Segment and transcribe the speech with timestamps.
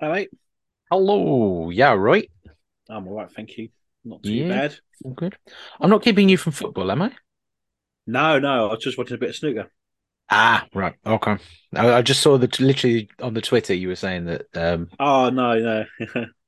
[0.00, 0.28] All right.
[0.90, 1.70] Hello.
[1.70, 2.30] Yeah, right.
[2.88, 3.68] I'm all right, thank you.
[4.04, 4.48] Not too Yeah.
[4.48, 4.76] bad.
[5.04, 5.36] All good.
[5.80, 7.12] I'm not keeping you from football, am I?
[8.06, 9.70] No, no, I was just watching a bit of snooker.
[10.30, 10.94] Ah, right.
[11.04, 11.36] Okay.
[11.74, 14.46] I, I just saw that literally on the Twitter you were saying that.
[14.54, 15.84] Um, Oh no, no.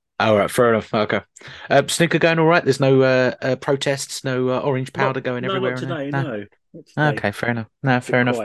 [0.20, 0.92] all right, fair enough.
[0.94, 1.20] Okay.
[1.68, 2.64] Uh, snooker going all right.
[2.64, 5.72] There's no uh, uh, protests, no uh, orange powder Not- going no, everywhere.
[5.72, 6.22] Not today, no.
[6.22, 7.18] Not today.
[7.18, 7.66] Okay, fair enough.
[7.82, 8.38] No, fair enough.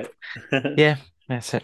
[0.77, 0.97] Yeah,
[1.27, 1.63] that's it.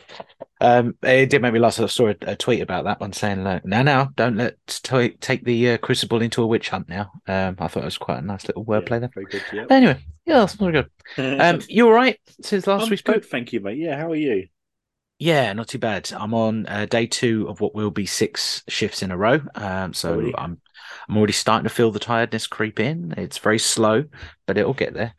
[0.59, 1.79] Um, it did make me laugh.
[1.79, 5.09] I saw a, a tweet about that one saying, like, "No, no, don't let to-
[5.19, 8.19] take the uh, crucible into a witch hunt." Now, um, I thought it was quite
[8.19, 9.09] a nice little Yeah, wordplay there.
[9.13, 9.43] Very good.
[9.53, 9.65] Yeah.
[9.69, 10.89] Anyway, yeah, that's very good.
[11.17, 13.15] Um, you all right since last I'm we spoke?
[13.15, 13.77] good, thank you, mate.
[13.77, 14.47] Yeah, how are you?
[15.19, 16.11] Yeah, not too bad.
[16.13, 19.39] I'm on uh, day two of what will be six shifts in a row.
[19.55, 20.35] Um, so Already?
[20.37, 20.59] I'm
[21.07, 23.13] I'm already starting to feel the tiredness creep in.
[23.17, 24.05] It's very slow,
[24.45, 25.13] but it'll get there.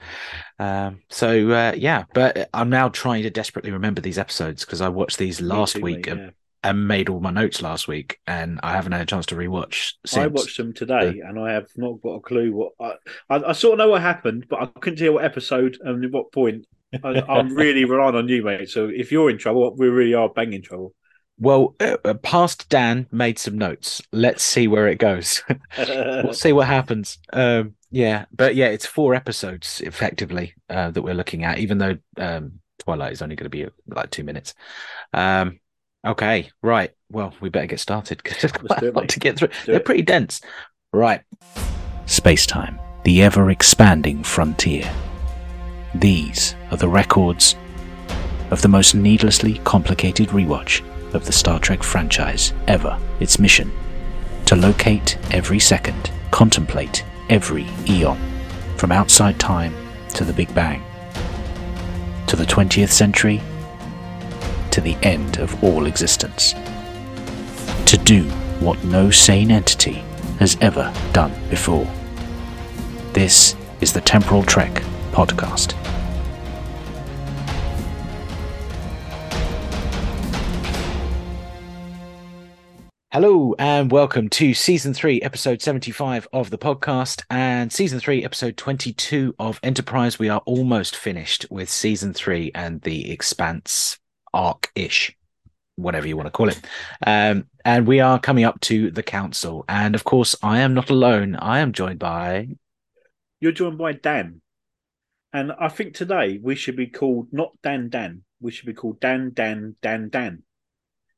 [0.59, 4.88] Um, so uh, yeah, but I'm now trying to desperately remember these episodes because I
[4.88, 6.30] watched these last too, week mate, and, yeah.
[6.62, 9.95] and made all my notes last week, and I haven't had a chance to rewatch
[10.06, 10.24] since.
[10.24, 12.72] I watched them today, and I have not got a clue what.
[12.81, 12.94] I,
[13.34, 16.11] I, I sort of know what happened, but I couldn't tell what episode and at
[16.11, 16.66] what point.
[17.03, 18.69] I, I'm really relying on you, mate.
[18.69, 20.94] So if you're in trouble, we really are banging trouble.
[21.38, 24.00] Well, uh, uh, past Dan made some notes.
[24.12, 25.42] Let's see where it goes.
[25.78, 27.18] we'll see what happens.
[27.32, 31.96] Um, yeah, but yeah, it's four episodes effectively uh, that we're looking at, even though
[32.18, 34.54] um, Twilight is only going to be like two minutes.
[35.12, 35.58] Um,
[36.06, 36.92] okay, right.
[37.10, 39.48] Well, we better get started because there's quite a lot to get through.
[39.48, 40.41] do They're pretty dense.
[40.92, 41.22] Right.
[42.06, 44.88] Space time, the ever expanding frontier.
[45.96, 47.56] These are the records
[48.50, 50.82] of the most needlessly complicated rewatch
[51.14, 52.98] of the Star Trek franchise ever.
[53.20, 53.72] Its mission
[54.46, 58.18] to locate every second, contemplate every eon,
[58.76, 59.74] from outside time
[60.10, 60.82] to the Big Bang,
[62.26, 63.40] to the 20th century,
[64.70, 66.54] to the end of all existence.
[67.86, 68.24] To do
[68.60, 70.04] what no sane entity
[70.38, 71.90] has ever done before.
[73.12, 75.74] This is the Temporal Trek podcast.
[83.14, 88.56] Hello and welcome to season three, episode 75 of the podcast, and season three, episode
[88.56, 90.19] 22 of Enterprise.
[90.19, 94.00] We are almost finished with season three and the Expanse
[94.32, 95.16] arc ish,
[95.76, 96.60] whatever you want to call it.
[97.06, 99.64] Um, and we are coming up to the council.
[99.69, 101.36] And of course, I am not alone.
[101.36, 102.48] I am joined by.
[103.38, 104.41] You're joined by Dan.
[105.32, 108.24] And I think today we should be called not Dan Dan.
[108.41, 110.42] We should be called Dan Dan Dan Dan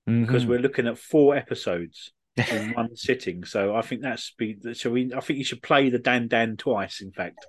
[0.06, 0.48] because Mhm.
[0.48, 2.12] we're looking at four episodes
[2.52, 3.44] in one sitting.
[3.44, 6.56] So I think that's be so we I think you should play the Dan Dan
[6.56, 7.44] twice, in fact.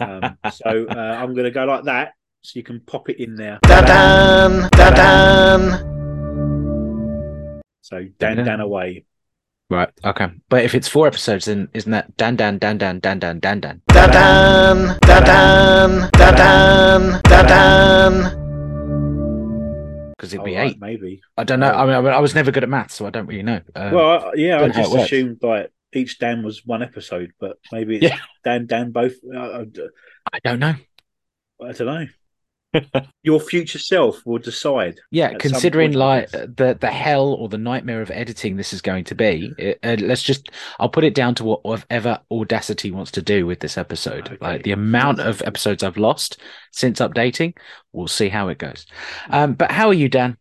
[0.00, 3.34] Um, so uh, I'm going to go like that so you can pop it in
[3.34, 3.58] there.
[3.62, 5.60] Da-dan, da-dan.
[7.82, 8.60] So Dan Da-dan.
[8.60, 9.04] Away.
[9.70, 9.90] Right.
[10.04, 10.28] Okay.
[10.48, 13.60] But if it's four episodes, then isn't that Dan Dan Dan Dan Dan Dan Dan
[13.60, 13.80] Dan?
[13.88, 18.41] Da Dan da Dan da Dan da Dan.
[20.22, 20.80] Because it'd be Oh, right, eight.
[20.80, 21.20] maybe.
[21.36, 21.66] I don't know.
[21.72, 23.60] I mean, I mean, I was never good at maths, so I don't really know.
[23.74, 26.80] Um, well, I, yeah, I don't know how just assumed like each Dan was one
[26.80, 28.18] episode, but maybe it's Yeah.
[28.44, 29.14] Dan Dan both.
[29.24, 29.66] Uh, I,
[30.32, 30.74] I don't know.
[31.60, 32.06] I don't know.
[33.22, 34.98] Your future self will decide.
[35.10, 39.14] Yeah, considering like the the hell or the nightmare of editing this is going to
[39.14, 40.48] be, it, uh, let's just
[40.80, 44.26] I'll put it down to what whatever Audacity wants to do with this episode.
[44.26, 44.38] Okay.
[44.40, 46.38] Like the amount of episodes I've lost
[46.70, 47.56] since updating,
[47.92, 48.86] we'll see how it goes.
[49.28, 50.38] Um, but how are you, Dan?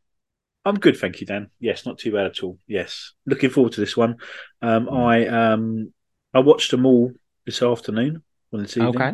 [0.64, 1.50] I'm good, thank you, Dan.
[1.60, 2.60] Yes, not too bad at all.
[2.68, 4.18] Yes, looking forward to this one.
[4.62, 5.92] Um, I um,
[6.34, 7.12] I watched them all
[7.46, 9.14] this afternoon, well, this evening, Okay.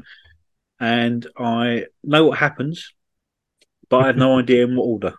[0.80, 2.94] and I know what happens,
[3.90, 5.14] but I have no idea in what order.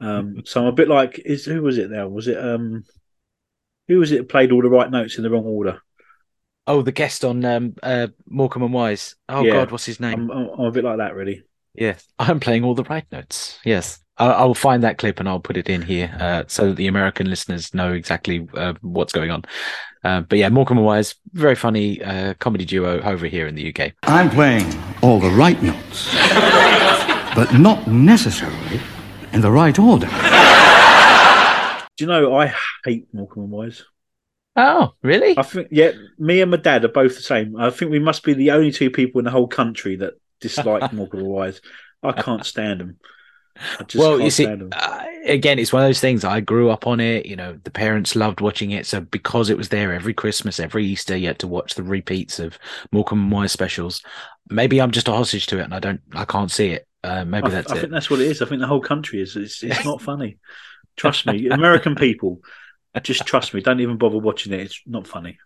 [0.00, 2.08] Um, so I'm a bit like, is who was it now?
[2.08, 2.84] Was it um,
[3.88, 5.80] who was it that played all the right notes in the wrong order?
[6.66, 9.16] Oh, the guest on um uh Morecambe and Wise.
[9.28, 9.52] Oh Yeah.
[9.52, 10.18] God, what's his name?
[10.18, 11.42] I'm, I'm, I'm a bit like that, really.
[11.74, 13.58] Yes, I'm playing all the right notes.
[13.64, 16.76] Yes, I'll, I'll find that clip and I'll put it in here uh, so that
[16.76, 19.44] the American listeners know exactly uh, what's going on.
[20.04, 23.62] Uh, but yeah, Morecambe and Wise, very funny uh, comedy duo over here in the
[23.62, 23.92] UK.
[24.02, 24.66] I'm playing
[25.02, 26.08] all the right notes,
[27.34, 28.80] but not necessarily
[29.32, 30.08] in the right order.
[31.96, 32.54] Do you know I
[32.84, 33.84] hate Morecambe and Wise?
[34.56, 35.38] Oh, really?
[35.38, 37.56] I think yeah, me and my dad are both the same.
[37.56, 40.92] I think we must be the only two people in the whole country that dislike
[40.92, 41.60] Morecambe and Wise.
[42.02, 42.98] I can't stand them.
[43.78, 46.24] I just well, you see, uh, again, it's one of those things.
[46.24, 47.26] I grew up on it.
[47.26, 50.84] You know, the parents loved watching it, so because it was there every Christmas, every
[50.86, 52.58] Easter, you had to watch the repeats of
[52.92, 54.02] Morecambe and Wise specials.
[54.48, 56.87] Maybe I'm just a hostage to it, and I don't, I can't see it.
[57.04, 57.80] Uh, maybe I, that's I it.
[57.80, 58.42] think that's what it is.
[58.42, 59.36] I think the whole country is.
[59.36, 60.38] It's, it's not funny.
[60.96, 62.40] Trust me, American people.
[63.02, 63.60] Just trust me.
[63.60, 64.60] Don't even bother watching it.
[64.60, 65.38] It's not funny.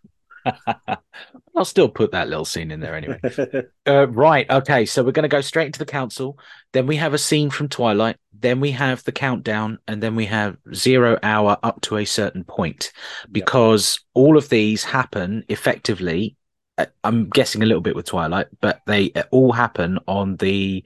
[1.56, 3.20] I'll still put that little scene in there anyway.
[3.86, 4.48] uh, right.
[4.50, 4.86] Okay.
[4.86, 6.38] So we're going to go straight into the council.
[6.72, 8.16] Then we have a scene from Twilight.
[8.32, 9.78] Then we have the countdown.
[9.86, 12.92] And then we have zero hour up to a certain point
[13.30, 14.04] because yep.
[14.14, 16.36] all of these happen effectively.
[16.78, 20.84] uh, I'm guessing a little bit with Twilight, but they all happen on the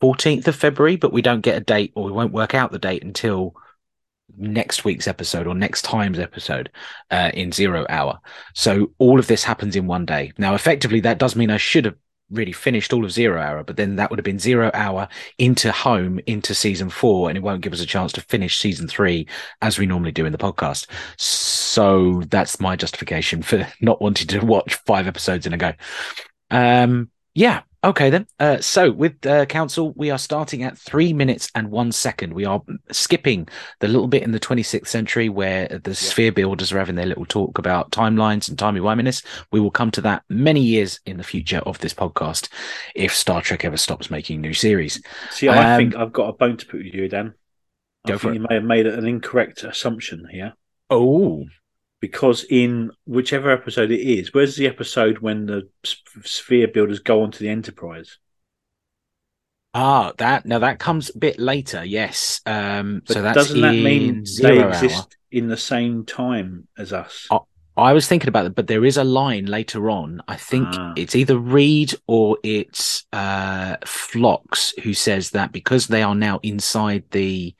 [0.00, 2.78] 14th of February, but we don't get a date or we won't work out the
[2.78, 3.54] date until
[4.36, 6.70] next week's episode or next time's episode
[7.10, 8.20] uh, in zero hour.
[8.54, 10.32] So all of this happens in one day.
[10.38, 11.96] Now, effectively, that does mean I should have
[12.30, 15.08] really finished all of zero hour, but then that would have been zero hour
[15.38, 18.86] into home into season four, and it won't give us a chance to finish season
[18.86, 19.26] three
[19.62, 20.86] as we normally do in the podcast.
[21.16, 25.72] So that's my justification for not wanting to watch five episodes in a go.
[26.50, 28.26] Um, yeah, Okay, then.
[28.40, 32.32] Uh, so with uh, council, we are starting at three minutes and one second.
[32.34, 32.60] We are
[32.90, 33.48] skipping
[33.78, 35.94] the little bit in the 26th century where the yeah.
[35.94, 39.24] sphere builders are having their little talk about timelines and timey wiminess.
[39.52, 42.48] We will come to that many years in the future of this podcast
[42.96, 45.00] if Star Trek ever stops making new series.
[45.30, 47.34] See, I um, think I've got a bone to put with you, Dan.
[48.06, 50.54] I think you may have made an incorrect assumption here.
[50.90, 51.44] Oh,
[52.00, 55.68] because in whichever episode it is, where's the episode when the
[56.24, 58.18] sphere builders go onto the Enterprise?
[59.74, 61.84] Ah, that now that comes a bit later.
[61.84, 65.06] Yes, um, but so that's doesn't that mean they exist hour.
[65.30, 67.28] in the same time as us?
[67.30, 67.38] I,
[67.76, 70.20] I was thinking about it, but there is a line later on.
[70.26, 70.94] I think ah.
[70.96, 77.04] it's either Reed or it's uh, Phlox who says that because they are now inside
[77.10, 77.54] the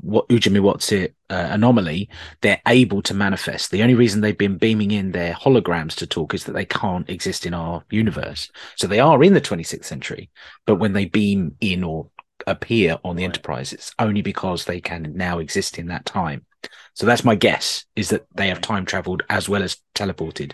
[0.00, 2.08] what Ujimi what's Mewatsi uh, anomaly,
[2.42, 3.70] they're able to manifest.
[3.70, 7.08] The only reason they've been beaming in their holograms to talk is that they can't
[7.10, 8.50] exist in our universe.
[8.76, 10.30] So they are in the 26th century,
[10.64, 12.08] but when they beam in or
[12.46, 13.28] appear on the right.
[13.28, 16.44] Enterprise, it's only because they can now exist in that time.
[16.94, 20.52] So that's my guess is that they have time traveled as well as teleported.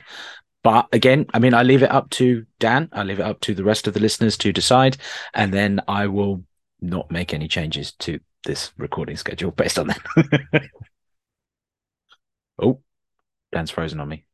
[0.63, 2.89] But again, I mean, I leave it up to Dan.
[2.93, 4.97] I leave it up to the rest of the listeners to decide,
[5.35, 6.45] and then I will
[6.81, 10.01] not make any changes to this recording schedule based on that.
[12.63, 12.81] oh,
[13.53, 14.25] Dan's frozen on me.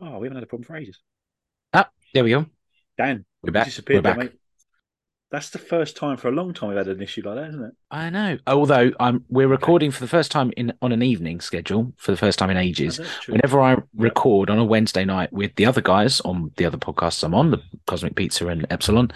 [0.00, 1.00] Oh, we haven't had a problem for ages.
[1.72, 2.46] Ah, there we go.
[2.96, 3.68] Dan, we're back.
[3.88, 4.18] We're back.
[4.18, 4.32] There,
[5.30, 7.64] That's the first time for a long time we've had an issue like that, isn't
[7.64, 7.72] it?
[7.90, 8.38] I know.
[8.46, 12.16] Although I'm, we're recording for the first time in on an evening schedule for the
[12.16, 13.00] first time in ages.
[13.26, 17.22] Whenever I record on a Wednesday night with the other guys on the other podcasts
[17.22, 19.10] I'm on, the Cosmic Pizza and Epsilon,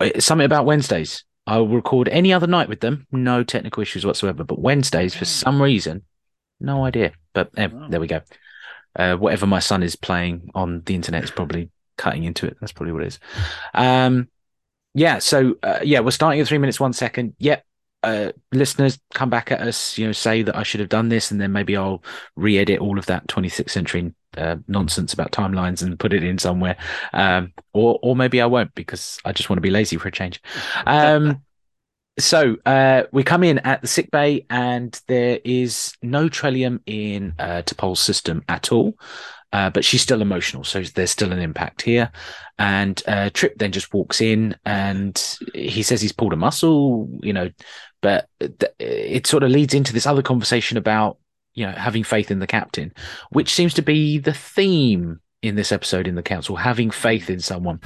[0.00, 1.24] it's something about Wednesdays.
[1.46, 4.44] I'll record any other night with them, no technical issues whatsoever.
[4.44, 6.02] But Wednesdays, for some reason,
[6.60, 7.12] no idea.
[7.32, 7.86] But eh, oh.
[7.88, 8.22] there we go.
[8.96, 12.56] Uh, whatever my son is playing on the internet is probably cutting into it.
[12.60, 13.18] That's probably what it is.
[13.74, 14.28] Um,
[14.94, 15.18] yeah.
[15.18, 17.34] So uh, yeah, we're starting at three minutes one second.
[17.38, 17.64] Yep.
[18.04, 21.30] Uh, listeners come back at us, you know, say that I should have done this,
[21.30, 22.02] and then maybe I'll
[22.36, 26.76] re-edit all of that 26th century uh, nonsense about timelines and put it in somewhere,
[27.12, 30.12] um, or or maybe I won't because I just want to be lazy for a
[30.12, 30.42] change.
[30.86, 31.42] Um,
[32.18, 37.34] so uh, we come in at the sick bay, and there is no Trellium in
[37.38, 38.98] uh, T'Pol's system at all.
[39.52, 42.10] Uh, but she's still emotional, so there's still an impact here.
[42.58, 45.16] And uh, Trip then just walks in, and
[45.54, 47.50] he says he's pulled a muscle, you know,
[48.04, 48.28] but
[48.78, 51.16] it sort of leads into this other conversation about
[51.54, 52.92] you know having faith in the captain,
[53.30, 57.40] which seems to be the theme in this episode in the council, having faith in
[57.40, 57.80] someone.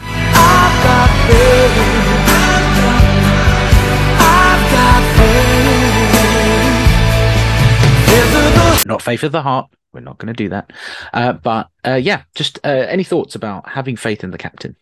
[8.84, 10.72] Not faith of the heart, we're not going to do that.
[11.14, 14.74] Uh, but uh, yeah, just uh, any thoughts about having faith in the captain?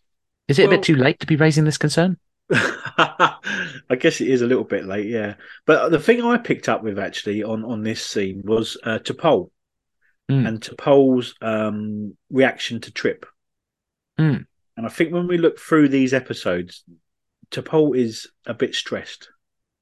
[0.49, 2.17] Is it well, a bit too late to be raising this concern?
[2.53, 5.35] I guess it is a little bit late, yeah.
[5.67, 9.51] But the thing I picked up with actually on on this scene was uh, T'Pol
[10.31, 10.47] mm.
[10.47, 13.27] and T'Pol's um, reaction to Trip.
[14.19, 14.47] Mm.
[14.77, 16.85] And I think when we look through these episodes,
[17.51, 19.31] T'Pol is a bit stressed,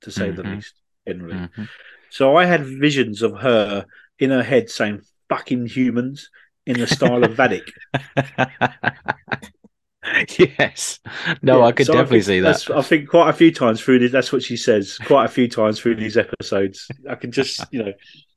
[0.02, 0.42] to say mm-hmm.
[0.42, 0.75] the least,
[1.06, 1.35] generally.
[1.35, 1.64] Mm-hmm.
[2.11, 3.87] So I had visions of her
[4.18, 6.30] in her head saying fucking humans
[6.66, 7.68] in the style of Vadic.
[10.38, 11.00] yes.
[11.42, 12.70] No, yeah, I could so definitely I see that.
[12.70, 15.49] I think quite a few times through this, that's what she says quite a few
[15.49, 16.88] times through these episodes.
[17.08, 17.92] I can just, you know,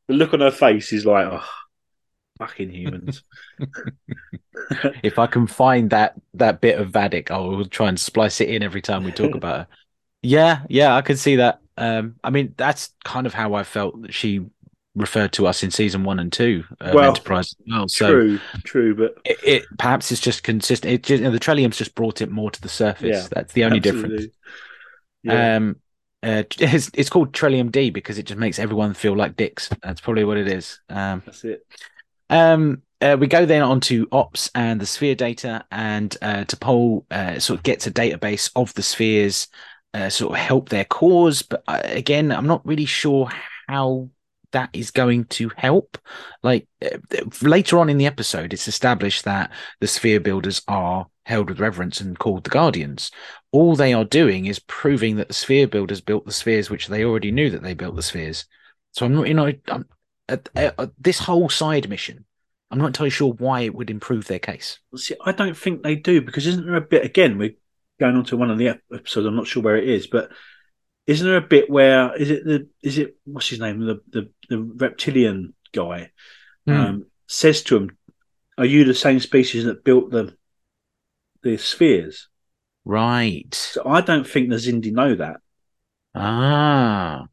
[0.08, 1.44] the look on her face is like, oh,
[2.40, 3.24] fucking humans.
[5.04, 8.50] if I can find that that bit of Vadic, I will try and splice it
[8.50, 9.68] in every time we talk about her.
[10.22, 11.62] Yeah, yeah, I can see that.
[11.78, 14.46] Um, I mean, that's kind of how I felt that she
[14.98, 17.56] referred to us in season one and two of well, Enterprise.
[17.70, 20.94] Well, so true, true, but it, it, perhaps it's just consistent.
[20.94, 23.24] It just, you know, the Trellium's just brought it more to the surface.
[23.24, 24.18] Yeah, That's the only absolutely.
[24.18, 24.36] difference.
[25.24, 25.56] Yeah.
[25.58, 25.82] Um,
[26.24, 29.70] Uh, it's, it's called Trellium D because it just makes everyone feel like dicks.
[29.84, 30.80] That's probably what it is.
[30.90, 31.66] Um, That's it.
[32.30, 37.06] um, uh, we go then on to ops and the sphere data, and uh, T'Pol
[37.12, 39.48] uh, sort of gets a database of the spheres,
[39.94, 41.44] uh, sort of help their cause.
[41.44, 43.30] But uh, again, I'm not really sure
[43.68, 44.10] how
[44.52, 45.98] that is going to help.
[46.44, 46.98] Like uh,
[47.42, 52.00] later on in the episode, it's established that the sphere builders are held with reverence
[52.00, 53.12] and called the Guardians.
[53.52, 57.04] All they are doing is proving that the sphere builders built the spheres, which they
[57.04, 58.46] already knew that they built the spheres.
[58.92, 59.86] So I'm not, you know, I'm,
[60.30, 62.26] at, at this whole side mission
[62.70, 64.80] I'm not entirely sure why it would improve their case.
[64.96, 67.38] See, I don't think they do because isn't there a bit again?
[67.38, 67.56] We're
[68.00, 69.26] going on to one of the episodes.
[69.26, 70.32] I'm not sure where it is, but
[71.08, 74.30] isn't there a bit where is it the is it what's his name the the,
[74.50, 76.12] the reptilian guy
[76.66, 76.88] Hmm.
[76.88, 77.98] um, says to him,
[78.58, 80.36] "Are you the same species that built the
[81.42, 82.28] the spheres?"
[82.86, 83.70] Right.
[83.74, 85.42] So I don't think the Xindi know that.
[86.16, 87.28] Ah.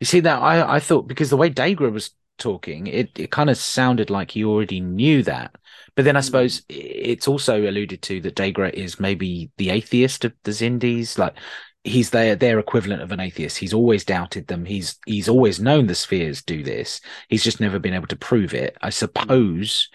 [0.00, 3.50] You see that I, I thought because the way Degra was talking, it, it kind
[3.50, 5.56] of sounded like he already knew that.
[5.96, 6.22] But then I Hmm.
[6.22, 11.18] suppose it's also alluded to that Degra is maybe the atheist of the Xindis.
[11.18, 11.36] Like
[11.84, 13.58] he's their their equivalent of an atheist.
[13.58, 14.64] He's always doubted them.
[14.64, 17.00] He's he's always known the spheres do this.
[17.28, 18.76] He's just never been able to prove it.
[18.82, 19.88] I suppose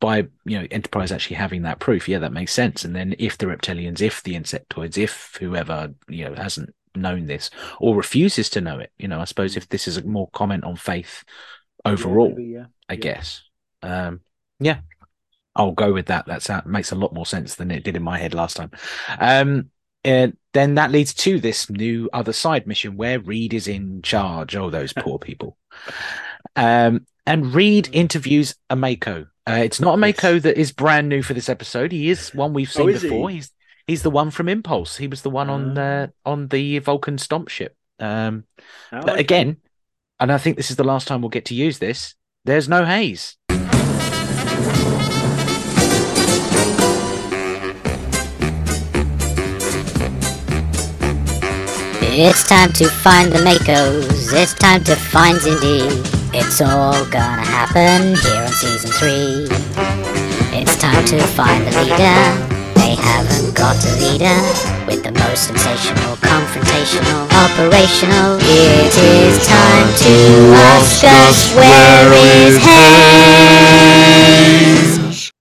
[0.00, 2.84] by you know Enterprise actually having that proof, yeah, that makes sense.
[2.84, 7.50] And then if the reptilians, if the insectoids, if whoever you know hasn't known this
[7.80, 10.64] or refuses to know it, you know, I suppose if this is a more comment
[10.64, 11.24] on faith
[11.84, 12.66] overall, Yeah, maybe, yeah.
[12.88, 12.96] I yeah.
[12.96, 13.42] guess.
[13.82, 14.20] Um,
[14.60, 14.80] yeah,
[15.56, 16.26] I'll go with that.
[16.26, 18.70] That sound, makes a lot more sense than it did in my head last time.
[19.18, 19.70] Um,
[20.04, 24.54] and then that leads to this new other side mission where Reed is in charge.
[24.56, 25.56] Oh, those poor people.
[26.56, 29.26] Um, and Reed interviews a MACO.
[29.48, 31.92] Uh, it's not a MACO that is brand new for this episode.
[31.92, 33.08] He is one we've Oh, seen he?
[33.08, 33.30] before.
[33.30, 33.50] He's
[33.86, 34.96] he's the one from Impulse.
[34.96, 37.76] He was the one on uh, on the Vulcan stomp ship.
[37.98, 38.44] Um,
[38.92, 39.20] Oh, but okay.
[39.20, 39.56] again,
[40.20, 42.14] and I think this is the last time we'll get to use this.
[42.44, 43.36] There's no haze.
[52.16, 54.32] It's time to find the MACOs.
[54.32, 55.82] It's time to find Xindi.
[56.32, 59.48] It's all gonna happen here on season three.
[60.56, 62.22] It's time to find the leader.
[62.78, 64.38] They haven't got a leader.
[64.86, 68.38] With the most sensational, confrontational, operational.
[68.42, 72.62] It is time to ask us where is
[75.02, 75.32] Hayes?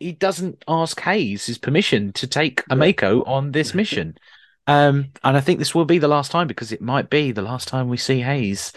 [0.00, 4.16] He doesn't ask Hayes his permission to take a MACO on this mission.
[4.68, 7.42] Um, and I think this will be the last time because it might be the
[7.42, 8.72] last time we see Hayes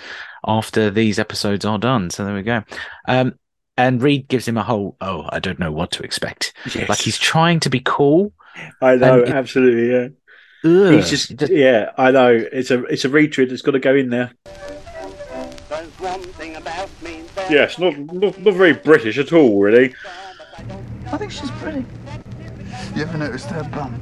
[0.47, 2.09] after these episodes are done.
[2.09, 2.63] So there we go.
[3.07, 3.35] Um,
[3.77, 6.53] and Reed gives him a whole, oh, I don't know what to expect.
[6.73, 6.87] Yes.
[6.89, 8.33] Like he's trying to be cool.
[8.81, 10.07] I know, it- absolutely, yeah.
[10.63, 10.93] Ugh.
[10.93, 12.29] He's just, Just- yeah, I know.
[12.29, 14.31] It's a, it's a retread that's got to go in there.
[15.69, 19.93] There's one thing about me Yes, not, not, not very British at all, really.
[21.11, 21.83] I think she's pretty.
[22.95, 23.99] You ever noticed her bum?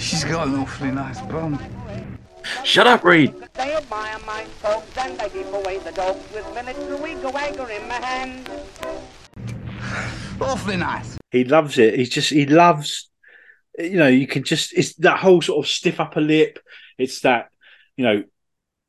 [0.00, 1.58] She's got an awfully nice bum.
[2.64, 3.34] Shut up, Reed.
[3.54, 7.94] they admire my folks and they keep away the dogs with military wagger in my
[7.94, 8.50] hand.
[10.40, 11.18] Awfully nice.
[11.30, 11.96] He loves it.
[11.98, 13.10] He's just, he loves,
[13.78, 16.58] you know, you can just, it's that whole sort of stiff upper lip.
[16.96, 17.50] It's that,
[17.98, 18.24] you know,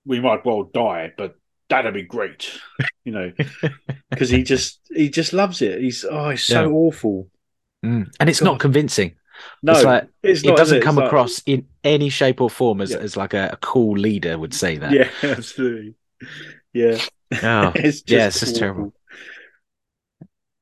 [0.06, 1.36] we might well die, but
[1.70, 2.50] that'd be great,
[3.04, 3.34] you know,
[4.10, 5.82] because he just, he just loves it.
[5.82, 6.70] He's, oh, he's so Yeah.
[6.70, 7.28] awful.
[7.86, 8.14] Mm.
[8.20, 9.16] And it's not convincing.
[9.64, 12.42] No, it's like it's it not, is doesn't It's come like- across in any shape
[12.42, 12.98] or form as, Yeah.
[12.98, 14.92] as like a, a cool leader would say that.
[14.92, 15.96] Yeah, absolutely.
[16.74, 16.98] Yeah,
[17.44, 18.94] Oh, it's just yeah, it's just terrible.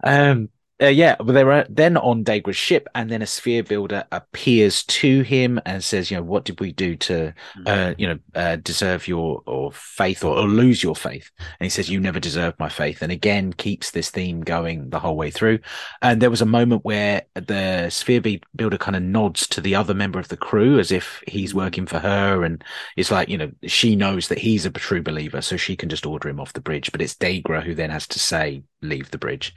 [0.03, 0.49] Um,
[0.81, 4.83] uh, yeah, but they were then on Degra's ship, and then a sphere builder appears
[4.85, 7.67] to him and says, "You know, what did we do to, Mm.
[7.67, 11.69] uh, you know, uh, deserve your or faith or, or lose your faith?" And he
[11.69, 15.31] says, "You never deserved my faith." And again, keeps this theme going the whole way
[15.31, 15.59] through.
[16.01, 19.75] And there was a moment where the sphere be- builder kind of nods to the
[19.75, 21.55] other member of the crew as if he's Mm.
[21.57, 22.63] working for her, and
[22.95, 26.05] it's like you know she knows that he's a true believer, so she can just
[26.05, 26.89] order him off the bridge.
[26.93, 29.53] But it's Degra who then has to say, "Leave the bridge."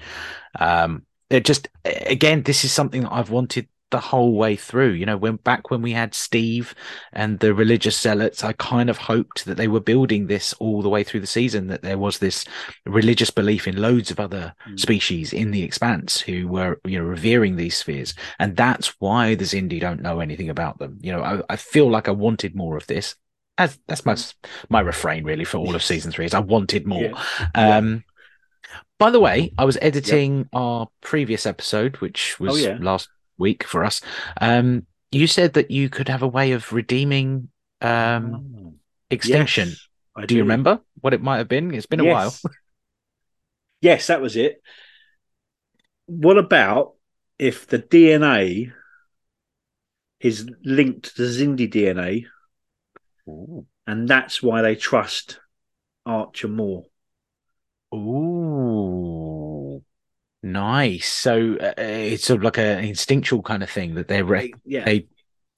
[0.59, 4.93] Um, it just again, this is something that I've wanted the whole way through.
[4.93, 6.75] You know, when back when we had Steve
[7.13, 10.89] and the religious zealots, I kind of hoped that they were building this all the
[10.89, 11.67] way through the season.
[11.69, 12.45] That there was this
[12.87, 14.81] religious belief in loads of other Mm.
[14.81, 19.45] species in the expanse who were, you know, revering these spheres, and that's why the
[19.45, 20.99] Xindi don't know anything about them.
[21.03, 23.17] You know, I, I feel like I wanted more of this.
[23.59, 24.17] As that's my
[24.71, 27.03] my refrain really for all of season three is I wanted more.
[27.03, 27.51] Yeah.
[27.55, 27.77] Yeah.
[29.03, 32.79] By the way, I was editing our previous episode, which was Oh, yeah.
[32.81, 34.01] last week for us.
[34.41, 37.49] Um, you said that you could have a way of redeeming
[37.81, 38.77] um,
[39.11, 39.71] Extinction.
[39.71, 41.75] Yes, I do you remember what it might have been?
[41.75, 42.45] It's been a Yes.
[42.45, 42.53] while.
[43.81, 44.63] yes, that was it.
[46.07, 46.95] What about
[47.41, 48.73] if the DNA
[50.21, 52.27] is linked to Xindi DNA,
[53.85, 55.41] and that's why they trust
[56.07, 56.85] Archer more?
[57.95, 59.83] Ooh,
[60.43, 61.09] nice.
[61.09, 64.85] So uh, it's sort of like an instinctual kind of thing that they're re- Yeah,
[64.85, 65.07] they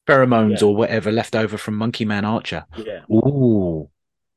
[0.07, 0.67] pheromones Yeah.
[0.69, 2.67] or whatever left over from Monkey Man Archer.
[2.77, 3.89] yeah, Ooh,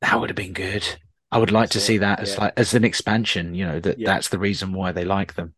[0.01, 0.86] that would have been good.
[1.32, 2.42] I would like to see that as yeah.
[2.42, 3.54] like as an expansion.
[3.54, 4.08] You know that Yeah.
[4.13, 5.54] that's the reason why they like them.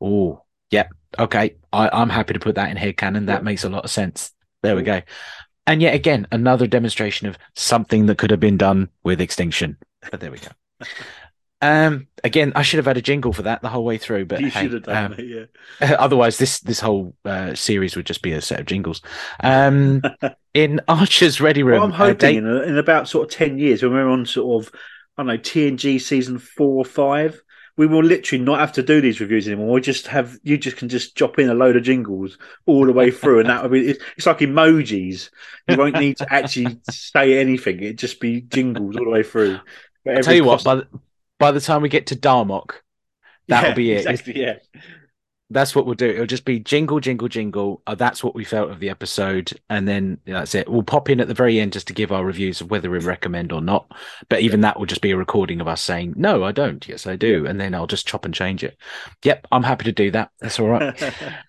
[0.00, 0.88] Oh, yeah.
[1.18, 3.26] Okay, I, I'm happy to put that in here, canon.
[3.26, 4.32] That makes a lot of sense.
[4.62, 5.02] There we go.
[5.66, 9.76] And yet again, another demonstration of something that could have been done with extinction.
[10.10, 10.48] But there we go.
[11.62, 14.40] Um, again, I should have had a jingle for that the whole way through, but
[14.40, 15.48] you hey, should have done um, it.
[15.80, 19.02] Yeah, otherwise this this whole uh, series would just be a set of jingles.
[19.42, 20.02] Um,
[20.54, 23.58] in Archer's Ready Room, Well, I'm uh, hoping Dave- in, in about sort of 10
[23.58, 24.72] years, when we're on sort of,
[25.16, 27.40] I don't know, TNG season four or five,
[27.76, 29.68] we will literally not have to do these reviews anymore.
[29.68, 32.36] We'll just have, you just can just drop in a load of jingles
[32.66, 33.40] all the way through.
[33.40, 35.30] and that would be, it's, it's like emojis.
[35.68, 37.80] You won't need to actually say anything.
[37.80, 39.60] It'd just be jingles all the way through.
[40.04, 40.88] But tell you what, by the,
[41.40, 42.76] by the time we get to Darmok,
[43.48, 44.08] that'll Yeah, be it.
[44.08, 44.58] Exactly, yeah.
[45.52, 46.08] That's what we'll do.
[46.08, 47.82] It'll just be jingle, jingle, jingle.
[47.84, 50.68] Uh, that's what we felt of the episode, and then that's it.
[50.68, 53.00] We'll pop in at the very end just to give our reviews of whether we
[53.00, 53.90] recommend or not.
[54.28, 56.86] But even that will just be a recording of us saying, "No, I don't.
[56.86, 58.76] Yes, I do," and then I'll just chop and change it.
[59.24, 60.30] Yep, I'm happy to do that.
[60.40, 60.94] That's all right.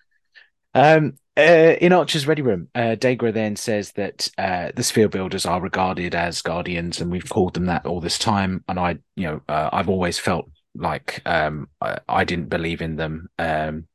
[0.74, 5.46] Um, uh, in Archer's Ready Room, uh, Degra then says that uh, the Sphere Builders
[5.46, 8.64] are regarded as guardians, and we've called them that all this time.
[8.68, 12.96] And I, you know, uh, I've always felt like um, I, I didn't believe in
[12.96, 13.28] them.
[13.38, 13.86] Um,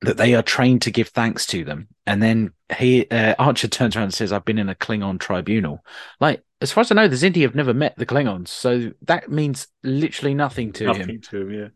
[0.00, 3.96] that they are trained to give thanks to them, and then he uh, Archer turns
[3.96, 5.84] around and says, "I've been in a Klingon tribunal."
[6.20, 9.30] Like, as far as I know, the Xindi have never met the Klingons, so that
[9.30, 10.98] means literally nothing to him.
[10.98, 11.68] Nothing to him, yeah.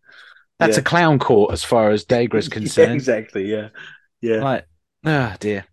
[0.59, 0.81] That's yeah.
[0.81, 2.93] a clown court as far as Degra's Yeah, concerned.
[2.93, 3.69] exactly, yeah.
[4.21, 4.43] Yeah.
[4.43, 4.67] Like,
[5.09, 5.67] oh dear.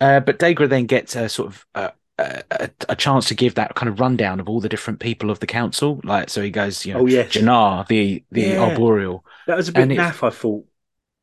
[0.00, 3.54] Uh, but Degra then gets a sort of uh, a, a, a chance to give
[3.56, 6.00] that kind of rundown of all the different people of the council.
[6.04, 7.30] Like, so he goes, you know, Oh, yes.
[7.30, 8.58] Jannar, the the Yeah.
[8.58, 9.24] arboreal.
[9.46, 10.66] That was a bit and naff, I thought.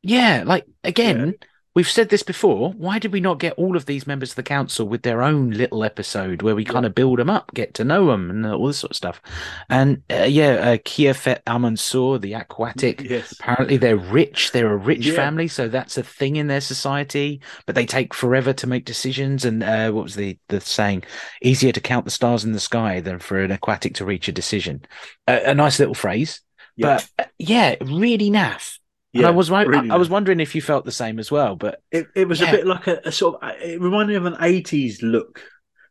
[0.02, 1.34] Yeah, like again,
[1.74, 2.72] we've said this before.
[2.72, 5.50] Why did we not get all of these members of the council with their own
[5.50, 8.66] little episode where we kind of build them up, get to know them, and all
[8.66, 9.20] this sort of stuff?
[9.68, 13.02] And uh, yeah, uh, Kiaphet Amman'sor, the aquatic.
[13.14, 13.32] Yes.
[13.32, 14.52] Apparently, they're rich.
[14.52, 15.14] They're a rich Yeah.
[15.14, 17.40] family, so that's a thing in their society.
[17.66, 19.44] But they take forever to make decisions.
[19.44, 21.04] And uh, what was the the saying?
[21.42, 24.32] Easier to count the stars in the sky than for an aquatic to reach a
[24.32, 24.82] decision.
[25.28, 26.40] Uh, a nice little phrase,
[26.76, 27.00] Yeah.
[27.18, 28.78] but uh, yeah, really naff.
[29.14, 31.30] And Yeah, I was really I, I was wondering if you felt the same as
[31.30, 31.56] well.
[31.56, 32.48] But It, it was Yeah.
[32.50, 35.40] a bit like a, a sort of it reminded me of an eighties look,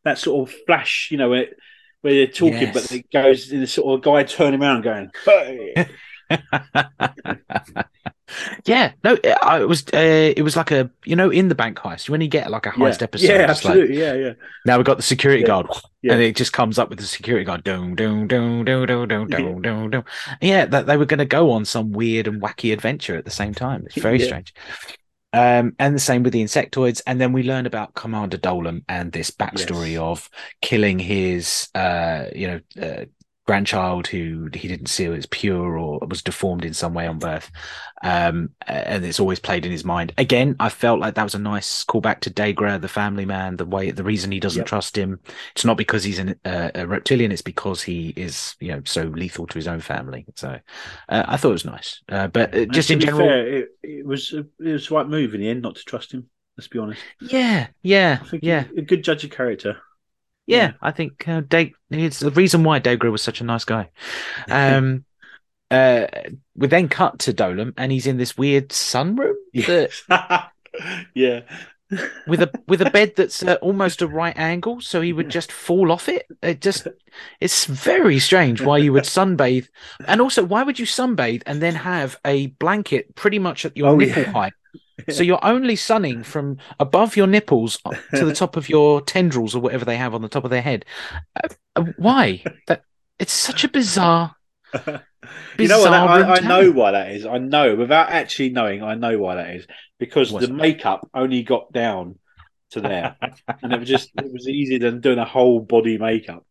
[0.03, 1.47] that sort of flash, you know, where
[2.01, 5.73] where they're talking, but it goes in the sort of guy turning around going, "Hey."
[8.65, 11.55] yeah, no, it, I- it was uh, it was like a you know in the
[11.55, 13.25] bank heist when you get like a heist yeah, episode.
[13.27, 14.33] yeah, it's like, absolutely, yeah, yeah,
[14.65, 15.47] now we've got the security Yeah.
[15.47, 15.67] guard,
[16.01, 16.13] Yeah.
[16.13, 17.63] and it just comes up with the security guard.
[17.63, 19.37] Doom, doom, doom, doom, doom, doom, Yeah.
[19.37, 20.03] doom, doom, doom.
[20.41, 23.31] Yeah, that they were going to go on some weird and wacky adventure at the
[23.31, 23.83] same time.
[23.85, 24.53] It's very strange.
[25.35, 29.11] Um, and the same with the insectoids, and then we learn about Commander Dolim and
[29.11, 29.99] this backstory Yes.
[29.99, 30.29] of
[30.61, 33.05] killing his, uh, you know, uh,
[33.45, 37.51] grandchild who he didn't see as pure or was deformed in some way on birth.
[38.01, 40.13] Um, and it's always played in his mind.
[40.17, 43.65] Again, I felt like that was a nice callback to Degra, the family man, the
[43.65, 44.67] way, the reason he doesn't Yep.
[44.67, 45.19] trust him.
[45.55, 49.03] It's not because he's an, uh, a reptilian, it's because he is, you know, so
[49.03, 50.25] lethal to his own family.
[50.35, 50.59] So
[51.09, 52.01] uh, I thought it was nice.
[52.09, 55.33] Uh, but uh, just in general, fair, it, it was it was the right move
[55.33, 56.29] in the end not to trust him.
[56.57, 57.01] Let's be honest.
[57.19, 58.65] yeah, yeah, I think yeah.
[58.77, 59.77] a good judge of character.
[60.47, 60.73] Yeah, Yeah.
[60.81, 61.41] I think uh,
[61.89, 63.89] it's the reason why Degra was such a nice guy.
[64.49, 65.05] Um,
[65.71, 66.07] uh,
[66.55, 70.51] we then cut to Dolim, and he's in this weird sunroom that,
[71.15, 71.41] yeah,
[72.27, 75.51] with a with a bed that's uh, almost a right angle, so he would just
[75.51, 76.25] fall off it.
[76.41, 76.87] It just
[77.39, 79.67] it's very strange why you would sunbathe,
[80.07, 83.91] and also why would you sunbathe and then have a blanket pretty much at your
[83.91, 84.31] Oh, nipple yeah.
[84.31, 84.53] height.
[85.09, 87.79] So you're only sunning from above your nipples
[88.15, 90.61] to the top of your tendrils or whatever they have on the top of their
[90.61, 90.85] head.
[91.35, 92.43] Uh, uh, why?
[92.67, 92.83] That
[93.19, 94.35] it's such a bizarre.
[94.73, 95.91] you know what?
[95.91, 97.25] bizarre I, I know why that is.
[97.25, 98.83] I know without actually knowing.
[98.83, 99.67] I know why that is
[99.99, 100.57] because What's the that?
[100.57, 102.19] makeup only got down
[102.71, 103.15] to there,
[103.61, 106.45] and it was just it was easier than doing a whole body makeup.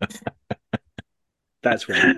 [1.62, 2.14] That's why.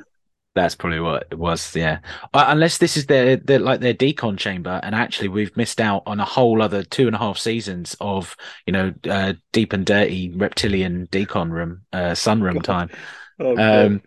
[0.55, 1.77] That's probably what it was.
[1.77, 2.01] Yeah,
[2.35, 6.03] uh, unless this is their, their like their decon chamber, and actually we've missed out
[6.07, 8.37] on a whole other two and a half seasons of
[8.67, 12.91] you know uh, deep and dirty reptilian decon room, uh, sunroom time.
[13.43, 14.03] Oh, Um,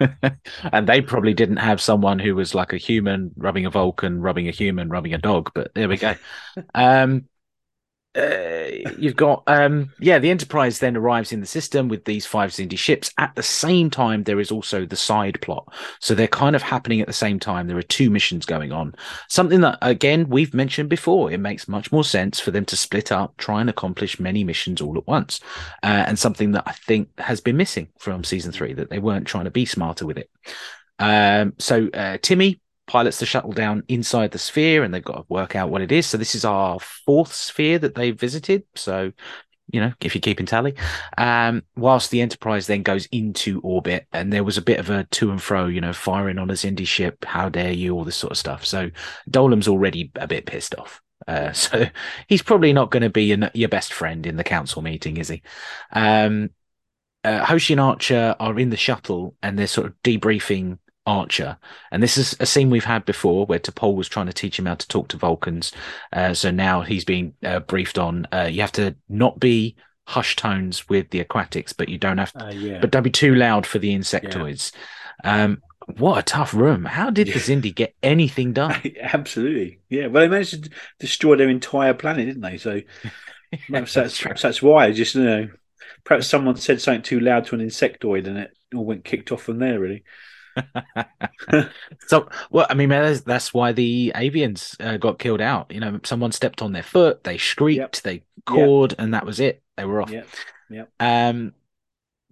[0.72, 4.48] and they probably didn't have someone who was like a human rubbing a Vulcan, rubbing
[4.48, 5.50] a human, rubbing a dog.
[5.54, 6.14] But there we go.
[6.74, 7.26] Um,
[8.16, 12.50] uh, you've got um yeah the enterprise then arrives in the system with these five
[12.50, 13.12] Xindi ships.
[13.18, 15.72] At the same time there is also the side plot.
[16.00, 17.66] So they're kind of happening at the same time.
[17.66, 18.94] There are two missions going on.
[19.28, 23.12] Something that again we've mentioned before it makes much more sense for them to split
[23.12, 25.40] up try and accomplish many missions all at once.
[25.82, 29.26] Uh, and something that i think has been missing from season three that they weren't
[29.26, 30.30] trying to be smarter with it.
[30.98, 35.24] Um so uh, timmy pilots the shuttle down inside the sphere and they've got to
[35.28, 36.06] work out what it is.
[36.06, 38.64] So this is our fourth sphere that they've visited.
[38.74, 39.12] So,
[39.72, 40.74] you know, if you're keeping tally,
[41.18, 45.04] um, whilst the Enterprise then goes into orbit and there was a bit of a
[45.04, 48.16] to and fro, you know, firing on a Xindi ship, how dare you, all this
[48.16, 48.64] sort of stuff.
[48.64, 48.90] So
[49.28, 51.02] Dolim's already a bit pissed off.
[51.26, 51.86] Uh, so
[52.28, 55.28] he's probably not going to be your, your best friend in the council meeting, is
[55.28, 55.42] he?
[55.92, 56.50] Um,
[57.24, 61.56] uh, Hoshi and Archer are in the shuttle and they're sort of debriefing Archer.
[61.90, 64.66] And this is a scene we've had before where T'Pol was trying to teach him
[64.66, 65.72] how to talk to Vulcans.
[66.12, 70.36] Uh, so now he's being uh, briefed on uh, you have to not be hush
[70.36, 72.78] tones with the aquatics, but you don't have to, Uh, yeah.
[72.80, 74.72] but don't be too loud for the insectoids.
[75.24, 75.62] Um,
[75.98, 76.84] what a tough room.
[76.84, 78.80] How did the Xindi get anything done?
[79.00, 79.80] Absolutely.
[79.88, 80.08] Yeah.
[80.08, 82.58] Well, they managed to destroy their entire planet, didn't they?
[82.58, 82.80] So
[83.68, 84.86] perhaps that's, perhaps that's why.
[84.86, 85.48] I just, you know,
[86.04, 89.42] perhaps someone said something too loud to an insectoid and it all went kicked off
[89.42, 90.04] from there, really.
[92.06, 95.70] So, well, I mean, that's, that's why the avians uh, got killed out.
[95.70, 99.62] You know, someone stepped on their foot, they shrieked, they cawed, and that was it.
[99.76, 100.10] They were off.
[100.10, 100.24] Yeah.
[100.70, 100.90] Yep.
[100.98, 101.52] Um,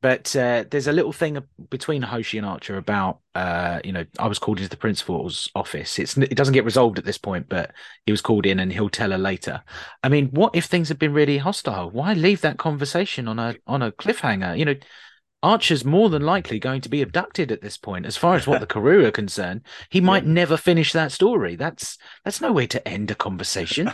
[0.00, 1.38] but uh, there's a little thing
[1.70, 5.98] between Hoshi and Archer about, uh, you know, I was called into the principal's office.
[5.98, 7.72] It's it doesn't get resolved at this point, but
[8.04, 9.62] he was called in, and he'll tell her later.
[10.02, 11.90] I mean, what if things have been really hostile?
[11.90, 14.58] Why leave that conversation on a on a cliffhanger?
[14.58, 14.74] You know,
[15.44, 18.07] Archer's more than likely going to be abducted at this point.
[18.07, 21.54] As far as what the crew are concerned, he might never finish that story.
[21.54, 23.92] That's that's no way to end a conversation.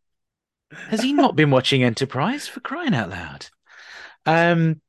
[0.70, 3.46] Has he not been watching Enterprise for crying out loud?
[4.24, 4.80] Um,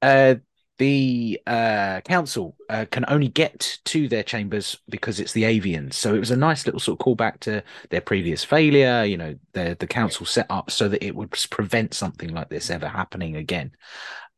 [0.00, 0.36] uh,
[0.78, 5.94] the uh, council uh, can only get to their chambers because it's the avians.
[5.94, 9.04] So it was a nice little sort of callback to their previous failure.
[9.04, 12.70] You know, the the council set up so that it would prevent something like this
[12.70, 13.72] ever happening again.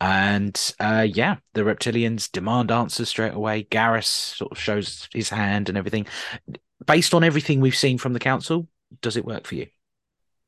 [0.00, 3.64] And uh, yeah, the reptilians demand answers straight away.
[3.64, 6.06] Garrus sort of shows his hand and everything.
[6.86, 8.68] Based on everything we've seen from the council,
[9.00, 9.68] does it work for you?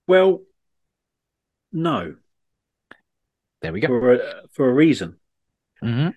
[0.06, 0.42] Well,
[1.72, 2.16] no,
[3.60, 3.88] There we go.
[3.88, 5.16] for a, for a reason.
[5.82, 6.08] hmm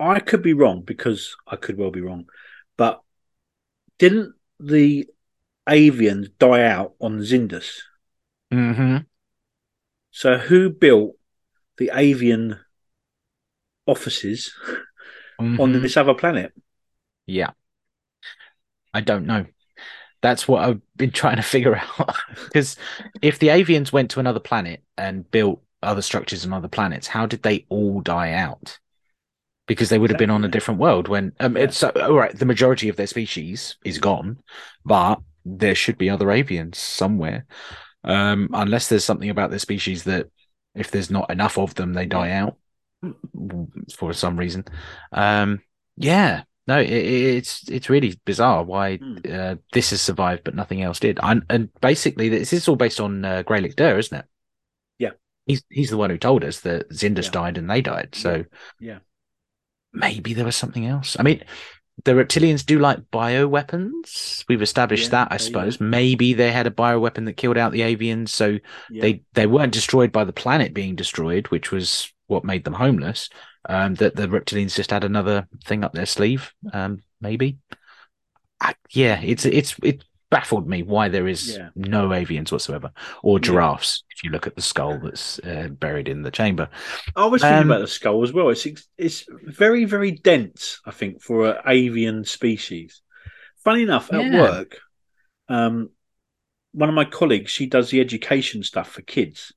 [0.00, 2.26] I could be wrong because I could well be wrong,
[2.76, 3.02] but
[3.98, 5.08] didn't the
[5.68, 7.82] avians die out on Xindus?
[8.50, 9.04] hmm
[10.12, 11.16] So who built
[11.78, 12.60] the avian
[13.86, 14.54] offices
[15.38, 15.82] on Mhm.
[15.82, 16.52] this other planet?
[17.26, 17.52] Yeah.
[18.94, 19.46] I don't know.
[20.22, 22.16] That's what I've been trying to figure out.
[22.44, 22.76] Because
[23.22, 27.26] if the avians went to another planet and built other structures on other planets, how
[27.26, 28.78] did they all die out?
[29.66, 32.36] Because they would have been on a different world when um, it's so, all right,
[32.36, 34.38] the majority of their species is gone,
[34.84, 37.46] but there should be other avians somewhere.
[38.04, 40.26] Um, unless there's something about their species that
[40.74, 42.56] if there's not enough of them, they die out
[43.94, 44.64] for some reason.
[45.12, 45.60] Um,
[45.96, 49.16] yeah, no, it, it- it's it's really bizarre why Hmm.
[49.30, 51.18] uh, this has survived but nothing else did.
[51.22, 54.24] And, and basically, this is all based on uh, Gralik isn't it?
[54.98, 55.10] Yeah.
[55.46, 57.30] he's he's the one who told us that Xindus Yeah.
[57.32, 58.14] died and they died.
[58.14, 58.44] So
[58.80, 58.98] Yeah.
[59.92, 61.16] maybe there was something else.
[61.18, 61.42] I mean,
[62.04, 64.44] the reptilians do like bioweapons.
[64.48, 65.80] We've established Yeah, that, I suppose.
[65.80, 69.02] Maybe they had a bioweapon that killed out the avians, so Yeah.
[69.02, 73.28] they they weren't destroyed by the planet being destroyed, which was what made them homeless.
[73.68, 76.52] Um, that the reptilians just had another thing up their sleeve.
[76.72, 77.58] Um, maybe.
[78.60, 81.68] I, yeah, it's it's it baffled me why there is Yeah.
[81.76, 82.90] no avians whatsoever
[83.22, 83.42] or Yeah.
[83.42, 84.02] giraffes.
[84.16, 86.70] If you look at the skull that's uh, buried in the chamber,
[87.14, 88.48] I was thinking Um, about the skull as well.
[88.48, 88.66] It's
[88.96, 90.80] it's very very dense.
[90.86, 93.02] I think for an avian species.
[93.62, 94.40] Funny enough, at Yeah.
[94.40, 94.80] work,
[95.48, 95.90] um,
[96.72, 99.52] one of my colleagues she does the education stuff for kids,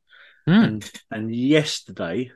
[0.46, 0.52] Hmm.
[0.66, 2.32] and and yesterday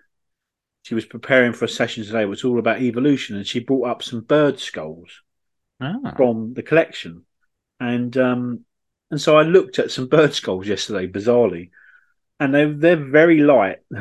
[0.83, 2.21] she was preparing for a session today.
[2.21, 5.11] It was all about evolution, and she brought up some bird skulls
[5.81, 6.13] Ah.
[6.15, 7.25] from the collection,
[7.79, 8.65] and um,
[9.11, 11.69] and so I looked at some bird skulls yesterday, bizarrely,
[12.39, 13.77] and they're they're very light,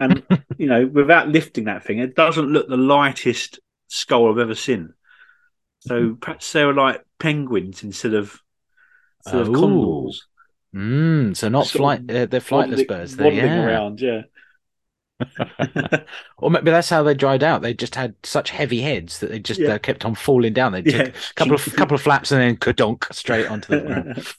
[0.00, 0.22] and
[0.58, 4.94] you know, without lifting that thing, it doesn't look the lightest skull I've ever seen.
[5.80, 8.40] So perhaps they were like penguins instead of
[9.24, 9.54] instead of Oh.
[9.60, 10.26] condors.
[10.74, 12.00] Mm, so not Sort flight.
[12.00, 13.16] of Uh, they're flightless waddling- birds.
[13.16, 13.66] There, waddling yeah.
[13.66, 14.22] around, yeah.
[16.38, 17.62] or maybe that's how they dried out.
[17.62, 19.74] They just had such heavy heads that they just Yeah.
[19.74, 20.72] uh, kept on falling down.
[20.72, 21.12] They took Yeah.
[21.30, 24.26] a couple of couple of flaps and then kadonk straight onto the ground.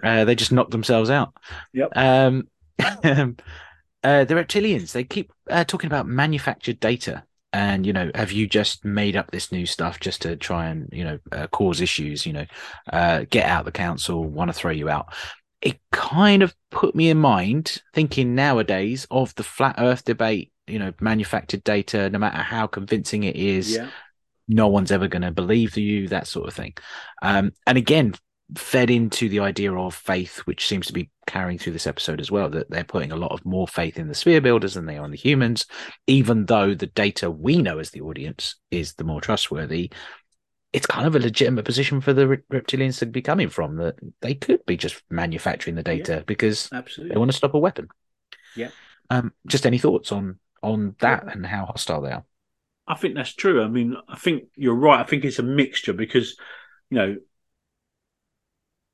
[0.00, 1.34] Uh, they just knocked themselves out.
[1.72, 1.90] Yep.
[1.96, 2.46] Um,
[2.78, 4.92] uh, the reptilians.
[4.92, 9.32] They keep uh, talking about manufactured data, and you know, have you just made up
[9.32, 12.26] this new stuff just to try and you know uh, cause issues?
[12.26, 12.46] You know,
[12.92, 15.12] uh, get out the council, want to throw you out.
[15.60, 20.52] It kind of put me in mind thinking nowadays of the flat Earth debate.
[20.66, 23.88] You know, manufactured data, no matter how convincing it is, yeah.
[24.48, 26.74] no one's ever going to believe you, that sort of thing.
[27.22, 28.14] Um, and again,
[28.56, 32.30] fed into the idea of faith, which seems to be carrying through this episode as
[32.30, 34.96] well, that they're putting a lot of more faith in the sphere builders than they
[34.96, 35.66] are in the humans,
[36.06, 39.90] even though the data we know as the audience is the more trustworthy.
[40.72, 44.34] It's kind of a legitimate position for the reptilians to be coming from that they
[44.34, 47.14] could be just manufacturing the data because Absolutely.
[47.14, 47.88] they want to stop a weapon.
[48.54, 48.68] Yeah.
[49.10, 52.24] Um, just any thoughts on on that and how hostile they are?
[52.86, 53.62] I think that's true.
[53.62, 55.00] I mean, I think you're right.
[55.00, 56.36] I think it's a mixture because,
[56.90, 57.16] you know,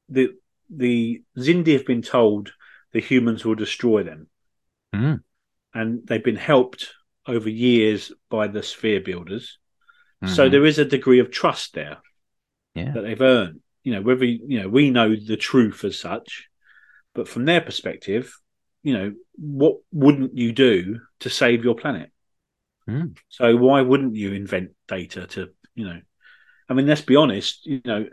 [0.08, 0.34] the
[0.70, 2.52] the Xindi have been told
[2.92, 4.28] the humans will destroy them,
[4.94, 5.22] Mm.
[5.72, 6.94] and they've been helped
[7.26, 9.58] over years by the sphere builders.
[10.26, 10.50] So Mhm.
[10.50, 11.98] there is a degree of trust there
[12.74, 12.92] Yeah.
[12.92, 13.60] that they've earned.
[13.82, 16.48] You know, whether you know we know the truth as such,
[17.14, 18.34] but from their perspective,
[18.82, 22.10] you know, what wouldn't you do to save your planet?
[22.88, 23.16] Mm.
[23.28, 26.00] So why wouldn't you invent data to, you know,
[26.68, 28.08] I mean, let's be honest, you know,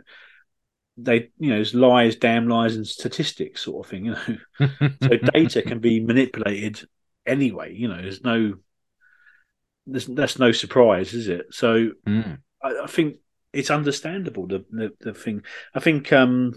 [0.96, 4.68] they, you know, it's lies, damn lies, and statistics sort of thing, you know.
[5.02, 6.80] so data can be manipulated
[7.26, 8.00] anyway, you know.
[8.00, 8.54] There's no,
[9.86, 11.46] that's no surprise, is it?
[11.50, 12.38] So Mm.
[12.62, 13.16] I, I think
[13.52, 15.42] it's understandable the, the the thing.
[15.74, 16.54] I think um,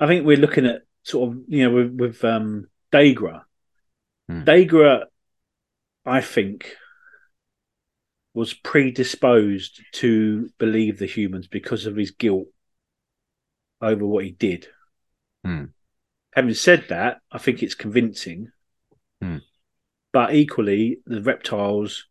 [0.00, 3.42] I think we're looking at sort of you know with, with um Degra.
[4.44, 5.04] Degra,
[6.06, 6.76] I think,
[8.32, 12.46] was predisposed to believe the humans because of his guilt
[13.80, 14.66] over what he did.
[15.44, 15.64] Hmm.
[16.32, 18.50] Having said that, I think it's convincing.
[20.14, 22.06] But equally, the reptiles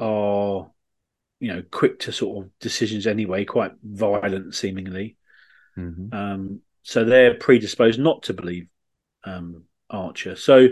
[0.00, 0.68] are,
[1.38, 5.16] you know, quick to sort of decisions anyway, quite violent seemingly.
[5.78, 6.12] Mhm.
[6.12, 8.66] Um, so they're predisposed not to believe
[9.22, 10.34] um, Archer.
[10.34, 10.68] So,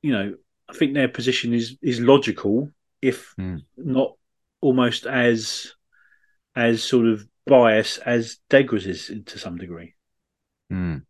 [0.00, 0.36] you know,
[0.68, 2.70] I think their position is is logical,
[3.02, 3.56] if Hmm.
[3.76, 4.14] not
[4.60, 5.74] almost as
[6.54, 9.94] as sort of biased as Degra's is to some degree.
[10.72, 11.02] Mm.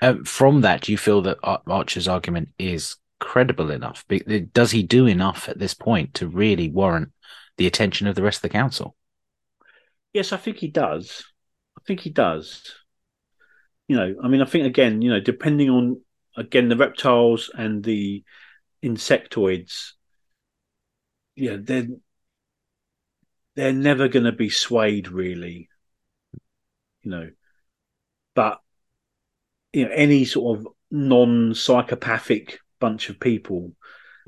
[0.00, 4.04] Um, from that, do you feel that Archer's argument is credible enough?
[4.52, 7.12] Does he do enough at this point to really warrant
[7.56, 8.96] the attention of the rest of the council?
[10.12, 11.24] Yes, I think he does.
[11.78, 12.74] I think he does.
[13.86, 16.00] You know, I mean, I think again, you know, depending on
[16.36, 18.24] again the reptiles and the
[18.82, 19.92] insectoids,
[21.36, 21.86] yeah, they're
[23.54, 25.68] they're never going to be swayed, really.
[27.02, 27.30] You know,
[28.34, 28.60] but
[29.72, 33.60] you know, any sort of non-psychopathic bunch of people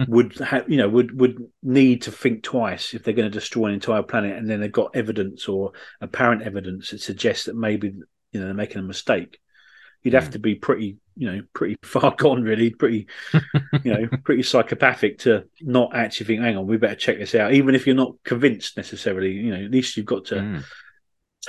[0.09, 3.67] would have, you know, would would need to think twice if they're going to destroy
[3.69, 7.89] an entire planet, and then they've got evidence or apparent evidence that suggests that maybe
[8.33, 9.39] you know they're making a mistake.
[10.03, 10.33] You'd have Mm.
[10.33, 13.07] to be pretty, you know, pretty far gone, really, pretty,
[13.85, 17.55] you know, pretty psychopathic to not actually think, hang on, we better check this out,
[17.55, 19.33] even if you're not convinced necessarily.
[19.33, 20.65] You know, at least you've got to Mm.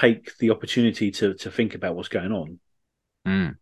[0.05, 2.59] take the opportunity to to think about what's going on.
[3.27, 3.57] Mm.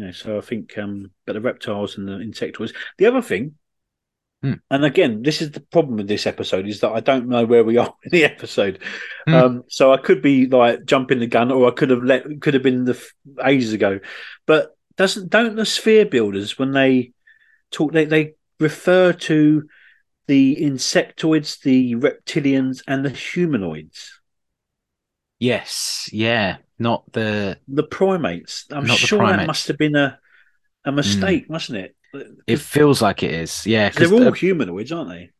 [0.00, 2.74] You know, so I think, um, but the reptiles and the insectoids.
[2.96, 3.56] The other thing,
[4.42, 4.54] Hmm.
[4.70, 7.62] and again, this is the problem with this episode is that I don't know where
[7.62, 8.78] we are in the episode.
[9.26, 9.34] Hmm.
[9.34, 12.54] Um, so I could be like jumping the gun, or I could have let could
[12.54, 13.12] have been the f-
[13.44, 14.00] ages ago.
[14.46, 17.12] But doesn't don't the sphere builders when they
[17.70, 19.68] talk they they refer to
[20.26, 24.20] the insectoids, the reptilians, and the humanoids,
[25.38, 27.58] Yes, yeah, not the.
[27.68, 28.64] the primates.
[28.70, 30.18] I'm Not the sure that must have been a
[30.84, 31.96] a mistake, mustn't it?
[32.46, 33.90] It feels like it is, yeah.
[33.90, 35.30] they're all humanoids, aren't they?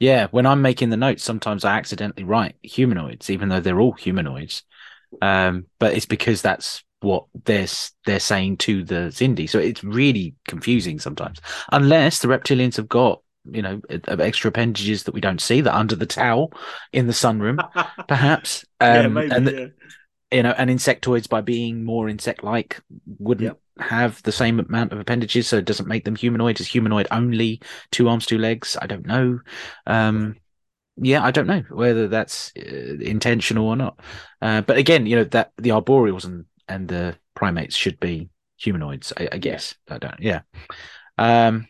[0.00, 3.92] yeah, when I'm making the notes, sometimes I accidentally write humanoids, even though they're all
[3.92, 4.62] humanoids.
[5.20, 7.66] Um, but it's because that's what they're
[8.06, 9.48] they're saying to the Xindi.
[9.48, 15.14] So it's really confusing sometimes, unless the reptilians have got you know extra appendages that
[15.14, 16.52] we don't see that under the towel
[16.92, 17.58] in the sunroom,
[18.08, 18.64] perhaps.
[18.80, 19.34] Um, yeah, maybe.
[19.34, 19.66] and yeah.
[20.32, 22.80] You know, and insectoids by being more insect-like
[23.18, 23.88] wouldn't Yep.
[23.88, 26.60] have the same amount of appendages, so it doesn't make them humanoid.
[26.60, 28.76] Is humanoid only two arms, two legs?
[28.80, 29.40] I don't know.
[29.86, 30.36] Um,
[30.96, 34.00] yeah, I don't know whether that's uh, intentional or not.
[34.42, 39.12] Uh, but again, you know that the arboreals and and the primates should be humanoids.
[39.16, 40.20] I, I guess I don't.
[40.20, 40.42] Yeah.
[41.18, 41.68] Um,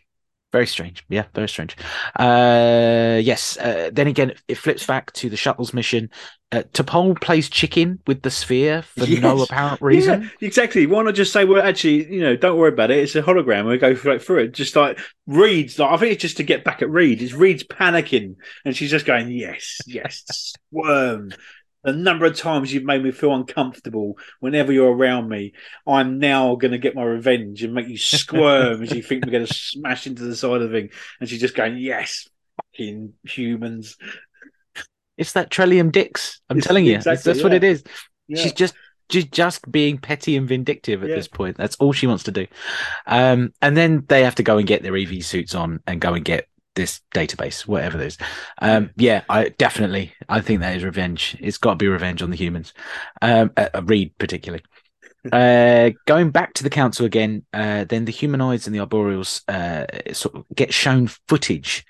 [0.51, 1.03] very strange.
[1.09, 1.77] Yeah, very strange.
[2.17, 3.57] Uh, yes.
[3.57, 6.09] Uh, then again, it flips back to the shuttle's mission.
[6.51, 10.23] Uh, T'Pol plays chicken with the sphere for no apparent reason.
[10.23, 10.85] Yeah, exactly.
[10.85, 12.97] Why not just say, well, actually, you know, don't worry about it.
[12.97, 13.69] It's a hologram.
[13.69, 14.51] We go right through it.
[14.51, 17.21] Just like Reed's, like I think it's just to get back at Reed.
[17.21, 18.35] It's Reed's panicking,
[18.65, 21.31] and she's just going, "Yes, yes, squirm."
[21.83, 25.53] The number of times you've made me feel uncomfortable whenever you're around me,
[25.87, 29.31] I'm now going to get my revenge and make you squirm as you think we're
[29.31, 30.89] going to smash into the side of the thing.
[31.19, 32.27] And she's just going, "Yes,
[32.73, 33.97] fucking humans."
[35.17, 36.39] It's that Trellium Dix.
[36.49, 37.57] I'm It's- telling you, exactly, that's what yeah.
[37.57, 37.83] it is.
[38.27, 38.41] Yeah.
[38.43, 38.75] She's just
[39.09, 41.15] she's just being petty and vindictive at Yeah.
[41.15, 41.57] this point.
[41.57, 42.47] That's all she wants to do.
[43.05, 46.13] Um, and then they have to go and get their EV suits on and go
[46.13, 48.17] and get this database, whatever it is.
[48.61, 51.37] Um, yeah, I definitely I think that is revenge.
[51.39, 52.73] It's got to be revenge on the humans.
[53.21, 54.63] Um, uh, uh, Reed particularly.
[55.31, 59.85] Uh, going back to the council again, uh, then the humanoids and the arboreals uh,
[60.15, 61.85] sort of get shown footage,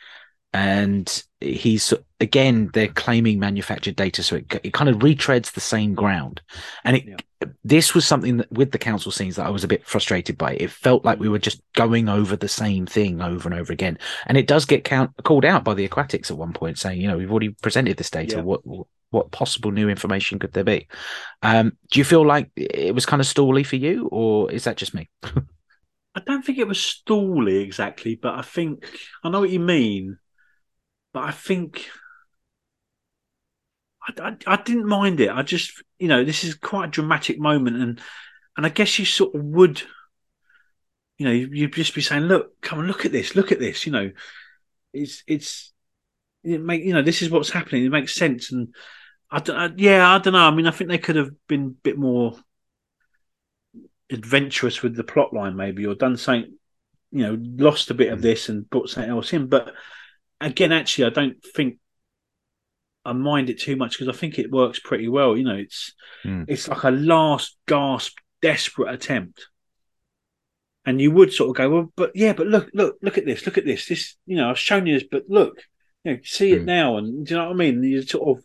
[0.53, 5.93] and he's again they're claiming manufactured data, so it, it kind of retreads the same
[5.95, 6.41] ground.
[6.83, 7.17] And it Yeah.
[7.63, 10.53] this was something that with the council scenes that I was a bit frustrated by.
[10.55, 13.97] It felt like we were just going over the same thing over and over again,
[14.27, 17.07] and it does get count, called out by the aquatics at one point, saying, you
[17.07, 18.37] know, we've already presented this data.
[18.37, 18.43] Yeah.
[18.43, 18.61] What
[19.09, 20.87] what possible new information could there be?
[21.41, 24.77] Um, do you feel like it was kind of stally for you, or is that
[24.77, 25.09] just me?
[26.15, 28.85] I don't think it was stally exactly, but I think
[29.23, 30.17] I know what you mean.
[31.13, 31.89] But I think
[34.07, 35.29] I, I, I didn't mind it.
[35.29, 38.01] I just, you know, this is quite a dramatic moment, and
[38.57, 39.81] and I guess you sort of would,
[41.17, 43.85] you know, you'd just be saying, "Look, come and look at this, look at this."
[43.85, 44.11] You know,
[44.93, 45.73] it's it's
[46.43, 47.85] it make you know this is what's happening.
[47.85, 48.73] It makes sense, and
[49.29, 50.39] I don't, I, yeah, I don't know.
[50.39, 52.35] I mean, I think they could have been a bit more
[54.09, 56.53] adventurous with the plot line, maybe, or done something,
[57.11, 58.23] you know, lost a bit of hmm.
[58.23, 59.47] this and brought something else in.
[59.47, 59.73] But
[60.41, 61.77] again, actually, I don't think
[63.05, 65.35] I mind it too much because I think it works pretty well.
[65.37, 65.93] You know, it's
[66.25, 66.45] Mm.
[66.47, 69.47] it's like a last gasp, desperate attempt.
[70.85, 73.45] And you would sort of go, well, but yeah, but look, look, look at this,
[73.45, 73.87] look at this.
[73.87, 75.61] This, you know, I've shown you this, but look,
[76.03, 76.65] you know, see it Mm.
[76.65, 77.83] now, and do you know what I mean?
[77.83, 78.43] You sort of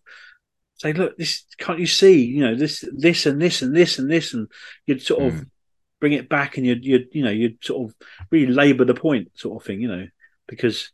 [0.75, 2.25] say, look, this can't you see?
[2.25, 4.49] You know, this, this, and this, and this, and this, and
[4.87, 5.47] you'd sort of
[6.01, 7.97] bring it back, and you'd, you'd, you know, you'd sort of
[8.31, 10.07] really labour the point, sort of thing, you know,
[10.47, 10.93] because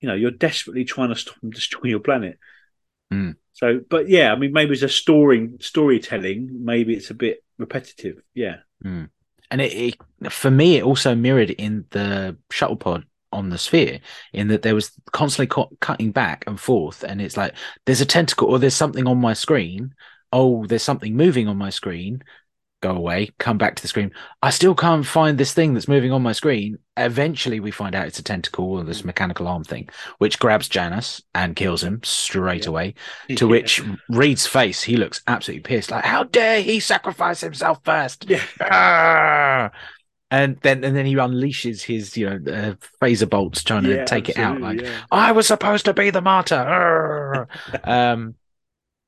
[0.00, 2.38] you know you're desperately trying to stop them destroying your planet.
[3.12, 3.36] Mm.
[3.52, 6.64] So, but yeah, I mean, maybe it's a story storytelling.
[6.64, 8.20] Maybe it's a bit repetitive.
[8.34, 8.56] Yeah,
[9.50, 14.00] and it, it for me it also mirrored in the shuttle pod on the sphere
[14.32, 17.54] in that there was constantly cu- cutting back and forth and it's like
[17.84, 19.94] there's a tentacle or there's something on my screen
[20.32, 22.22] oh there's something moving on my screen
[22.82, 24.10] go away come back to the screen
[24.42, 28.06] i still can't find this thing that's moving on my screen eventually we find out
[28.06, 32.64] it's a tentacle or this mechanical arm thing which grabs janus and kills him straight
[32.64, 32.70] Yeah.
[32.70, 32.94] away
[33.36, 38.26] to which reed's face he looks absolutely pissed like how dare he sacrifice himself first
[38.28, 39.70] yeah, Ah!
[40.30, 44.28] and then and then he unleashes his you know uh, phaser bolts trying to take
[44.28, 44.90] it out like yeah.
[45.10, 47.48] I was supposed to be the martyr.
[47.84, 48.34] Um,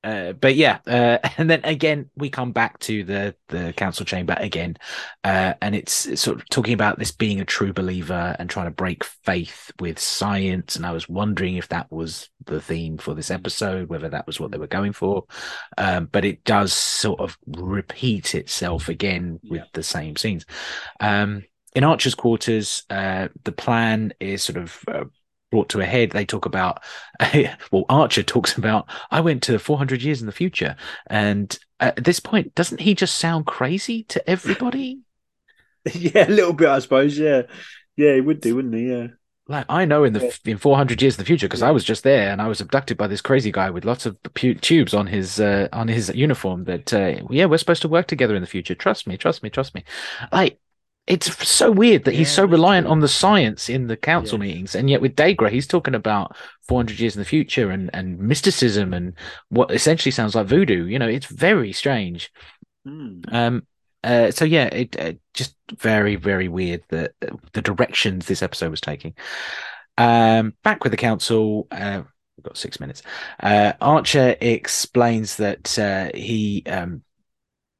[0.08, 4.34] uh, but yeah, uh, and then again we come back to the the council chamber
[4.38, 4.76] again,
[5.24, 8.66] uh, and it's, it's sort of talking about this being a true believer and trying
[8.66, 10.76] to break faith with science.
[10.76, 14.40] And I was wondering if that was the theme for this episode, whether that was
[14.40, 15.24] what they were going for.
[15.76, 19.64] Um, but it does sort of repeat itself again with Yeah.
[19.74, 20.44] the same scenes.
[21.00, 21.44] Um,
[21.74, 25.04] in Archer's quarters, uh, the plan is sort of uh,
[25.50, 26.10] brought to a head.
[26.10, 26.82] They talk about,
[27.72, 30.76] well, Archer talks about, I went to 400 years in the future.
[31.08, 35.00] And at this point, doesn't he just sound crazy to everybody?
[35.94, 37.18] yeah, a little bit, I suppose.
[37.18, 37.42] Yeah,
[37.96, 38.90] yeah, he would do, wouldn't he?
[38.90, 39.08] Yeah,
[39.46, 40.52] Like I know in the Yeah.
[40.52, 41.68] in 400 years in the future because Yeah.
[41.68, 44.20] I was just there and I was abducted by this crazy guy with lots of
[44.34, 46.64] pu- tubes on his uh, on his uniform.
[46.64, 48.74] That uh, yeah, we're supposed to work together in the future.
[48.74, 49.84] Trust me, trust me, trust me.
[50.32, 50.58] Like
[51.08, 54.46] it's so weird that he's so reliant on the science in the council Yeah.
[54.46, 56.36] meetings, and yet with Degra, he's talking about
[56.68, 59.14] 400 years in the future and and mysticism and
[59.48, 60.84] what essentially sounds like voodoo.
[60.86, 62.30] You know, it's very strange.
[62.84, 63.20] Hmm.
[63.32, 63.66] Um,
[64.04, 68.70] uh, so yeah, it uh, just very very weird that uh, the directions this episode
[68.70, 69.14] was taking.
[69.96, 71.66] Um, back with the council.
[71.70, 72.02] Uh,
[72.36, 73.02] we've got six minutes.
[73.40, 77.02] Uh, Archer explains that uh, he um,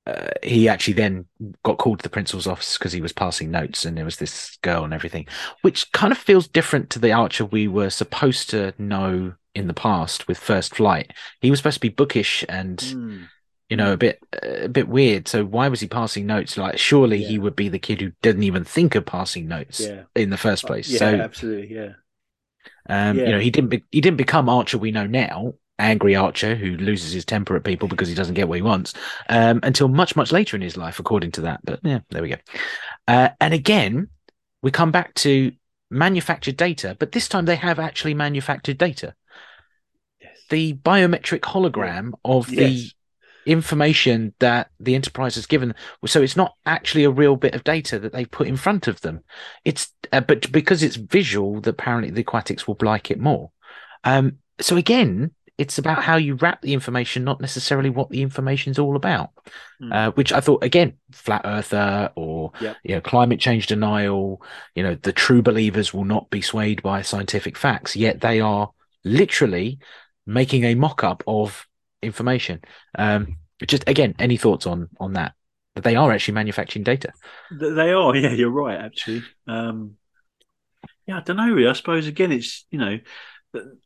[0.09, 1.27] uh, he actually then
[1.63, 4.57] got called to the principal's office because he was passing notes and there was this
[4.63, 5.27] girl and everything,
[5.63, 9.75] which kind of feels different to the Archer we were supposed to know in the
[9.75, 11.13] past with First Flight.
[11.41, 13.27] He was supposed to be bookish and Mm.
[13.69, 15.29] you know a bit a bit weird.
[15.29, 16.57] So why was he passing notes?
[16.57, 20.03] Like surely he would be the kid who didn't even think of passing notes Yeah.
[20.15, 20.89] in the first place.
[20.89, 21.75] Yeah, so absolutely.
[21.77, 21.93] Yeah.
[22.89, 23.27] um, Yeah.
[23.27, 25.55] you know he didn't be- he didn't become Archer we know now.
[25.79, 28.95] Angry Archer who loses his temper at people because he doesn't get what he wants
[29.29, 31.61] um, until much much later in his life, according to that.
[31.65, 32.37] But yeah, there we go.
[33.07, 34.09] Uh, and again,
[34.63, 35.53] we come back to
[35.91, 39.15] manufactured data, but this time they have actually manufactured data.
[40.21, 40.37] Yes.
[40.51, 42.91] The biometric hologram of the
[43.47, 45.75] information that the enterprise has given
[46.05, 49.01] so it's not actually a real bit of data that they've put in front of
[49.01, 49.21] them
[49.65, 53.51] it's uh, but because it's visual that apparently the aquatics will like it more
[54.05, 58.79] um so again it's about how you wrap the information not necessarily what the information's
[58.79, 59.31] all about
[59.81, 59.93] Hmm.
[59.93, 62.77] uh, which i thought again flat earther or Yep.
[62.83, 64.43] you know climate change denial
[64.75, 68.71] you know the true believers will not be swayed by scientific facts yet they are
[69.05, 69.79] literally
[70.27, 71.67] making a mock-up of
[72.03, 72.61] information
[72.99, 73.37] um
[73.67, 75.33] just again any thoughts on on that
[75.75, 77.13] that they are actually manufacturing data
[77.51, 79.23] They are, yeah, you're right, actually.
[79.47, 79.97] Um,
[81.07, 81.51] yeah, I don't know.
[81.51, 81.69] Really.
[81.69, 82.99] I suppose again, it's you know,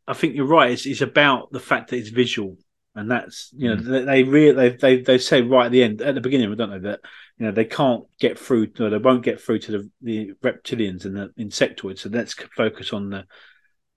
[0.07, 0.73] I think you're right.
[0.73, 2.57] It's, it's about the fact that it's visual,
[2.95, 3.91] and that's you know Mm.
[3.91, 6.55] they, they really they, they they say right at the end at the beginning, I
[6.55, 7.01] don't know that
[7.39, 11.05] you know they can't get through, no, they won't get through to the, the reptilians
[11.05, 12.01] and the insectoids.
[12.01, 13.25] So let's focus on the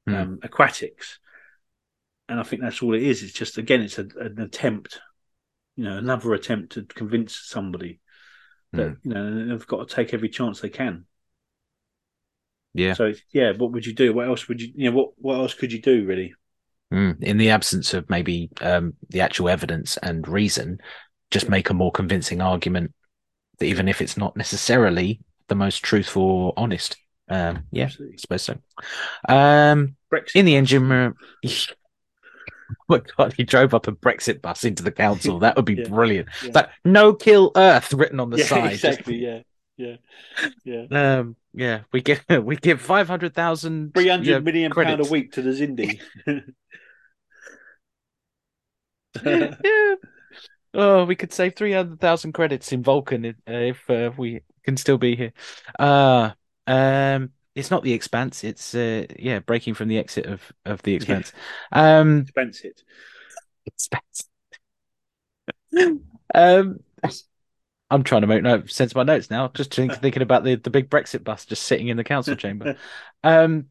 [0.07, 0.21] Mm.
[0.21, 1.17] um, aquatics,
[2.29, 3.23] and I think that's all it is.
[3.23, 4.99] It's just again, it's a, an attempt,
[5.75, 7.99] you know, another attempt to convince somebody
[8.71, 11.05] that you know they've got to take every chance they can.
[12.75, 14.13] Yeah So yeah, what would you do?
[14.13, 16.33] What else would you you know what what else could you do really?
[16.93, 17.21] Mm.
[17.23, 20.77] in the absence of maybe um the actual evidence and reason
[21.31, 22.93] just make a more convincing argument
[23.59, 26.97] that even if it's not necessarily the most truthful or honest
[27.29, 28.57] um yeah I suppose so
[29.29, 30.35] um Brexit.
[30.35, 31.15] in the engine room
[31.47, 31.51] Oh
[32.87, 35.39] my god, he drove up a Brexit bus into the council.
[35.39, 35.87] That would be Yeah.
[35.87, 36.29] brilliant.
[36.41, 36.51] Yeah.
[36.53, 38.71] Like no kill Earth written on the yeah, side.
[38.71, 39.15] exactly.
[39.17, 39.41] Yeah,
[39.77, 39.95] yeah,
[40.63, 40.85] yeah.
[40.91, 45.33] Um, yeah, we give we give five hundred thousand Three hundred million pound a week
[45.33, 45.99] to the Xindi.
[49.23, 49.95] yeah.
[50.73, 54.41] Oh, we could save three hundred thousand credits in Vulcan if, uh, if uh, we
[54.63, 55.33] can still be here.
[55.79, 56.31] Uh
[56.67, 58.43] um, it's not the Expanse.
[58.43, 61.31] It's uh, yeah, breaking from the exit of of the Expanse.
[61.71, 62.73] Um, Expensive.
[63.65, 64.29] Expanse.
[66.33, 66.79] um,
[67.91, 69.47] I'm trying to make no sense of my notes now.
[69.49, 72.75] Just think, thinking about the the big Brexit bus just sitting in the council chamber.
[73.23, 73.65] Um,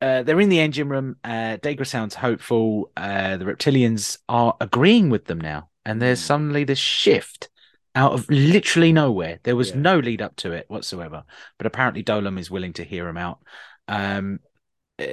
[0.00, 1.16] uh, they're in the engine room.
[1.22, 2.90] Uh, Degra sounds hopeful.
[2.96, 6.24] Uh, the reptilians are agreeing with them now, and there's Mm.
[6.26, 7.50] suddenly this shift
[7.94, 9.40] out of literally nowhere.
[9.42, 9.76] There was Yeah.
[9.76, 11.24] no lead up to it whatsoever,
[11.58, 13.40] but apparently Dolim is willing to hear him out.
[13.88, 14.40] Um,
[14.98, 15.04] uh,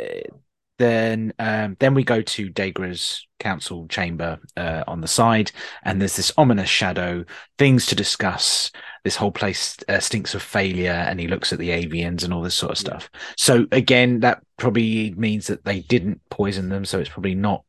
[0.77, 5.51] then, um, then we go to Degra's council chamber uh, on the side,
[5.83, 7.25] and there's this ominous shadow,
[7.57, 8.71] things to discuss.
[9.03, 12.41] This whole place uh, stinks of failure, and he looks at the avians and all
[12.41, 13.09] this sort of stuff.
[13.37, 17.63] So again, that probably means that they didn't poison them, so it's probably not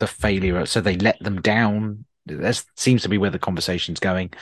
[0.00, 0.66] the failure.
[0.66, 2.04] So they let them down.
[2.26, 4.32] That seems to be where the conversation's going.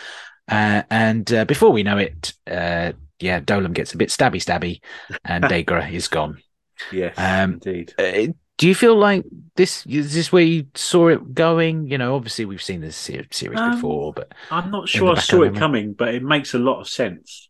[0.49, 4.81] Uh, and uh, before we know it, uh, yeah, Dolim gets a bit stabby stabby,
[5.25, 6.43] and Degra is gone.
[6.91, 7.95] Yes, Um, indeed.
[7.99, 9.25] Uh, do you feel like
[9.57, 11.87] this is this where you saw it going?
[11.89, 15.21] You know, obviously we've seen this se- series Um, before, but I'm not sure I
[15.21, 17.49] saw it coming, but it makes a lot of sense.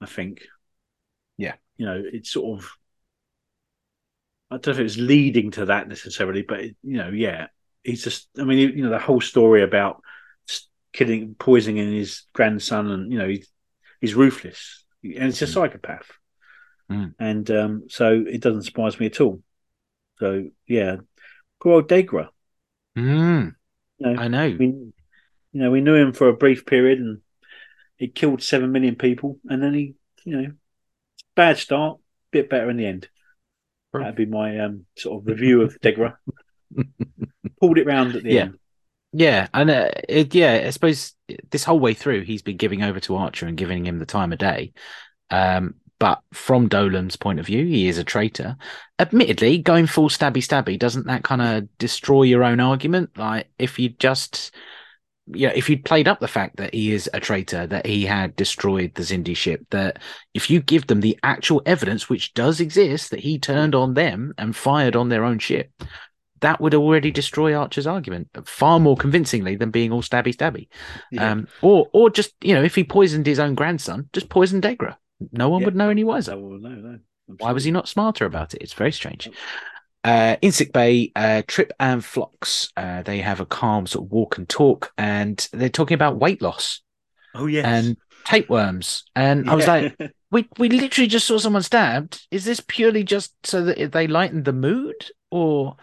[0.00, 0.42] I think.
[1.38, 1.54] Yeah.
[1.76, 2.70] You know, it's sort of.
[4.50, 7.48] I don't know if it's leading to that necessarily, but it, you know, yeah,
[7.82, 8.28] he's just.
[8.38, 10.02] I mean, you know, the whole story about
[10.92, 13.48] killing, poisoning his grandson, and you know, he's
[14.00, 15.52] he's ruthless, and he's a Mm.
[15.52, 16.10] psychopath,
[16.90, 17.14] Mm.
[17.18, 19.42] and um, so it doesn't surprise me at all.
[20.18, 20.96] So yeah,
[21.60, 22.28] poor old Degra.
[22.96, 23.54] Mm,
[23.98, 24.56] You know, I know.
[24.58, 24.92] we, you
[25.52, 27.20] know, we knew him for a brief period, and
[27.96, 30.52] he killed seven million people, and then he, you know,
[31.34, 31.98] bad start,
[32.30, 33.08] bit better in the end.
[33.92, 36.16] That'd be my um, sort of review of Degra.
[37.60, 38.42] Pulled it round at the Yeah.
[38.42, 38.58] end.
[39.16, 41.12] Yeah, and uh, it, yeah, I suppose
[41.50, 44.32] this whole way through he's been giving over to Archer and giving him the time
[44.32, 44.72] of day.
[45.30, 48.58] Um, but from Dolim's point of view, he is a traitor.
[48.98, 53.16] Admittedly, going full stabby stabby doesn't that kind of destroy your own argument?
[53.16, 54.54] Like if you just,
[55.28, 58.36] yeah, if you'd played up the fact that he is a traitor, that he had
[58.36, 59.98] destroyed the Xindi ship, that
[60.34, 64.34] if you give them the actual evidence, which does exist, that he turned on them
[64.36, 65.70] and fired on their own ship,
[66.42, 70.68] that would already destroy Archer's argument far more convincingly than being all stabby stabby.
[71.10, 71.30] Yeah.
[71.30, 74.96] Um, or or just you know, if he poisoned his own grandson, just poison Degra.
[75.32, 75.66] No one Yeah.
[75.66, 76.36] would know any wiser.
[76.38, 76.98] Well, no, no.
[77.38, 78.62] Why was he not smarter about it?
[78.62, 79.30] It's very strange.
[80.02, 84.12] Uh, in sick bay, uh, Trip and Phlox, uh, they have a calm sort of
[84.12, 86.82] walk and talk, and they're talking about weight loss
[87.34, 87.64] Oh yes.
[87.64, 89.04] and tapeworms.
[89.16, 89.96] And I was like,
[90.30, 92.26] we we literally just saw someone stabbed.
[92.30, 95.76] Is this purely just so that they lighten the mood, or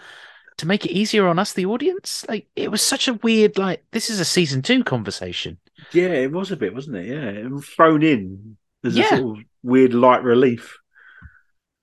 [0.57, 2.23] to make it easier on us, the audience?
[2.29, 3.57] Like, it was such a weird.
[3.57, 5.57] Like, this is a season two conversation.
[5.93, 7.07] yeah, it was a bit, wasn't it?
[7.07, 9.05] Yeah, it thrown in as Yeah.
[9.05, 10.77] a sort of weird light relief.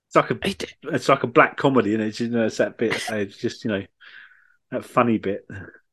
[0.08, 2.78] It's like a It, it's like a black comedy, and it's you know it's that
[2.78, 3.02] bit.
[3.10, 3.84] It's just you know
[4.70, 5.46] that funny bit.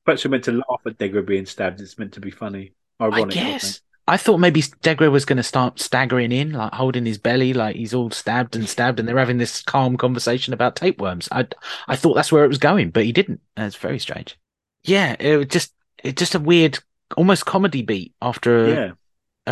[0.06, 1.82] Perhaps we're meant to laugh at Degra being stabbed.
[1.82, 3.38] It's meant to be funny, I ironic.
[3.38, 3.82] I guess.
[4.08, 7.76] I thought maybe Degra was going to start staggering in, like holding his belly, like
[7.76, 11.28] he's all stabbed and stabbed, and they're having this calm conversation about tapeworms.
[11.32, 11.48] I,
[11.88, 13.42] I thought that's where it was going, but he didn't.
[13.56, 14.38] That's very strange.
[14.84, 16.78] Yeah, it was just, it just a weird,
[17.18, 18.92] almost comedy beat after a, Yeah,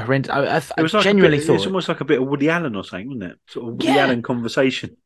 [0.01, 0.31] horrendous.
[0.31, 2.27] I, I, it I was like genuinely bit, thought, it's almost like a bit of
[2.27, 3.39] Woody Allen or something, wasn't it?
[3.47, 3.97] Sort of Woody Yeah.
[3.97, 4.97] Allen conversation.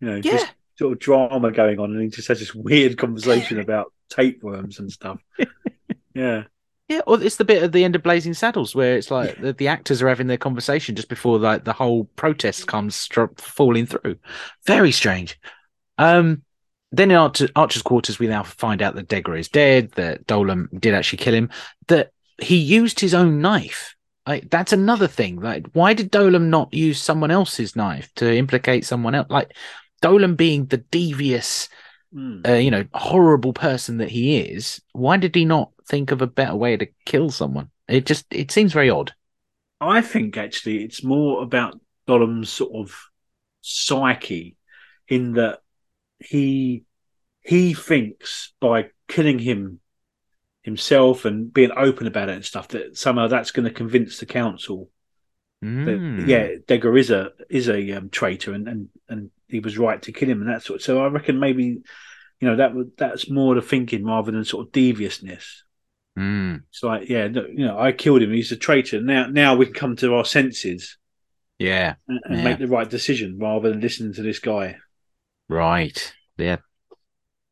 [0.00, 2.96] You know, yeah, just sort of drama going on, and he just has this weird
[2.96, 5.20] conversation about tapeworms and stuff.
[6.14, 6.44] yeah,
[6.88, 7.00] yeah.
[7.06, 9.68] Or it's the bit at the end of Blazing Saddles where it's like the, the
[9.68, 14.16] actors are having their conversation just before like the whole protest comes stro- falling through.
[14.66, 15.38] Very strange.
[15.98, 16.42] Um,
[16.92, 20.68] then in Archer, Archer's quarters, we now find out that Degra is dead, that Dolim
[20.80, 21.50] did actually kill him,
[21.86, 22.10] that
[22.40, 23.94] he used his own knife.
[24.30, 25.40] Like that's another thing.
[25.40, 29.26] Like, why did Dolim not use someone else's knife to implicate someone else?
[29.28, 29.56] Like
[30.02, 31.68] Dolim being the devious,
[32.14, 32.48] Mm.
[32.48, 36.26] uh, you know, horrible person that he is, why did he not think of a
[36.28, 37.70] better way to kill someone?
[37.88, 39.12] It just it seems very odd.
[39.80, 42.96] I think actually it's more about Gollum's sort of
[43.62, 44.56] psyche,
[45.08, 45.58] in that
[46.20, 46.84] he
[47.42, 49.80] he thinks by killing him
[50.62, 54.26] himself and being open about it and stuff that somehow that's going to convince the
[54.26, 54.90] council
[55.62, 56.26] that Mm.
[56.26, 60.12] yeah, Degra is a is a um, traitor and, and and he was right to
[60.12, 60.80] kill him and that sort.
[60.80, 61.82] So I reckon maybe you
[62.48, 65.64] know that that's more the thinking rather than sort of deviousness.
[66.18, 66.62] Mm.
[66.70, 68.32] It's like yeah, you know, I killed him.
[68.32, 69.02] He's a traitor.
[69.02, 70.96] Now now we can come to our senses
[71.58, 71.96] Yeah.
[72.08, 72.44] and, and Yeah.
[72.44, 74.78] make the right decision rather than listening to this guy.
[75.50, 76.14] Right.
[76.38, 76.56] Yeah.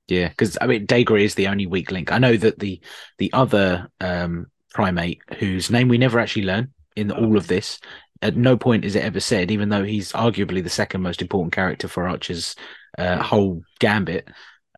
[0.08, 0.28] Yeah.
[0.28, 2.10] Because I mean, Degra is the only weak link.
[2.10, 2.80] I know that the
[3.18, 7.78] the other um, primate, whose name we never actually learn in all of this,
[8.22, 11.52] at no point is it ever said, even though he's arguably the second most important
[11.52, 12.56] character for Archer's
[12.96, 14.28] uh, whole gambit.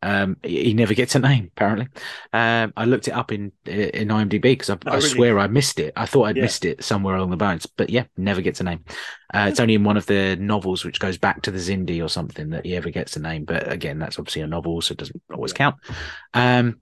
[0.03, 1.51] Um, he never gets a name.
[1.57, 1.87] Apparently,
[2.33, 5.09] um, I looked it up in in IMDb because I, Oh, I really?
[5.15, 5.93] swear I missed it.
[5.97, 6.45] I thought I'd Yeah.
[6.45, 8.85] missed it somewhere along the bones, but yeah, never gets a name.
[9.35, 12.09] Uh, it's only in one of the novels, which goes back to the Xindi or
[12.09, 13.45] something, that he ever gets a name.
[13.45, 15.77] But again, that's obviously a novel, so it doesn't always count.
[16.35, 16.81] Um,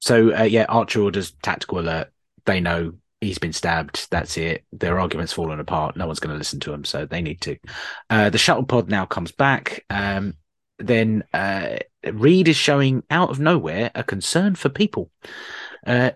[0.00, 2.12] so uh, yeah, Archer orders tactical alert.
[2.44, 4.08] They know he's been stabbed.
[4.10, 4.64] That's it.
[4.72, 5.96] Their argument's fallen apart.
[5.96, 7.56] No one's going to listen to him, so they need to.
[8.08, 9.84] Uh, the shuttle pod now comes back.
[9.90, 10.34] Um,
[10.78, 11.78] then uh,
[12.12, 15.10] Reed is showing out of nowhere a concern for people.
[15.86, 16.10] Uh,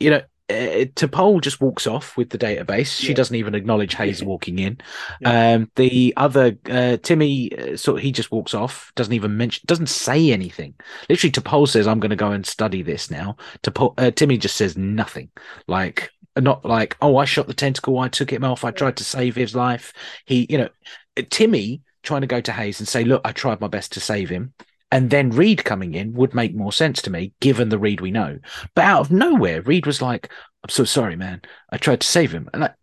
[0.00, 2.96] you know, uh, T'Pol just walks off with the database.
[2.98, 3.14] She Yeah.
[3.14, 4.78] doesn't even acknowledge Hayes walking in.
[5.20, 5.54] Yeah.
[5.54, 8.92] Um, the other uh, Timmy, uh, sort of, he just walks off.
[8.96, 9.62] Doesn't even mention.
[9.66, 10.74] Doesn't say anything.
[11.08, 14.56] Literally, T'Pol says, "I'm going to go and study this now." T'Pol, uh, Timmy just
[14.56, 15.30] says nothing.
[15.68, 17.98] Like not like, "Oh, I shot the tentacle.
[17.98, 18.64] I took him off.
[18.64, 19.92] I tried to save his life."
[20.26, 20.68] He, you know,
[21.16, 24.00] uh, Timmy trying to go to Hayes and say, "Look, I tried my best to
[24.00, 24.54] save him."
[24.90, 28.10] And then Reed coming in would make more sense to me, given the Reed we
[28.10, 28.38] know.
[28.74, 30.30] But out of nowhere, Reed was like,
[30.62, 31.40] "I'm so sorry, man.
[31.70, 32.74] I tried to save him." And like,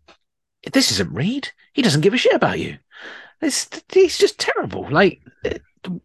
[0.72, 1.48] this isn't Reed.
[1.72, 2.78] He doesn't give a shit about you.
[3.40, 4.88] This he's just terrible.
[4.90, 5.22] Like,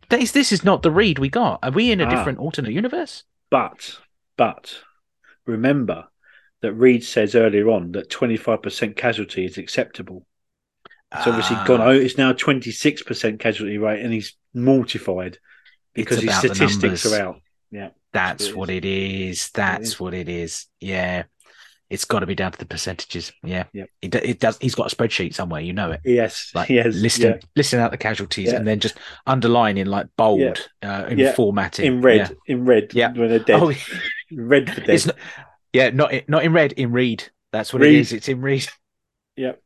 [0.09, 1.59] this this is not the Reed we got.
[1.63, 2.09] Are we in a Ah.
[2.09, 3.23] different alternate universe?
[3.49, 3.99] But
[4.37, 4.79] but
[5.45, 6.07] remember
[6.61, 10.25] that Reed says earlier on that twenty five percent casualty is acceptable.
[11.17, 11.81] It's obviously Ah, gone.
[11.81, 11.95] out.
[11.95, 15.37] it's now twenty six percent casualty rate, and he's mortified
[15.93, 17.41] because his statistics are out.
[17.71, 19.49] Yeah, That's it what it is.
[19.51, 19.99] That's is.
[19.99, 20.65] what it is.
[20.79, 21.23] Yeah,
[21.89, 23.31] it's got to be down to the percentages.
[23.43, 23.89] Yeah, Yep.
[24.01, 24.57] It, it does.
[24.59, 25.61] He's got a spreadsheet somewhere.
[25.61, 26.01] You know it.
[26.05, 27.37] yes, Like yes, listing yeah.
[27.55, 28.55] listing out the casualties Yeah.
[28.57, 28.97] and then just
[29.27, 31.33] underlining like bold uh, in Yeah.
[31.33, 32.53] formatting in red, Yeah.
[32.55, 33.11] in red, Yeah.
[33.13, 33.59] when they're dead.
[33.61, 33.73] Oh,
[34.31, 35.05] red for dead.
[35.05, 35.15] not,
[35.73, 36.71] yeah, not in- not in red.
[36.73, 37.23] In read.
[37.51, 37.95] That's what Read.
[37.95, 38.13] it is.
[38.13, 38.67] It's in read.
[39.37, 39.61] Yep.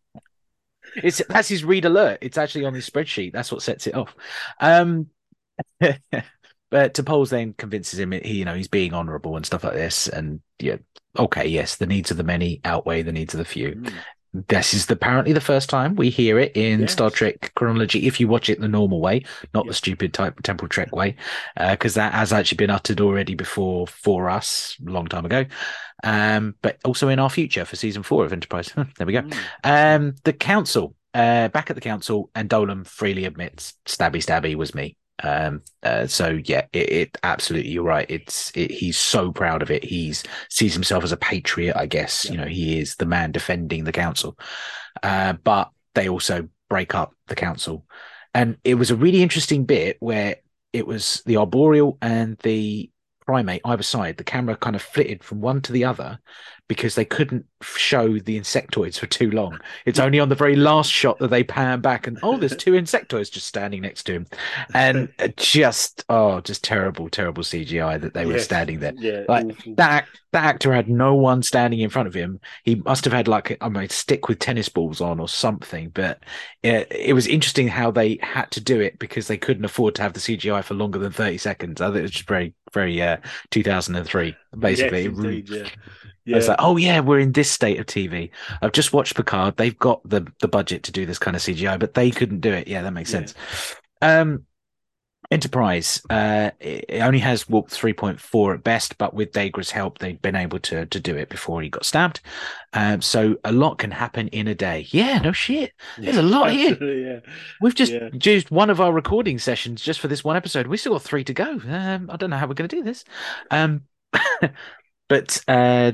[0.95, 2.19] It's that's his read alert.
[2.21, 3.33] It's actually on his spreadsheet.
[3.33, 4.15] That's what sets it off.
[4.59, 5.07] Um,
[5.79, 10.07] but T'Pol's then convinces him he, you know, he's being honourable and stuff like this.
[10.07, 10.77] And yeah,
[11.17, 13.71] okay, yes, the needs of the many outweigh the needs of the few.
[13.71, 13.93] Mm.
[14.31, 16.91] This is the, apparently the first time we hear it in Yes.
[16.91, 18.05] Star Trek chronology.
[18.05, 19.23] If you watch it the normal way,
[19.55, 19.69] not Yeah.
[19.71, 21.15] the stupid type Temporal Trek way,
[21.57, 25.45] because that has actually been uttered already before for us a long time ago.
[26.03, 28.71] Um, but also in our future for season four of Enterprise.
[28.97, 29.23] there we go.
[29.23, 29.35] Mm.
[29.63, 34.75] Um, the council, uh, back at the council, and Dolim freely admits stabby stabby was
[34.75, 34.95] me.
[35.21, 38.05] Um, uh, so yeah, it, it absolutely, you're right.
[38.09, 39.83] It's it, he's so proud of it.
[39.83, 42.29] He's sees himself as a patriot, I guess.
[42.29, 44.37] You know, he is the man defending the council.
[45.03, 47.85] Uh, but they also break up the council,
[48.33, 50.37] and it was a really interesting bit where
[50.71, 52.89] it was the arboreal and the
[53.29, 54.17] primate either side.
[54.17, 56.19] The camera kind of flitted from one to the other
[56.67, 59.59] because they couldn't show the insectoids for too long.
[59.85, 62.73] It's only on the very last shot that they pan back and oh, there's two
[62.73, 64.27] insectoids just standing next to him,
[64.73, 68.43] and just oh, just terrible, terrible CGI that they were Yes.
[68.43, 68.93] standing there.
[68.97, 72.39] Yeah, Like that, that actor had no one standing in front of him.
[72.63, 75.89] He must have had like I mean, a stick with tennis balls on or something.
[75.89, 76.23] But
[76.63, 80.01] it, it was interesting how they had to do it because they couldn't afford to
[80.01, 81.81] have the CGI for longer than thirty seconds.
[81.81, 83.17] I think it was just very, very uh,
[83.51, 84.35] 2003.
[84.57, 85.67] Basically, Yes, It indeed, yeah.
[86.31, 88.29] I was like, oh yeah, we're in this state of TV.
[88.61, 89.57] I've just watched Picard.
[89.57, 92.51] They've got the the budget to do this kind of CGI, but they couldn't do
[92.53, 92.67] it.
[92.67, 93.19] Yeah, that makes Yeah.
[93.19, 93.35] sense.
[94.01, 94.45] Um,
[95.31, 100.35] Enterprise, uh, it only has warp 3.4 at best, but with Degra's help, they've been
[100.35, 102.21] able to to do it before he got stabbed.
[102.73, 104.87] Um, so a lot can happen in a day.
[104.89, 105.73] Yeah, no shit.
[105.99, 106.83] There's a lot here.
[106.83, 107.19] Yeah.
[107.61, 108.09] We've just Yeah.
[108.23, 110.65] used one of our recording sessions just for this one episode.
[110.65, 111.61] We still got three to go.
[111.67, 113.03] Um, I don't know how we're going to do this.
[113.51, 113.83] Um,
[115.07, 115.91] but uh,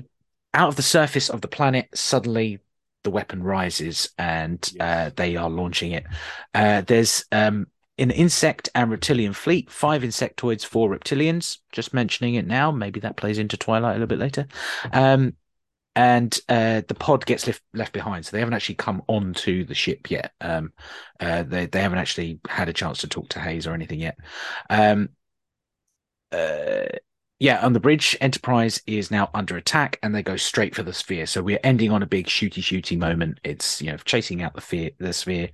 [0.54, 2.60] out of the surface of the planet, suddenly
[3.04, 6.06] the weapon rises and uh, they are launching it.
[6.54, 7.68] Uh, there's um,
[7.98, 11.60] an insect and reptilian fleet, five insectoids, four reptilians.
[11.72, 12.72] Just mentioning it now.
[12.72, 14.48] Maybe that plays into Twilight a little bit later.
[14.92, 15.34] Um,
[15.96, 19.74] and uh, the pod gets left left behind, so they haven't actually come onto the
[19.74, 20.34] ship yet.
[20.42, 20.74] Um,
[21.22, 24.18] uh, they they haven't actually had a chance to talk to Hayes or anything yet.
[24.70, 25.10] Um,
[26.34, 26.88] uh,
[27.40, 30.94] yeah, on the bridge, Enterprise is now under attack, and they go straight for the
[30.94, 31.26] sphere.
[31.26, 33.40] So we're ending on a big shooty shooty moment.
[33.46, 35.50] It's you know chasing out the fear, the sphere.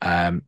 [0.00, 0.42] Um,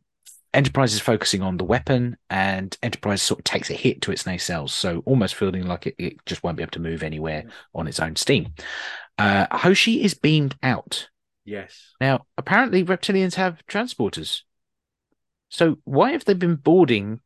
[0.55, 4.23] Enterprise is focusing on the weapon, and Enterprise sort of takes a hit to its
[4.23, 7.43] nacelles, so almost feeling like it, it just won't be able to move anywhere
[7.73, 8.53] on its own steam.
[9.17, 11.09] Uh, Hoshi is beamed out.
[11.43, 11.93] Yes.
[11.99, 14.43] Now, apparently, reptilians have transporters.
[15.49, 17.19] So why have they been boarding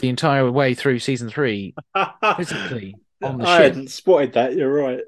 [0.00, 1.76] the entire way through season three
[2.36, 3.60] physically on the I ship?
[3.60, 4.56] I hadn't spotted that.
[4.56, 5.00] You're right.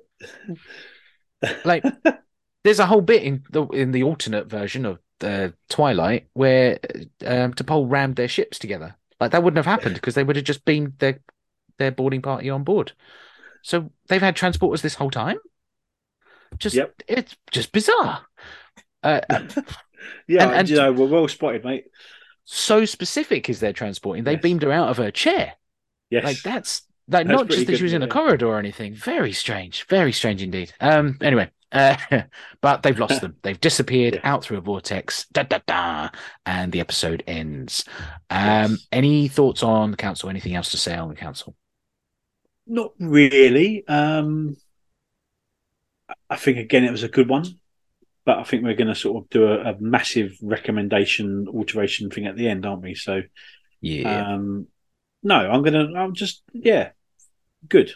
[1.64, 1.84] Like,
[2.62, 6.78] there's a whole bit in the in the alternate version of uh, Twilight where
[7.26, 8.96] um, T'Pol rammed their ships together.
[9.20, 11.20] Like that wouldn't have happened because they would have just beamed their
[11.78, 12.92] their boarding party on board.
[13.62, 15.38] So they've had transporters this whole time.
[16.58, 17.02] Just Yep.
[17.08, 18.26] it's just bizarre.
[19.02, 19.20] Uh,
[20.28, 21.84] yeah, And- and- you know, well, well spotted, mate.
[22.44, 24.24] so specific is their transporting.
[24.24, 24.42] They Yes.
[24.42, 25.54] beamed her out of her chair.
[26.10, 26.24] Yes.
[26.24, 28.94] Like that's like That's not just that she was in a corridor or anything.
[28.94, 29.84] Very strange.
[29.86, 30.72] Very strange indeed.
[30.80, 31.18] Um.
[31.20, 31.50] Anyway.
[31.70, 31.96] Uh,
[32.60, 33.36] but they've lost them.
[33.42, 34.20] They've disappeared Yeah.
[34.24, 35.26] out through a vortex.
[35.32, 36.08] Da da da.
[36.46, 37.84] And the episode ends.
[38.30, 38.72] Um.
[38.72, 38.86] Yes.
[38.92, 40.28] Any thoughts on the council?
[40.30, 41.54] Anything else to say on the council?
[42.66, 43.86] Not really.
[43.88, 44.56] Um,
[46.30, 47.44] I think again it was a good one,
[48.24, 52.26] but I think we're going to sort of do a, a massive recommendation alteration thing
[52.26, 52.94] at the end, aren't we?
[52.94, 53.22] So,
[53.80, 54.34] Yeah.
[54.34, 54.66] um,
[55.22, 55.92] no, I'm gonna.
[55.98, 56.90] I'm just yeah,
[57.68, 57.92] good.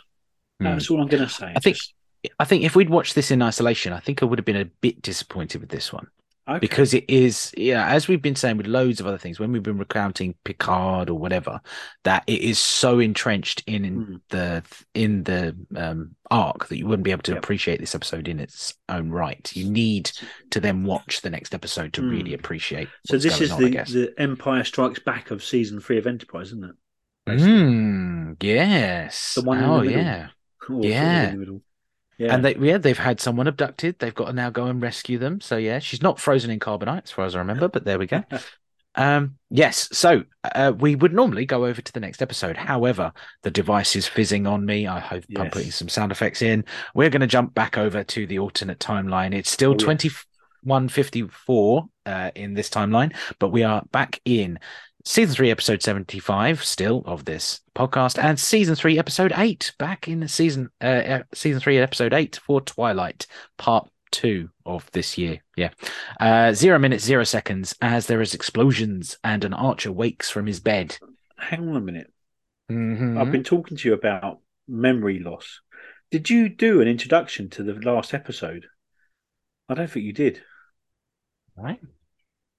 [0.58, 0.64] Hmm.
[0.66, 1.52] That's all I'm gonna say.
[1.54, 1.94] I think- Just-
[2.38, 4.64] I think if we'd watched this in isolation, I think I would have been a
[4.66, 6.06] bit disappointed with this one.
[6.48, 6.58] okay.
[6.58, 9.62] because it is yeah as we've been saying with loads of other things when we've
[9.62, 11.60] been recounting picard or whatever
[12.02, 14.20] that it is so entrenched in, in Mm.
[14.30, 14.62] the
[14.94, 17.44] in the um arc that you wouldn't be able to Yep.
[17.44, 20.10] appreciate this episode in its own right you need
[20.50, 22.10] to then watch the next episode to Mm.
[22.10, 26.06] really appreciate so this is on, the, the Empire Strikes Back of season three of
[26.08, 26.76] Enterprise, isn't it?
[27.28, 30.28] Mm, yes The one oh yeah
[30.68, 31.34] Or Yeah.
[32.22, 32.26] In the middle.
[32.26, 32.34] Yeah.
[32.34, 33.98] And they, yeah, they've had someone abducted.
[33.98, 35.40] They've got to now go and rescue them.
[35.40, 37.68] So yeah, she's not frozen in carbonite, as far as I remember.
[37.68, 38.22] But there we go.
[38.94, 39.88] Um, yes.
[39.92, 42.58] So uh, we would normally go over to the next episode.
[42.58, 43.10] However,
[43.42, 44.86] the device is fizzing on me.
[44.86, 46.66] I hope I'm putting some sound effects in.
[46.94, 49.32] We're going to jump back over to the alternate timeline.
[49.34, 49.80] It's still Oh, yes.
[49.80, 54.58] 2154 uh, in this timeline, but we are back in
[55.04, 60.26] season three, episode 75, still of this podcast, and season three, episode eight, back in
[60.28, 63.26] season uh, season three, episode eight for Twilight,
[63.58, 65.38] part two of this year.
[65.56, 65.70] Yeah.
[66.20, 70.60] Uh, zero minutes, zero seconds, as there is explosions and an archer wakes from his
[70.60, 70.98] bed.
[71.38, 72.12] Hang on a minute.
[72.70, 73.20] Mhm.
[73.20, 75.60] I've been talking to you about memory loss.
[76.10, 78.66] Did you do an introduction to the last episode?
[79.68, 80.42] I don't think you did.
[81.56, 81.80] Right?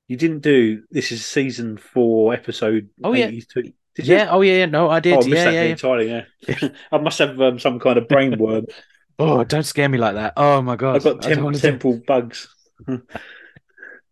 [0.08, 0.84] You didn't do.
[0.92, 2.90] This is season four, episode.
[3.04, 3.28] Oh, yeah.
[3.28, 3.74] 82.
[3.96, 4.16] Did you?
[4.16, 4.28] Yeah.
[4.32, 4.66] Oh yeah.
[4.66, 5.14] No, I did.
[5.14, 5.62] Oh, I yeah, yeah, yeah.
[5.64, 6.10] entirely.
[6.10, 6.26] Yeah,
[6.92, 8.66] I must have um, some kind of brain worm.
[9.20, 10.34] Oh, don't scare me like that.
[10.38, 10.96] Oh my god.
[10.96, 12.48] I've got I don't tem- wanna do- bugs.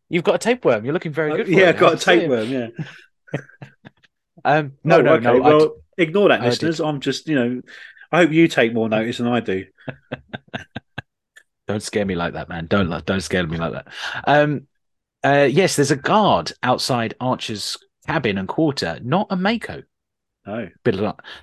[0.10, 0.86] You've got a tapeworm.
[0.86, 1.48] You're looking very good.
[1.48, 2.20] For Uh, yeah, I've got a can see it.
[2.20, 2.50] tapeworm.
[2.50, 2.68] Yeah.
[4.46, 5.42] Um, no, Oh, no, okay, no.
[5.42, 5.74] Well, d-
[6.04, 6.50] ignore that, I did.
[6.50, 6.80] listeners.
[6.80, 7.62] I'm just, you know,
[8.12, 9.66] I hope you take more notice than I do.
[11.68, 12.68] don't scare me like that, man.
[12.68, 13.88] Don't don't scare me like that.
[14.26, 14.68] Um,
[15.24, 19.84] uh, yes, there's a guard outside Archer's cabin and quarter, not a MACO.
[20.46, 20.70] No.
[20.84, 20.96] Bit.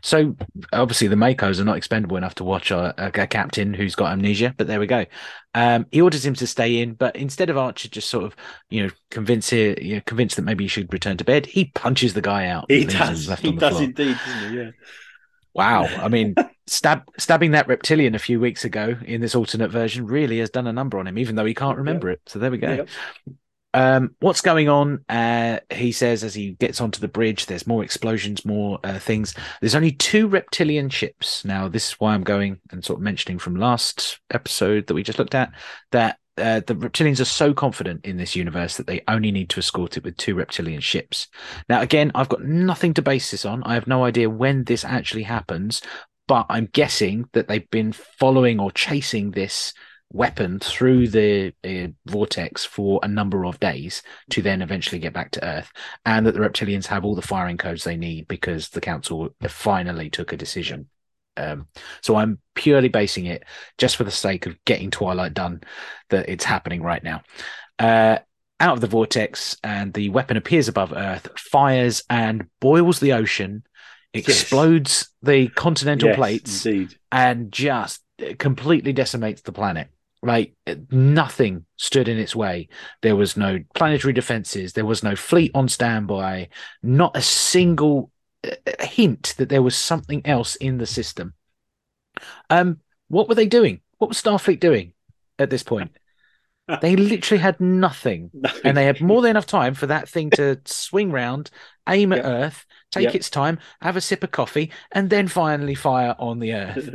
[0.03, 0.37] So
[0.73, 4.55] obviously the MACOs are not expendable enough to watch a, a, captain who's got amnesia.
[4.57, 5.07] But there we go.
[5.55, 8.35] Um, he orders him to stay in, but instead of Archer just sort of
[8.71, 11.67] you know convince him, you know, convinced that maybe he should return to bed, he
[11.67, 12.65] punches the guy out.
[12.69, 13.29] He does.
[13.39, 13.85] He does floor.
[13.85, 14.59] indeed, doesn't he?
[14.59, 14.71] Yeah.
[15.55, 15.85] Wow.
[15.85, 16.35] I mean,
[16.67, 20.67] stab stabbing that reptilian a few weeks ago in this alternate version really has done
[20.67, 22.21] a number on him, even though he can't remember it.
[22.27, 22.85] So there we go.
[23.79, 25.05] Um, what's going on?
[25.09, 29.35] Uh, he says as he gets onto the bridge, there's more explosions, more uh, things.
[29.61, 31.45] There's only two reptilian ships.
[31.45, 35.05] Now, this is why I'm going and sort of mentioning from last episode that we
[35.05, 35.53] just looked at
[35.93, 39.61] that uh, the reptilians are so confident in this universe that they only need to
[39.61, 41.29] escort it with two reptilian ships.
[41.69, 43.63] Now, again, I've got nothing to base this on.
[43.63, 45.83] I have no idea when this actually happens,
[46.27, 49.73] but I'm guessing that they've been following or chasing this
[50.13, 55.31] weapon through the uh, vortex for a number of days to then eventually get back
[55.33, 55.71] to Earth,
[56.07, 60.09] and that the reptilians have all the firing codes they need because the council finally
[60.09, 60.89] took a decision.
[61.37, 61.69] Um,
[62.01, 63.45] so I'm purely basing it
[63.77, 65.61] just for the sake of getting Twilight done,
[66.11, 67.23] that it's happening right now.
[67.79, 68.19] Uh,
[68.61, 73.63] out of the vortex, and the weapon appears above Earth, fires and boils the ocean,
[74.15, 76.99] explodes the continental Yes, plates, Indeed.
[77.13, 78.03] and just
[78.39, 79.89] completely decimates the planet.
[80.23, 80.55] Like
[80.91, 82.69] nothing stood in its way.
[83.03, 84.73] There was no planetary defenses.
[84.73, 86.49] There was no fleet on standby.
[86.83, 88.11] Not a single
[88.45, 88.51] uh,
[88.81, 91.35] hint that there was something else in the system.
[92.51, 93.81] Um, what were they doing?
[93.99, 94.93] What was Starfleet doing
[95.39, 95.93] at this point?
[96.83, 98.31] they literally had nothing,
[98.65, 101.51] and they had more than enough time for that thing to swing round,
[101.89, 102.27] aim at Yep.
[102.27, 103.15] Earth, take Yep.
[103.15, 106.91] its time, have a sip of coffee, and then finally fire on the Earth.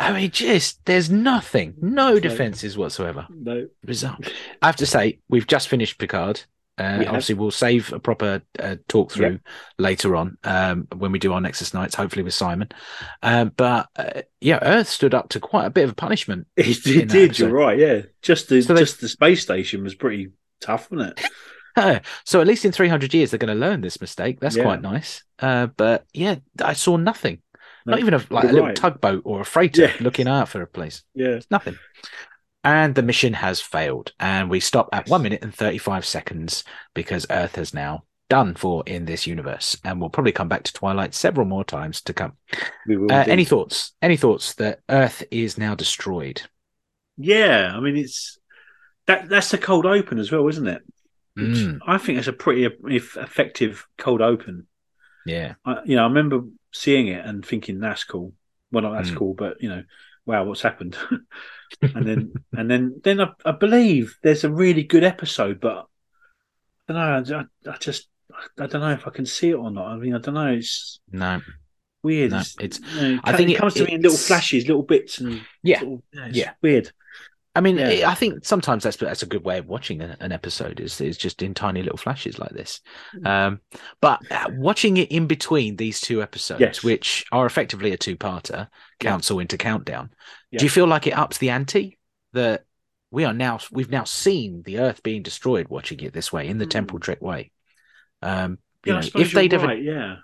[0.00, 3.26] I mean, just there's nothing, no defenses whatsoever.
[3.30, 3.68] no.
[3.84, 4.18] Bizarre.
[4.62, 6.42] I have to say, we've just finished Picard.
[6.78, 7.08] Uh, We have.
[7.08, 9.40] obviously, we'll save a proper uh, talk through
[9.78, 12.68] later on um, when we do our Nexus nights, hopefully with Simon.
[13.22, 16.46] Um, but uh, yeah, Earth stood up to quite a bit of a punishment.
[16.56, 17.12] It, it did.
[17.30, 17.38] episode.
[17.38, 17.78] You're right.
[17.78, 18.02] Yeah.
[18.22, 20.30] Just the So they- just the space station was pretty
[20.62, 21.18] tough, wasn't
[21.76, 22.02] it?
[22.24, 24.40] so at least in 300 years, they're going to learn this mistake.
[24.40, 24.62] That's Yeah.
[24.62, 25.22] quite nice.
[25.38, 27.42] Uh, but yeah, I saw nothing.
[27.86, 28.76] No, Not even a, like a little right.
[28.76, 29.92] tugboat or a freighter Yeah.
[30.00, 31.02] looking out for a place.
[31.14, 31.40] Yeah.
[31.50, 31.78] Nothing.
[32.62, 34.12] And the mission has failed.
[34.20, 36.64] And we stop at one minute and 35 seconds
[36.94, 39.76] because Earth has now done for in this universe.
[39.84, 42.34] And we'll probably come back to Twilight several more times to come.
[42.86, 43.92] We will Uh, any thoughts?
[44.02, 46.42] Any thoughts that Earth is now destroyed?
[47.16, 47.72] Yeah.
[47.74, 48.38] I mean, it's
[49.06, 50.82] that that's the cold open as well, isn't it?
[51.38, 54.66] Mm, I think it's a pretty effective cold open.
[55.24, 55.54] yeah.
[55.64, 56.42] I, you know, I remember
[56.72, 58.32] seeing it and thinking that's cool.
[58.72, 59.16] Well, not that's Mm.
[59.16, 59.82] cool, but you know,
[60.26, 60.96] wow, what's happened?
[61.82, 65.86] and then, and then, then I, I believe there's a really good episode, but
[66.88, 67.44] I don't know.
[67.66, 68.08] I, I just,
[68.58, 69.86] I don't know if I can see it or not.
[69.88, 70.48] I mean, I don't know.
[70.52, 71.40] It's No.
[72.02, 72.30] weird.
[72.30, 74.66] No, it's, you know, it I think it it- comes to me in little flashes,
[74.68, 75.80] little bits, and Yeah.
[75.80, 76.52] sort of- Yeah.
[76.62, 76.92] weird.
[77.54, 78.08] I mean, Yeah.
[78.08, 81.42] I think sometimes that's that's a good way of watching an episode is is just
[81.42, 82.80] in tiny little flashes like this.
[83.16, 83.26] Mm.
[83.26, 83.60] Um,
[84.00, 86.82] but uh, watching it in between these two episodes, Yes.
[86.84, 88.68] which are effectively a two-parter,
[89.00, 90.10] Council into Countdown,
[90.52, 90.58] Yeah.
[90.60, 91.98] do you feel like it ups the ante?
[92.34, 92.64] That
[93.10, 95.66] we are now we've now seen the Earth being destroyed.
[95.68, 96.70] Watching it this way in the Mm.
[96.70, 97.50] Temporal Trek way.
[98.22, 100.16] Um, you Yeah, know, if they'd you're ever yeah,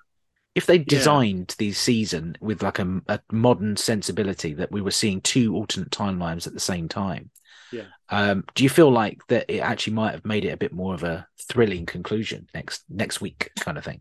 [0.57, 5.21] if they designed the season with like a, a modern sensibility that we were seeing
[5.21, 7.31] two alternate timelines at the same time
[7.73, 7.85] Yeah.
[8.09, 10.95] um do you feel like that it actually might have made it a bit more
[10.95, 14.01] of a thrilling conclusion next next week kind of thing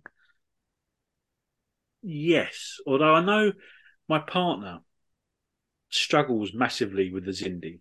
[2.07, 2.77] yes.
[2.85, 3.51] Although I know
[4.07, 4.79] my partner
[5.89, 7.79] struggles massively with the Xindi.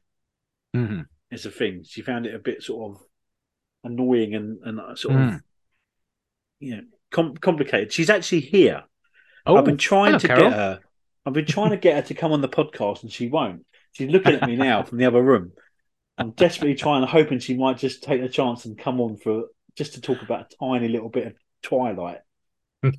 [0.74, 1.00] mm-hmm.
[1.30, 1.84] It's a thing.
[1.86, 3.02] She found it a bit sort of
[3.82, 5.40] annoying and, and sort of, Mm.
[6.60, 6.82] you know,
[7.14, 7.92] com- complicated.
[7.92, 8.82] She's actually here.
[9.46, 10.42] oh I've been oh, trying hello, to Carol.
[10.42, 10.80] get her.
[11.24, 13.64] I've been trying to get her to come on the podcast, and she won't.
[13.92, 15.52] She's looking at me now from the other room.
[16.18, 19.44] I'm desperately trying, hoping she might just take the chance and come on for
[19.76, 22.18] just to talk about a tiny little bit of Twilight.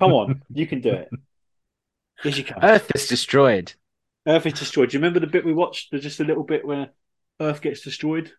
[0.00, 1.08] Come on, you can do it.
[2.22, 2.64] Here she comes.
[2.64, 3.74] earth is destroyed
[4.26, 4.90] Earth is destroyed.
[4.90, 5.90] Do you remember the bit we watched?
[5.90, 6.90] There's just a little bit where
[7.40, 8.32] Earth gets destroyed.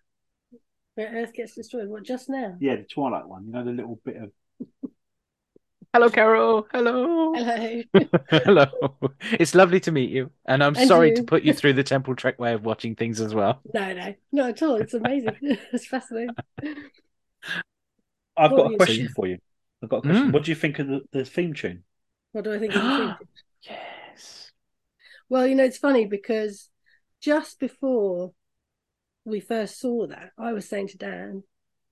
[0.95, 1.88] Where Earth gets destroyed.
[1.88, 2.57] What just now?
[2.59, 3.45] Yeah, the Twilight one.
[3.45, 4.32] You know the little bit of
[5.93, 6.67] Hello, Carol.
[6.71, 7.33] Hello.
[7.33, 7.83] Hello.
[8.29, 8.65] Hello.
[9.31, 10.31] It's lovely to meet you.
[10.45, 11.15] And I'm And sorry you.
[11.15, 13.63] to put you through the Temporal Trek way of watching things as well.
[13.73, 14.75] no, no, not at all.
[14.75, 15.38] It's amazing.
[15.41, 16.35] it's fascinating.
[18.35, 19.13] I've What got a question saying?
[19.15, 19.39] for you.
[19.81, 20.29] I've got a question.
[20.29, 20.33] Mm.
[20.33, 21.83] What do you think of the, the theme tune?
[22.31, 23.15] What do I think of the theme?
[23.63, 24.51] Yes.
[25.29, 26.69] Well, you know, it's funny because
[27.21, 28.33] just before
[29.25, 31.43] we first saw that, I was saying to Dan,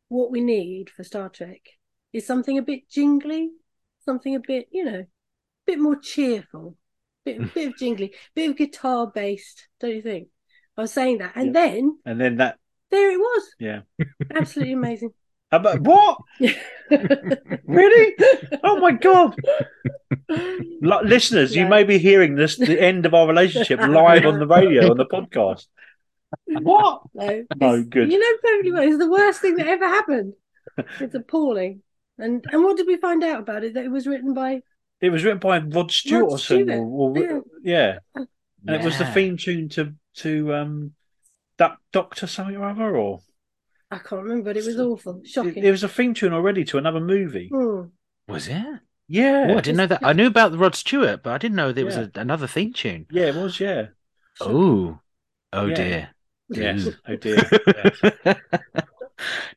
[0.07, 1.61] what we need for Star Trek
[2.13, 3.49] is something a bit jingly,
[4.05, 5.05] something a bit, you know, a
[5.65, 6.77] bit more cheerful,
[7.25, 10.27] bit, bit of jingly, bit of guitar based, don't you think?
[10.77, 11.33] I was saying that.
[11.35, 11.51] And Yeah.
[11.53, 12.57] then And then that,
[12.91, 13.43] there it was.
[13.59, 13.81] yeah.
[14.33, 15.11] Absolutely amazing.
[15.51, 16.17] How about what?
[17.67, 18.15] Really?
[18.63, 19.35] Oh my god!
[20.81, 24.47] Like, listeners, you may be hearing this the end of our relationship live on the
[24.47, 25.65] radio on the podcast.
[26.45, 27.01] What?
[27.13, 28.11] No, oh, No, good.
[28.11, 28.83] You know perfectly well.
[28.83, 30.33] It's the worst thing that ever happened.
[30.99, 31.81] It's appalling.
[32.17, 33.73] And and what did we find out about it?
[33.73, 34.61] That it was written by
[35.01, 36.67] It was written by Rod Stewart Rod or something.
[36.67, 37.97] Stewart, Or, or- yeah.
[38.15, 38.27] and
[38.75, 40.91] it was the theme tune to to um,
[41.57, 43.19] Duck Doctor something or other, or
[43.91, 45.63] I can't remember, but it was awful, shocking.
[45.63, 47.49] it was a theme tune already to another movie.
[47.53, 47.81] Hmm.
[48.27, 48.65] Was it?
[49.07, 49.99] Yeah, Oh, I didn't know that.
[50.03, 52.07] I knew about the Rod Stewart, but I didn't know there was Yeah.
[52.15, 53.05] a, another theme tune.
[53.11, 53.59] yeah, it was.
[53.59, 53.87] Yeah,
[54.41, 54.99] Oh,
[55.53, 55.75] oh Yeah.
[55.75, 56.09] dear.
[56.49, 56.87] yes.
[57.07, 57.37] Oh dear.
[58.25, 58.35] Yes.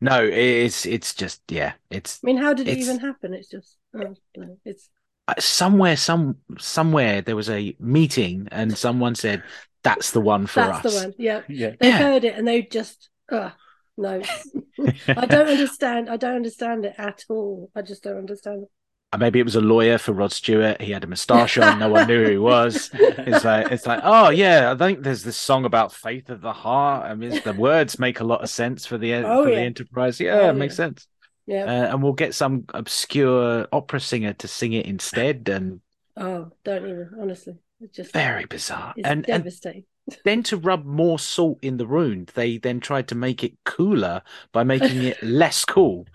[0.00, 3.34] No, it's it's just yeah, it's I mean, how did it even happen?
[3.34, 4.90] It's just oh, no, it's
[5.28, 9.42] uh, somewhere some somewhere there was a meeting and someone said
[9.82, 10.80] that's the one for that's us.
[10.80, 11.14] the one.
[11.18, 11.98] Yeah, Yeah, they Yeah.
[11.98, 13.50] heard it and they just uh
[13.96, 14.22] no.
[15.16, 16.08] I don't understand.
[16.08, 17.70] I don't understand it at all.
[17.74, 18.70] I just don't understand it.
[19.12, 20.80] Uh, Maybe it was a lawyer for Rod Stewart.
[20.82, 21.78] He had a moustache on.
[21.78, 22.90] No one knew who he was.
[22.92, 26.52] It's like it's like oh yeah, I think there's this song about faith of the
[26.52, 27.06] heart.
[27.06, 29.56] I mean, the words make a lot of sense for the Oh, for yeah.
[29.56, 30.20] the Enterprise.
[30.20, 30.76] Yeah, Oh, it makes yeah.
[30.76, 31.06] sense.
[31.46, 31.64] Yeah.
[31.64, 35.80] Uh, and we'll get some obscure opera singer to sing it instead, and
[36.16, 37.10] oh, don't even.
[37.18, 38.92] Honestly, it's just very bizarre.
[38.96, 39.84] It's And and devastating.
[40.24, 44.22] Then to rub more salt in the wound, they then tried to make it cooler
[44.52, 46.06] by making it less cool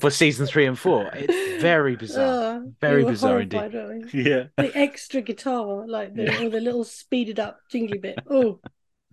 [0.00, 1.10] for season three and four.
[1.14, 2.62] It's very bizarre.
[2.64, 4.10] Oh, Very we bizarre indeed.
[4.12, 4.44] yeah.
[4.56, 8.18] The extra guitar, like the, or the little speeded up jingly bit.
[8.30, 8.60] Oh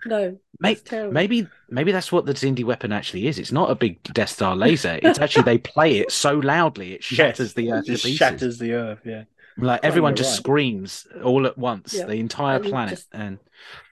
[0.06, 0.92] no, May- it's.
[0.92, 3.38] Maybe maybe that's what the Xindi weapon actually is.
[3.38, 5.00] It's not a big Death Star laser.
[5.04, 8.74] It's actually they play it so loudly it shatters the earth to just shatters the
[8.74, 9.00] earth.
[9.06, 9.24] Yeah,
[9.62, 10.38] Like everyone just right.
[10.38, 12.06] screams all at once, Yeah.
[12.06, 13.40] the entire And planet, and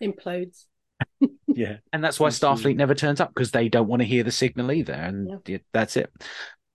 [0.01, 0.65] implodes.
[1.47, 1.77] yeah.
[1.93, 2.73] and that's why Absolutely.
[2.73, 5.37] Starfleet never turns up because they don't want to hear the signal either, and Yeah.
[5.45, 6.11] yeah, that's it.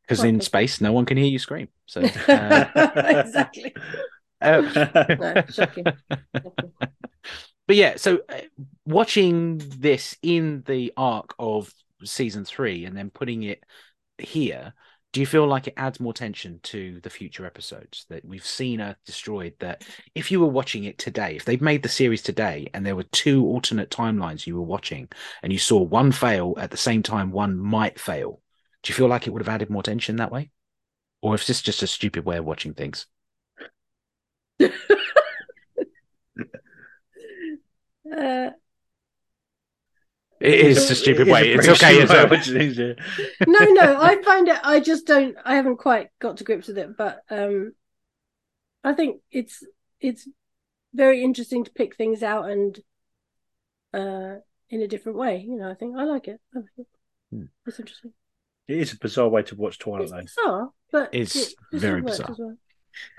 [0.03, 1.69] Because Quite in space, no one can hear you scream.
[1.87, 2.67] So, uh,
[3.25, 3.75] exactly.
[4.41, 4.61] uh,
[5.19, 5.51] No, shocking.
[5.51, 5.85] Shocking.
[7.67, 8.41] but yeah, so uh,
[8.85, 11.73] watching this in the arc of
[12.05, 13.63] season three and then putting it
[14.19, 14.75] here,
[15.15, 18.81] do you feel like it adds more tension to the future episodes that we've seen
[18.81, 19.55] Earth destroyed?
[19.61, 19.85] That
[20.17, 23.05] if you were watching it today, if they've made the series today and there were
[23.05, 25.09] two alternate timelines you were watching
[25.45, 28.41] and you saw one fail at the same time one might fail,
[28.83, 30.51] do you feel like it would have added more tension that way?
[31.23, 33.07] Or is this just a stupid way of watching things?
[38.15, 38.51] Uh,
[40.41, 41.53] It is a stupid way.
[41.53, 42.25] a It's okay stupid as way well.
[42.25, 42.93] of watching things, yeah.
[43.47, 44.59] no, no, I find it.
[44.63, 45.37] I just don't.
[45.45, 47.73] I haven't quite got to grips with it, but um,
[48.83, 49.65] I think it's
[50.01, 50.29] it's
[50.93, 52.79] very interesting to pick things out and
[53.93, 54.37] uh
[54.71, 55.45] in a different way.
[55.47, 56.41] You know, I think I like it.
[56.55, 56.87] I like it.
[57.31, 57.45] Hmm.
[57.67, 58.13] It's interesting.
[58.67, 60.43] It is a bizarre way to watch Twilight, It's though.
[60.43, 62.31] bizarre, but It's it, very bizarre.
[62.31, 62.57] as well.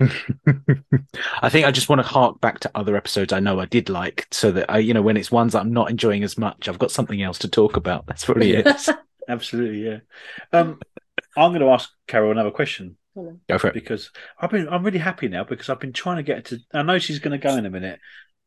[1.40, 3.88] I think I just want to hark back to other episodes I know I did
[3.88, 6.68] like, so that I, you know, when it's ones that I'm not enjoying as much,
[6.68, 8.06] I've got something else to talk about.
[8.06, 8.68] That's probably it.
[9.28, 9.98] Absolutely, yeah.
[10.52, 10.78] Um,
[11.36, 12.96] I'm going to ask Carol another question
[13.48, 13.74] Go for it.
[13.74, 16.58] because I've been I'm really happy now because I've been trying to get to.
[16.72, 17.98] I know she's going to go in a minute,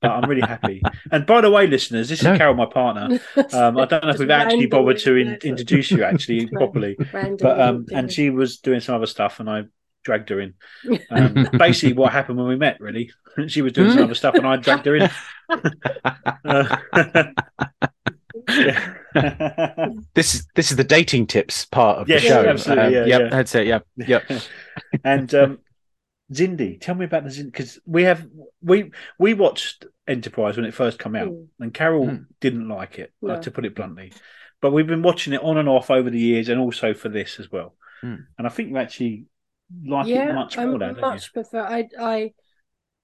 [0.02, 0.82] but I'm really happy.
[1.12, 3.20] and by the way, listeners, this is Carol, my partner.
[3.52, 7.60] Um, I don't know if we've actually bothered to in, introduce you actually properly, but
[7.60, 9.64] um, and she was doing some other stuff, and I
[10.04, 10.54] dragged her in.
[11.12, 13.12] Um, basically, what happened when we met, really,
[13.48, 15.10] she was doing some other stuff, and I dragged her in.
[16.46, 16.78] Uh,
[18.50, 18.94] yeah.
[20.14, 22.46] This is this is the dating tips part of Yes, the show.
[22.46, 23.30] absolutely, Um, yeah, yep, yeah.
[23.30, 23.68] that's it.
[23.68, 24.32] Yep, yep.
[25.04, 25.60] and um,
[26.32, 28.26] Xindi, tell me about the Xindi because we have
[28.62, 31.48] we we watched Enterprise when it first came out, Mm.
[31.60, 32.26] and Carol Mm.
[32.40, 33.42] didn't like it, uh, No.
[33.42, 34.12] to put it bluntly.
[34.62, 37.40] But we've been watching it on and off over the years, and also for this
[37.40, 37.76] as well.
[38.04, 38.26] Mm.
[38.38, 39.26] And I think we actually
[39.86, 41.62] like it yeah, much I more don't much prefer.
[41.62, 42.34] I I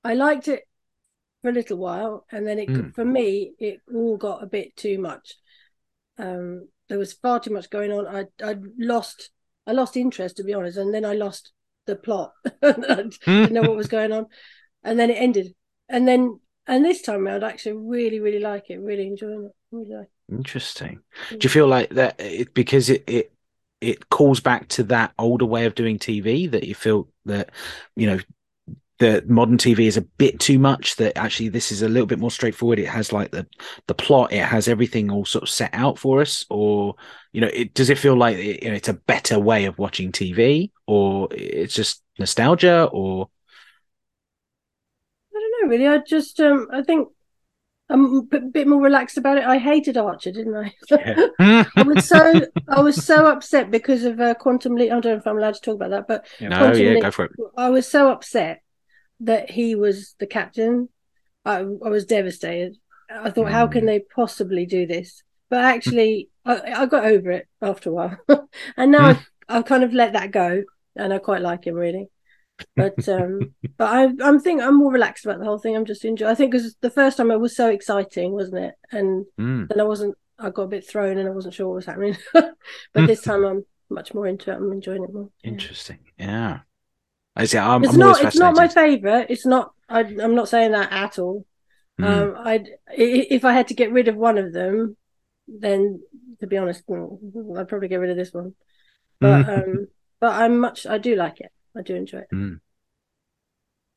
[0.03, 0.63] I liked it
[1.41, 2.93] for a little while, and then it Mm.
[2.95, 5.35] for me it all got a bit too much.
[6.17, 8.07] um, there was far too much going on.
[8.07, 9.31] I I lost
[9.67, 11.51] I lost interest to be honest, and then I lost
[11.85, 12.33] the plot.
[12.63, 12.73] I
[13.39, 14.27] didn't know what was going on,
[14.83, 15.55] and then it ended.
[15.89, 18.79] And then and this time around, I actually really really like it.
[18.79, 19.55] Really enjoying it.
[19.71, 20.09] Really like.
[20.29, 20.35] It.
[20.35, 21.01] Interesting.
[21.29, 23.31] Do you feel like that it, because it it
[23.81, 27.51] it calls back to that older way of doing TV that you feel that
[27.95, 28.19] you know
[28.97, 30.95] the modern TV is a bit too much.
[30.95, 32.79] That actually this is a little bit more straightforward.
[32.79, 33.45] It has like the
[33.87, 34.31] the plot.
[34.31, 36.45] It has everything all sort of set out for us.
[36.49, 36.95] Or
[37.33, 39.77] you know, it, does it feel like it, you know, it's a better way of
[39.77, 43.29] watching TV, or it's just nostalgia, or
[45.35, 45.69] I don't know.
[45.69, 47.09] Really, I just um I think
[47.87, 49.43] I'm a bit more relaxed about it.
[49.43, 50.73] I hated Archer, didn't I?
[50.89, 51.65] Yeah.
[51.75, 54.91] I was so I was so upset because of uh, Quantum Leap.
[54.91, 57.03] I don't know if I'm allowed to talk about that, but no, Quantum yeah, Leap,
[57.03, 57.31] go for it.
[57.55, 58.61] I was so upset
[59.21, 60.89] that he was the captain,
[61.45, 62.77] I, I was devastated.
[63.09, 63.51] I thought, mm.
[63.51, 63.87] how can mm.
[63.87, 65.21] they possibly do this?
[65.49, 68.17] But actually, I, I, got over it after a while,
[68.77, 70.63] and now I've, I've, kind of let that go,
[70.95, 72.09] and I quite like him really.
[72.75, 75.75] But um, but I, I'm think I'm more relaxed about the whole thing.
[75.75, 76.31] I'm just enjoying.
[76.31, 78.75] I think because the first time it was so exciting, wasn't it?
[78.91, 79.67] And mm.
[79.67, 80.15] then I wasn't.
[80.37, 82.17] I got a bit thrown, and I wasn't sure what was happening.
[82.33, 82.55] but
[82.93, 84.55] this time I'm much more into it.
[84.55, 85.29] I'm enjoying it more.
[85.43, 85.99] Interesting.
[86.17, 86.59] Yeah.
[87.35, 88.23] I see I'm, it's I'm not.
[88.23, 89.27] It's not my favorite.
[89.29, 89.73] It's not.
[89.89, 91.45] I, am not saying that at all.
[91.99, 92.05] Mm.
[92.05, 94.97] Um, I if I had to get rid of one of them,
[95.47, 96.01] then
[96.39, 98.55] to be honest, I'd probably get rid of this one.
[99.19, 99.57] But mm.
[99.57, 99.87] um,
[100.19, 100.85] but I'm much.
[100.85, 101.51] I do like it.
[101.77, 102.27] I do enjoy it.
[102.33, 102.59] Mm.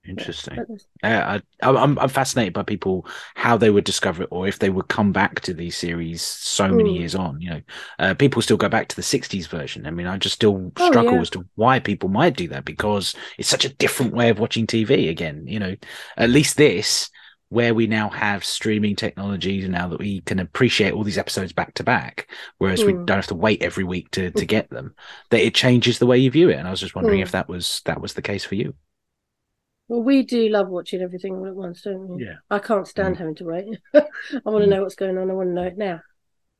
[0.06, 0.64] Interesting.
[1.02, 4.70] Yeah, I, I'm I'm fascinated by people how they would discover it, or if they
[4.70, 7.00] would come back to these series so many mm.
[7.00, 7.40] years on.
[7.40, 7.60] You know,
[7.98, 9.86] uh, people still go back to the '60s version.
[9.86, 11.20] I mean, I just still oh, struggle yeah.
[11.20, 14.66] as to why people might do that because it's such a different way of watching
[14.66, 15.10] TV.
[15.10, 15.76] Again, you know,
[16.16, 17.10] at least this,
[17.50, 21.74] where we now have streaming technologies, now that we can appreciate all these episodes back
[21.74, 22.86] to back, whereas mm.
[22.86, 24.94] we don't have to wait every week to to get them,
[25.30, 26.56] that it changes the way you view it.
[26.56, 27.22] And I was just wondering mm.
[27.22, 28.74] if that was that was the case for you.
[29.88, 32.24] Well, we do love watching everything all at once, don't we?
[32.24, 32.36] Yeah.
[32.50, 33.18] I can't stand mm.
[33.18, 33.78] having to wait.
[33.94, 34.00] I
[34.44, 34.68] want to mm.
[34.68, 35.30] know what's going on.
[35.30, 36.00] I want to know it now.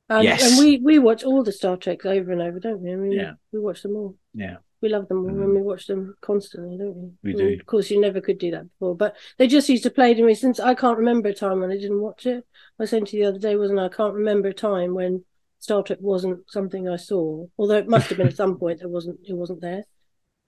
[0.09, 0.41] Um, yes.
[0.41, 2.91] And we, we watch all the Star Treks over and over, don't we?
[2.91, 3.33] I mean, yeah.
[3.51, 4.15] We watch them all.
[4.33, 4.57] Yeah.
[4.81, 5.43] We love them all mm.
[5.43, 7.11] and we watch them constantly, don't we?
[7.23, 7.57] We do.
[7.59, 10.23] of course, you never could do that before, but they just used to play to
[10.23, 12.45] me since I can't remember a time when I didn't watch it.
[12.79, 13.85] I was saying to you the other day, wasn't I?
[13.85, 15.25] I can't remember a time when
[15.59, 18.89] Star Trek wasn't something I saw, although it must have been at some point it
[18.89, 19.19] wasn't.
[19.25, 19.83] It wasn't there,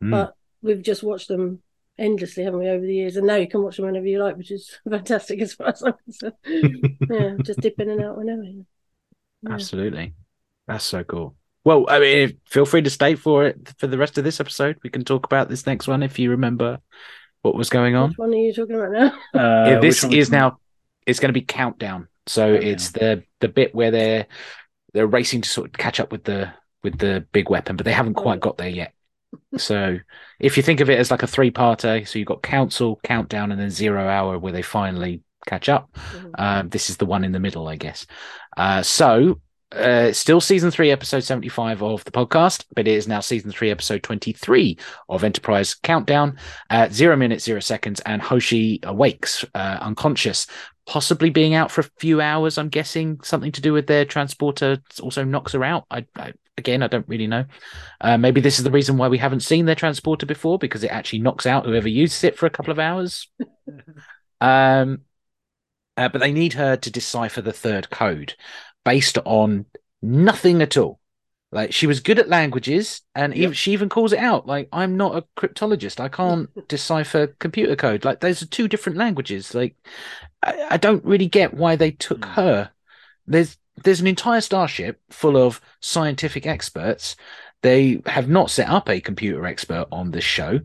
[0.01, 0.11] mm.
[0.11, 1.61] but we've just watched them
[1.97, 3.17] endlessly, haven't we, over the years?
[3.17, 5.83] And now you can watch them whenever you like, which is fantastic as far as
[5.83, 6.35] I'm concerned.
[7.09, 8.43] yeah, just dip in and out whenever.
[8.43, 8.63] Yeah.
[9.49, 10.13] Absolutely,
[10.67, 11.35] that's so cool.
[11.63, 14.77] Well, I mean, feel free to stay for it for the rest of this episode.
[14.83, 16.79] We can talk about this next one if you remember
[17.43, 18.09] what was going on.
[18.09, 19.17] Which one are you talking about now?
[19.33, 20.57] Uh, yeah, this is now.
[21.05, 22.07] It's going to be countdown.
[22.27, 22.71] So countdown.
[22.71, 24.27] it's the the bit where they're
[24.93, 26.53] they're racing to sort of catch up with the
[26.83, 28.93] with the big weapon, but they haven't quite got there yet
[29.57, 29.97] so
[30.39, 33.51] if you think of it as like a three parter, so you've got Council, Countdown,
[33.51, 35.91] and then Zero Hour where they finally catch up.
[35.93, 36.29] Mm-hmm.
[36.37, 38.05] Um, this is the one in the middle, I guess.
[38.55, 39.39] Uh, so
[39.71, 43.71] uh, still season three, episode 75 of the podcast, but it is now season three,
[43.71, 44.77] episode 23
[45.09, 46.37] of Enterprise Countdown.
[46.69, 50.47] Uh, zero minutes, zero seconds, and Hoshi awakes uh, unconscious,
[50.85, 52.57] possibly being out for a few hours.
[52.57, 55.85] I'm guessing something to do with their transporter also knocks her out.
[55.89, 57.45] I, I again, I don't really know.
[58.01, 60.91] Uh, maybe this is the reason why we haven't seen their transporter before because it
[60.91, 63.29] actually knocks out whoever uses it for a couple of hours.
[64.41, 64.99] um,
[65.97, 68.35] uh, but they need her to decipher the third code
[68.83, 69.65] based on
[70.01, 70.99] nothing at all.
[71.53, 73.41] Like she was good at languages, and yep.
[73.41, 74.47] even, she even calls it out.
[74.47, 78.05] Like I'm not a cryptologist; I can't decipher computer code.
[78.05, 79.53] Like those are two different languages.
[79.53, 79.75] Like
[80.41, 82.33] I, I don't really get why they took mm.
[82.35, 82.71] her.
[83.27, 87.17] There's there's an entire starship full of scientific experts.
[87.63, 90.61] They have not set up a computer expert on this show,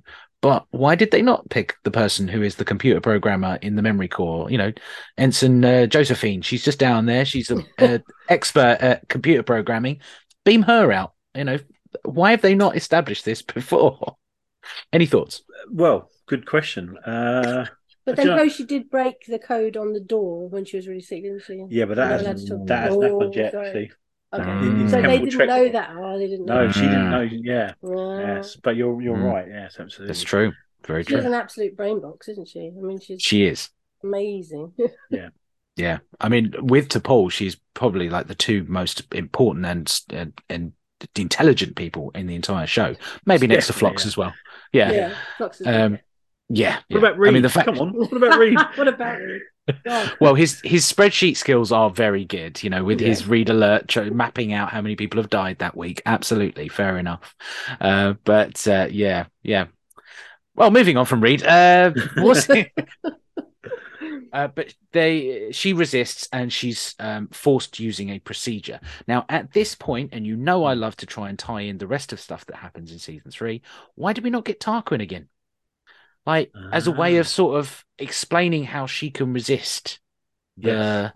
[0.47, 3.83] but why did they not pick the person who is the computer programmer in the
[3.83, 4.49] memory core?
[4.49, 4.73] You know,
[5.19, 6.41] Ensign uh, Josephine.
[6.41, 7.25] She's just down there.
[7.25, 7.65] She's an
[8.29, 10.03] expert at computer programming.
[10.45, 11.15] Beam her out.
[11.35, 11.59] You know,
[12.05, 14.19] why have they not established this before?
[14.93, 15.43] Any thoughts?
[15.69, 16.97] Well, good question.
[16.99, 17.67] Uh,
[18.05, 21.25] but then she did break the code on the door when she was really sick,
[21.25, 21.65] didn't she?
[21.71, 23.53] Yeah, but that hasn't that hasn't happened yet.
[23.73, 23.91] See.
[24.33, 24.45] Okay.
[24.45, 24.91] Mm.
[24.91, 25.91] So they didn't know that.
[25.97, 26.67] Oh, they didn't know.
[26.67, 27.21] No, she didn't know.
[27.21, 27.73] Yeah.
[27.83, 29.33] Yes, but you're you're mm.
[29.33, 29.47] right.
[29.49, 30.09] Yes, absolutely.
[30.09, 30.53] That's true.
[30.85, 31.19] Very she's true.
[31.19, 32.73] She's an absolute brain box, isn't she?
[32.77, 33.71] I mean, she's she is
[34.03, 34.73] amazing.
[35.11, 35.29] yeah.
[35.77, 40.73] Yeah, I mean, with T'Pol, she's probably like the two most important and and, and
[41.15, 42.97] intelligent people in the entire show.
[43.27, 44.07] Maybe next to Phlox yeah.
[44.07, 44.35] as well.
[44.73, 45.15] Yeah, yeah.
[45.37, 45.99] Phlox is um,
[46.49, 46.77] Yeah.
[46.77, 46.99] What yeah.
[46.99, 47.31] about Reed?
[47.31, 47.67] I mean, the fact.
[47.67, 47.93] Come on.
[47.93, 48.59] What about Reed?
[48.77, 49.43] what about Reed?
[49.85, 50.13] God.
[50.21, 52.63] Well, his his spreadsheet skills are very good.
[52.63, 53.09] You know, with Yeah.
[53.09, 56.03] his read alert tr- mapping out how many people have died that week.
[56.07, 57.35] Absolutely, fair enough.
[57.81, 59.67] Uh, but uh, yeah, yeah.
[60.55, 61.43] Well, moving on from Reed.
[61.43, 62.49] Uh, what's
[64.33, 68.79] Uh, but they she resists and she's um, forced using a procedure
[69.09, 71.87] now at this point and you know i love to try and tie in the
[71.87, 73.63] rest of stuff that happens in season three
[73.95, 75.29] why did we not get tarquin again
[76.27, 77.29] like as a way of Ah.
[77.29, 80.01] sort of explaining how she can resist
[80.57, 81.13] Yes.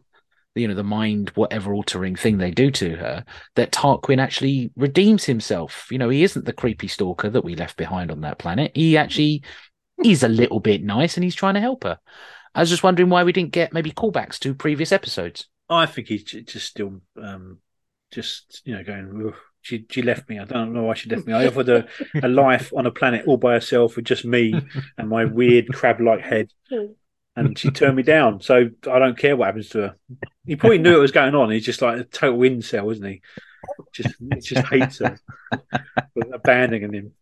[0.54, 3.24] the you know the mind whatever altering thing they do to her
[3.56, 7.76] that tarquin actually redeems himself you know he isn't the creepy stalker that we left
[7.76, 9.42] behind on that planet he actually
[10.02, 11.98] he's a little bit nice and he's trying to help her
[12.54, 16.08] i was just wondering why we didn't get maybe callbacks to previous episodes I think
[16.08, 17.58] he's just still, um,
[18.10, 19.28] just you know, going.
[19.28, 20.38] "Ugh, She she left me.
[20.38, 21.32] I don't know why she left me.
[21.32, 21.86] I offered her
[22.22, 24.54] a life on a planet all by herself with just me
[24.98, 26.50] and my weird crab-like head,
[27.36, 28.40] and she turned me down.
[28.40, 29.96] So I don't care what happens to her.
[30.46, 31.50] He probably knew it was going on.
[31.50, 33.20] He's just like a total incel, isn't he?
[33.92, 35.18] Just just hates her,
[35.50, 37.12] for abandoning him.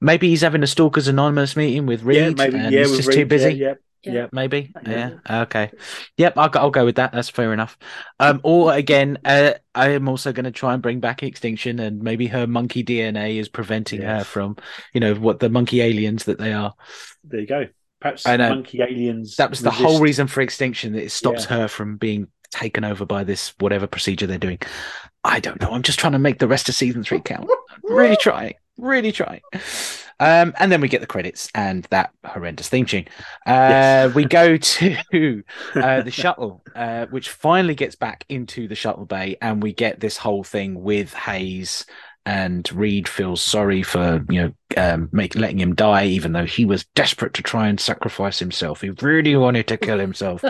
[0.00, 2.56] maybe he's having a stalkers anonymous meeting with reed yeah, maybe.
[2.56, 3.74] and Yeah, he's with just too busy Yeah, yeah,
[4.04, 4.12] Yeah.
[4.12, 4.26] yeah.
[4.32, 5.42] maybe yeah, Yeah.
[5.42, 5.70] okay
[6.16, 7.76] yep I'll, go- I'll go with that that's fair enough
[8.20, 12.00] um or again uh, i am also going to try and bring back extinction and
[12.02, 14.56] maybe her monkey dna is preventing her from
[14.94, 16.74] you know what the monkey aliens that they are
[17.24, 17.66] There you go.
[18.00, 18.50] Perhaps I know.
[18.50, 19.34] monkey aliens.
[19.36, 21.56] that was the whole reason for extinction that it stops Yeah.
[21.58, 24.58] her from being taken over by this whatever procedure they're doing
[25.24, 27.46] i don't know i'm just trying to make the rest of season three count
[27.82, 29.40] really trying really trying
[30.20, 33.06] um and then we get the credits and that horrendous theme tune
[33.46, 34.14] uh Yes.
[34.14, 35.42] we go to
[35.76, 40.00] uh the shuttle uh which finally gets back into the shuttle bay and we get
[40.00, 41.84] this whole thing with hayes
[42.26, 46.66] and Reed feels sorry for you know um, make letting him die, even though he
[46.66, 48.82] was desperate to try and sacrifice himself.
[48.82, 50.44] He really wanted to kill himself.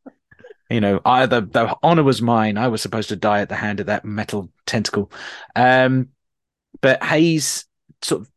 [0.70, 2.56] you know, I the the honor was mine.
[2.56, 5.12] I was supposed to die at the hand of that metal tentacle.
[5.54, 6.08] Um,
[6.80, 7.66] but Hayes
[8.02, 8.30] sort of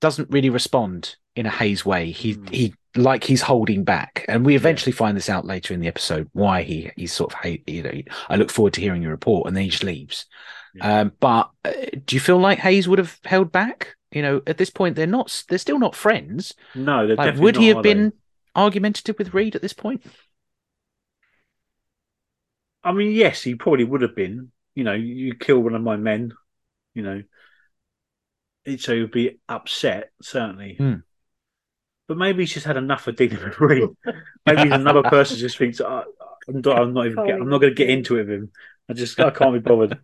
[0.00, 2.10] doesn't really respond in a Hayes way.
[2.10, 2.50] He Hmm.
[2.50, 6.28] he like he's holding back, and we eventually find this out later in the episode
[6.32, 7.68] why he he's sort of hate.
[7.68, 7.92] You know,
[8.28, 10.26] I look forward to hearing your report, and then he just leaves.
[10.72, 10.82] Yeah.
[10.82, 11.72] Um, but uh,
[12.06, 13.96] do you feel like Hayes would have held back?
[14.12, 15.44] You know, at this point, they're not.
[15.48, 16.54] They're still not friends.
[16.74, 18.02] No, they're Like, definitely would he not, have are they?
[18.02, 18.14] been
[18.56, 20.04] argumentative with Reed at this point?
[22.82, 24.52] I mean, yes, he probably would have been.
[24.74, 26.32] You know, you kill one of my men.
[26.94, 27.22] You know,
[28.78, 30.76] So he'd be upset certainly.
[30.76, 30.94] Hmm.
[32.08, 33.88] But maybe he's just had enough of dealing with Reed.
[34.46, 36.04] maybe he's another person who just thinks, oh,
[36.48, 37.24] I'm not, I'm not even.
[37.24, 38.52] Get, I'm not going to get into it with him.
[38.88, 39.98] I just, I can't be bothered.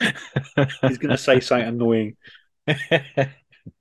[0.00, 2.16] He's going to say something annoying.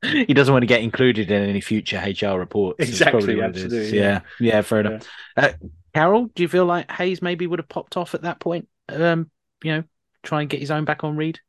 [0.03, 2.77] he doesn't want to get included in any future HR reports.
[2.87, 3.63] Exactly, probably what it is.
[3.63, 4.53] absolutely, Yeah, yeah.
[4.53, 5.07] yeah, fair enough.
[5.35, 5.49] Uh,
[5.95, 8.67] Carol, do you feel like Hayes maybe would have popped off at that point?
[8.89, 9.31] Um,
[9.63, 9.83] you know,
[10.21, 11.39] try and get his own back on Reed.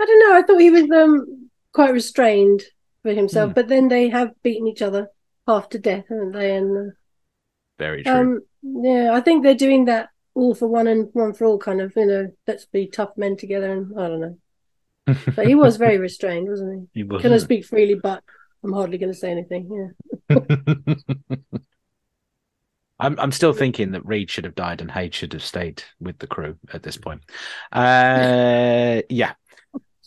[0.00, 0.38] I don't know.
[0.38, 2.62] I thought he was um quite restrained
[3.02, 3.54] for himself, Hmm.
[3.54, 5.08] but then they have beaten each other
[5.46, 6.56] half to death, haven't they?
[6.56, 6.92] And
[7.78, 11.44] Very uh, um, yeah, I think they're doing that all for one and one for
[11.46, 11.92] all, kind of.
[11.96, 14.38] You know, let's be tough men together, and I don't know.
[15.36, 17.04] But he was very restrained, wasn't He he?
[17.04, 17.22] wasn't.
[17.22, 17.94] Can I speak freely?
[17.96, 18.22] But
[18.64, 19.92] I'm hardly going to say anything.
[20.28, 20.28] Yeah.
[22.98, 26.18] I'm I'm still thinking that Reed should have died and Hayes should have stayed with
[26.18, 27.22] the crew at this point.
[27.72, 29.32] Uh, yeah,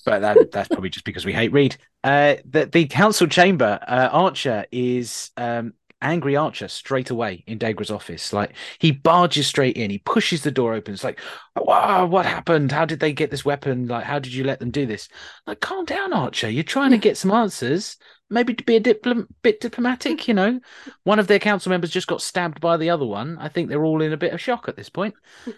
[0.05, 1.77] but that, that's probably just because we hate Reed.
[2.03, 5.73] Uh, the the council chamber, uh, Archer is um
[6.03, 8.33] angry Archer straight away in Degra's office.
[8.33, 10.93] Like he barges straight in, he pushes the door open.
[10.93, 11.19] It's like,
[11.55, 12.71] wow, what happened?
[12.71, 13.87] How did they get this weapon?
[13.87, 15.07] Like, how did you let them do this?
[15.47, 16.49] Like, calm down, Archer.
[16.49, 17.97] You're trying to get some answers.
[18.29, 20.59] Maybe to be a diplom- bit diplomatic, you know.
[21.03, 23.37] One of their council members just got stabbed by the other one.
[23.39, 25.13] I think they're all in a bit of shock at this point.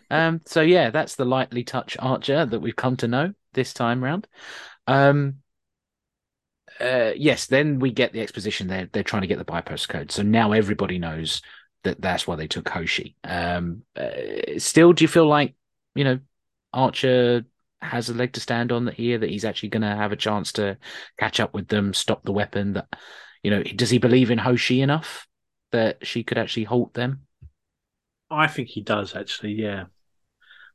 [0.10, 4.04] Um, so yeah, that's the lightly touch Archer that we've come to know this time
[4.04, 4.28] round.
[4.86, 5.38] Um,
[6.80, 8.68] uh, yes, then we get the exposition.
[8.68, 11.42] They're they're trying to get the bypost code, so now everybody knows
[11.84, 13.16] that that's why they took Hoshi.
[13.24, 15.56] Um, uh, still, do you feel like
[15.96, 16.20] you know
[16.74, 17.46] Archer
[17.82, 19.18] has a leg to stand on here?
[19.18, 20.78] That he's actually going to have a chance to
[21.18, 22.74] catch up with them, stop the weapon?
[22.74, 22.88] That
[23.42, 25.28] you know, does he believe in Hoshi enough
[25.72, 27.22] that she could actually halt them?
[28.30, 29.54] I think he does actually.
[29.54, 29.86] Yeah,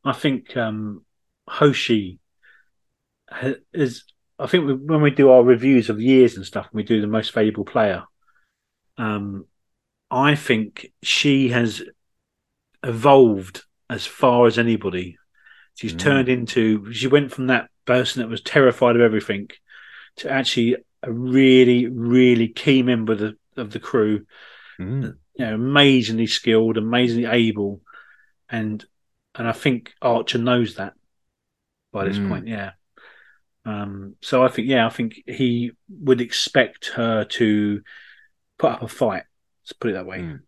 [0.03, 1.05] I think um,
[1.47, 2.20] Hoshi
[3.73, 4.05] is.
[4.39, 7.07] I think we, when we do our reviews of years and stuff, we do the
[7.07, 8.05] most valuable player.
[8.97, 9.45] Um,
[10.11, 11.83] I think she has
[12.83, 15.19] evolved as far as anybody.
[15.75, 15.99] She's Mm.
[15.99, 16.93] turned into.
[16.93, 19.49] She went from that person that was terrified of everything
[20.17, 24.27] to actually a really, really key member of the of the crew.
[24.79, 25.17] Mm.
[25.35, 27.81] You know, amazingly skilled, amazingly able,
[28.49, 28.85] and
[29.35, 30.95] and I think Archer knows that
[31.93, 32.29] by this Mm.
[32.29, 32.49] point.
[32.49, 32.73] Yeah.
[33.65, 34.17] Um.
[34.23, 37.83] So I think yeah, I think he would expect her to
[38.59, 39.25] put up a fight.
[39.65, 40.19] Let's put it that way.
[40.19, 40.41] Mm.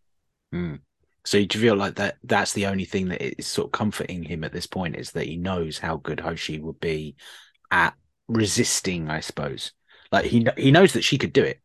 [0.55, 0.81] Mm.
[1.25, 4.23] So do you feel like that that's the only thing that is sort of comforting
[4.25, 7.15] him at this point is that he knows how good Hoshi would be
[7.71, 7.95] at
[8.29, 9.73] resisting, I suppose.
[10.11, 11.61] Like he he knows that she could do it.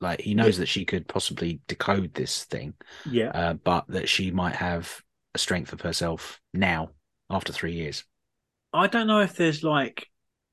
[0.00, 2.74] Like he knows that she could possibly decode this thing,
[3.08, 3.28] Yeah.
[3.28, 5.00] uh, but that she might have
[5.34, 6.90] a strength of herself now
[7.30, 8.04] after three years.
[8.72, 10.08] I don't know if there's like,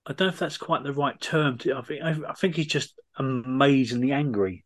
[0.09, 1.57] I don't know if that's quite the right term.
[1.59, 4.65] To, I think I, I think he's just amazingly angry.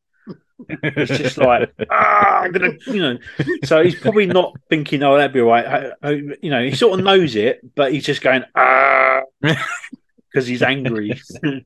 [0.69, 3.17] It's just like, ah, I'm gonna, you know.
[3.65, 5.65] So he's probably not thinking, oh, that'd be all right.
[5.65, 6.09] I, I,
[6.41, 11.21] you know, he sort of knows it, but he's just going, ah, because he's angry.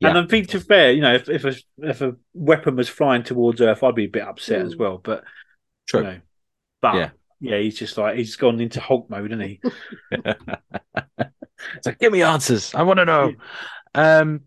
[0.00, 0.10] Yeah.
[0.10, 3.22] And I think, to fair, you know, if if a if a weapon was flying
[3.24, 4.78] towards Earth, I'd be a bit upset as Mm.
[4.78, 4.98] well.
[5.02, 5.24] But
[5.88, 6.00] True.
[6.00, 6.20] you know,
[6.80, 7.10] but Yeah.
[7.44, 7.58] Yeah.
[7.58, 9.60] he's just like he's gone into Hulk mode, isn't he?
[11.82, 12.74] so give me answers.
[12.74, 13.32] I want to know.
[13.94, 14.42] Um,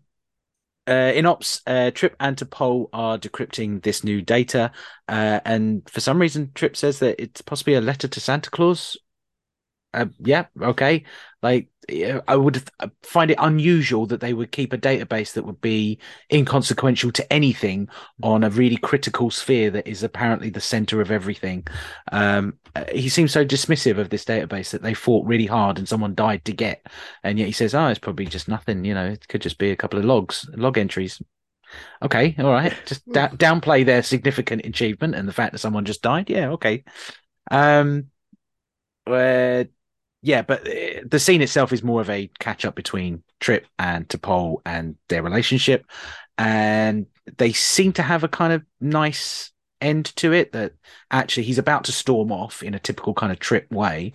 [0.88, 4.72] uh, in ops, uh, Trip and T'Pol are decrypting this new data,
[5.06, 8.96] uh, and for some reason, Trip says that it's possibly a letter to Santa Claus.
[9.98, 11.04] Uh, yeah, okay.
[11.42, 11.68] Like,
[12.28, 15.98] I would uh, find it unusual that they would keep a database that would be
[16.32, 17.88] inconsequential to anything
[18.22, 21.66] on a really critical sphere that is apparently the center of everything.
[22.12, 25.88] Um, uh, he seems so dismissive of this database that they fought really hard and
[25.88, 26.86] someone died to get,
[27.24, 28.84] and yet he says, "Oh, it's probably just nothing.
[28.84, 31.22] You know, it could just be a couple of logs, log entries."
[32.02, 32.74] Okay, all right.
[32.86, 36.30] Just da- downplay their significant achievement and the fact that someone just died.
[36.30, 36.84] Yeah, okay.
[37.50, 38.06] Um,
[39.06, 39.64] uh,
[40.22, 44.08] yeah, but uh, the scene itself is more of a catch up between Trip and
[44.08, 45.84] T'Pol and their relationship,
[46.36, 50.52] and they seem to have a kind of nice end to it.
[50.52, 50.72] That
[51.10, 54.12] actually he's about to storm off in a typical kind of Trip way,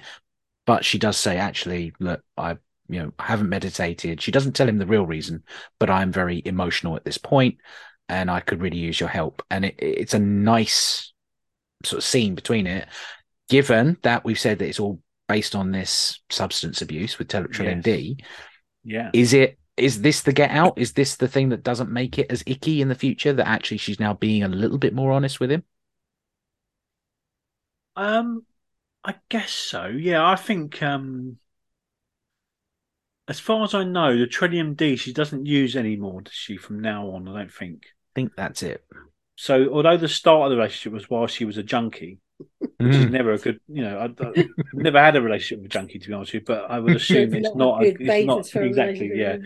[0.66, 2.58] but she does say, "Actually, look, I."
[2.90, 4.22] You know, haven't meditated.
[4.22, 5.44] She doesn't tell him the real reason,
[5.80, 7.58] but I'm very emotional at this point,
[8.10, 9.42] and I could really use your help.
[9.50, 11.14] And it, it's a nice
[11.86, 12.88] sort of scene between it,
[13.50, 17.84] given that we've said that it's all based on this substance abuse with Teletrillium Yes.
[17.84, 18.18] D.
[18.84, 19.10] Yeah.
[19.14, 19.58] Is it?
[19.76, 20.78] Is this the get out?
[20.78, 23.34] Is this the thing that doesn't make it as icky in the future?
[23.34, 25.64] That actually she's now being a little bit more honest with him.
[27.96, 28.46] Um,
[29.04, 29.88] I guess so.
[29.88, 31.38] Yeah, I think um,
[33.28, 36.58] as far as I know, the Trellium D she doesn't use anymore, does she?
[36.58, 37.86] From now on, I don't think.
[37.86, 38.84] I think that's it.
[39.36, 42.20] So, although the start of the relationship was while she was a junkie,
[42.78, 44.06] which is never a good, you know, I,
[44.40, 46.80] I've never had a relationship with a junkie to be honest with you, but I
[46.80, 49.38] would assume it's not, a, it's not a exactly, yeah.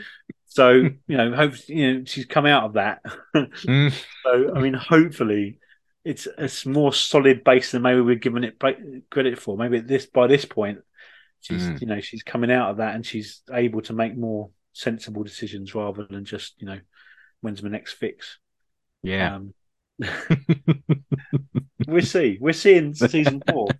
[0.45, 0.71] So,
[1.07, 3.01] you know, hope you know she's come out of that.
[3.35, 3.93] Mm.
[4.23, 5.59] So, I mean, hopefully,
[6.03, 8.59] it's it's more solid base than maybe we're giving it
[9.09, 9.57] credit for.
[9.57, 10.79] Maybe at this by this point,
[11.41, 11.81] she's Mm.
[11.81, 15.73] you know she's coming out of that and she's able to make more sensible decisions
[15.75, 16.79] rather than just you know
[17.41, 18.37] when's my next fix.
[19.03, 19.35] Yeah.
[19.35, 19.53] Um,
[21.87, 22.37] we'll see.
[22.39, 23.67] We're seeing season four.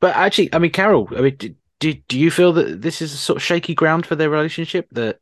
[0.00, 3.12] But actually, I mean, Carol, I mean, do, do, do you feel that this is
[3.14, 4.86] a sort of shaky ground for their relationship?
[4.92, 5.18] That,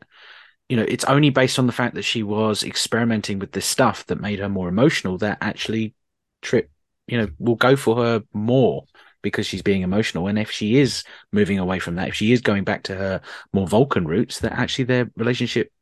[0.69, 4.05] you know, it's only based on the fact that she was experimenting with this stuff
[4.07, 5.95] that made her more emotional that actually
[6.43, 6.71] Trip,
[7.07, 8.85] you know, will go for her more
[9.23, 10.27] because she's being emotional.
[10.27, 11.03] And if she is
[11.33, 13.23] moving away from that, if she is going back to her
[13.55, 15.73] more Vulcan roots, that actually their relationship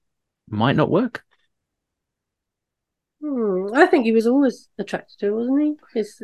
[0.48, 1.24] might not work.
[3.23, 6.01] Hmm, I think he was always attracted to her, wasn't he?
[6.01, 6.20] It's,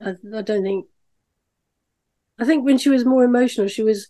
[0.00, 0.86] I, I don't think.
[2.38, 4.08] I think when she was more emotional, she was.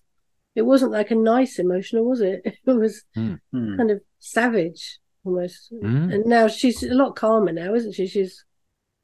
[0.55, 2.43] It wasn't like a nice emotional, was it?
[2.67, 3.35] It was Hmm.
[3.53, 5.73] kind of savage almost.
[5.73, 6.13] Mm.
[6.15, 8.07] And now she's a lot calmer now, isn't she?
[8.07, 8.45] She's.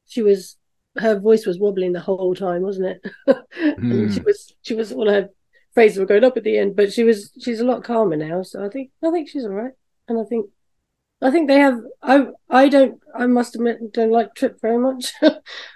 [0.06, 0.56] She was.
[0.96, 3.12] Her voice was wobbling the whole time, wasn't it?
[3.56, 4.24] and she Mm.
[4.24, 4.54] was.
[4.62, 4.92] She was.
[4.92, 5.28] All her
[5.74, 7.30] phrases were going up at the end, but she was.
[7.42, 8.90] She's a lot calmer now, so I think.
[9.04, 9.72] I think she's all right,
[10.08, 10.46] and I think.
[11.20, 11.80] I think they have.
[12.02, 13.00] I I don't.
[13.14, 15.12] I must admit, don't like Trip very much.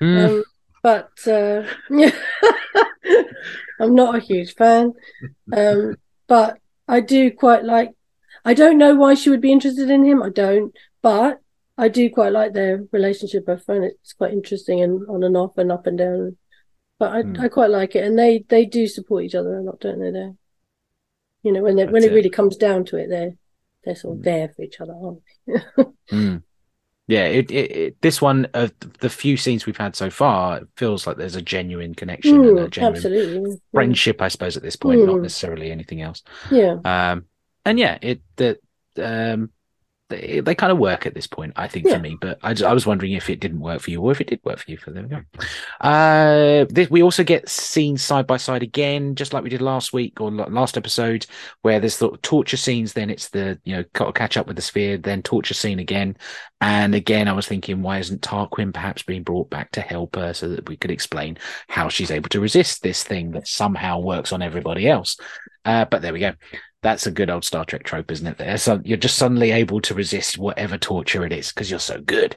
[0.01, 0.27] Mm.
[0.29, 0.45] um,
[0.83, 2.13] but uh, yeah,
[3.81, 4.93] I'm not a huge fan.
[5.53, 5.97] Um,
[6.29, 6.59] but
[6.89, 7.91] I do quite like.
[8.45, 10.23] I don't know why she would be interested in him.
[10.23, 11.41] I don't, but
[11.79, 13.49] I do quite like their relationship.
[13.49, 16.37] I find it's quite interesting and on and off and up and down.
[16.99, 17.37] But I, Hmm.
[17.41, 20.11] I quite like it, and they they do support each other a lot, don't they?
[20.11, 20.31] They,
[21.43, 22.15] you know, when they, when it it.
[22.15, 23.35] really comes down to it, they're
[23.85, 24.25] they're sort of Hmm.
[24.25, 25.55] there for each other, aren't they?
[26.13, 26.43] Mm.
[27.09, 30.69] Yeah, it, it, it this one of the few scenes we've had so far it
[30.77, 33.61] feels like there's a genuine connection and a Mm, genuine absolutely.
[33.75, 35.23] friendship, I suppose, at this point, not Mm.
[35.23, 36.23] necessarily anything else.
[36.51, 36.81] Yeah.
[36.85, 37.27] Um,
[37.67, 38.59] and yeah, it that
[38.99, 39.51] um,
[40.13, 41.95] they, they kind of work at this point, I think, Yeah.
[41.95, 42.17] for me.
[42.21, 44.41] But I, I was wondering if it didn't work for you or if it did
[44.45, 44.79] work for you.
[44.79, 45.23] So there we go.
[45.81, 49.93] Uh, this, we also get scenes side by side again, just like we did last
[49.93, 51.27] week or last episode,
[51.63, 52.93] where there's the torture scenes.
[52.93, 56.17] Then it's the you know catch up with the sphere, then torture scene again.
[56.61, 60.33] And again, I was thinking, why isn't Tarquin perhaps being brought back to help her
[60.33, 61.37] so that we could explain
[61.69, 65.17] how she's able to resist this thing that somehow works on everybody else?
[65.65, 66.33] Uh, but there we go.
[66.83, 68.39] That's a good old Star Trek trope, isn't it?
[68.39, 72.01] There, so you're just suddenly able to resist whatever torture it is because you're so
[72.01, 72.37] good.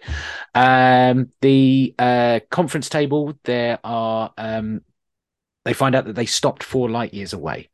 [0.53, 4.31] Um, the uh, conference table, there are.
[4.37, 4.81] Um,
[5.65, 7.69] they find out that they stopped four light years away.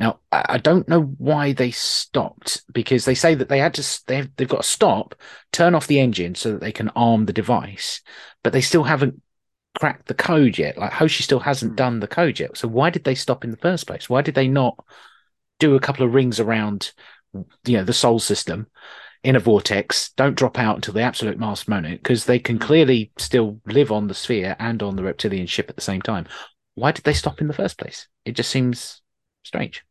[0.00, 4.28] Now, I don't know why they stopped because they say that they had to they've,
[4.36, 5.14] they've got to stop,
[5.52, 8.00] turn off the engine so that they can arm the device,
[8.44, 9.20] but they still haven't
[9.78, 10.78] cracked the code yet.
[10.78, 12.56] Like Hoshi still hasn't done the code yet.
[12.56, 14.08] So why did they stop in the first place?
[14.08, 14.84] Why did they not
[15.58, 16.92] do a couple of rings around,
[17.64, 18.66] you know, the Sol system
[19.22, 20.10] in a vortex?
[20.16, 22.62] Don't drop out until the absolute last moment because they can hmm.
[22.62, 26.26] clearly still live on the sphere and on the reptilian ship at the same time.
[26.74, 28.06] Why did they stop in the first place?
[28.24, 29.02] It just seems
[29.42, 29.84] strange.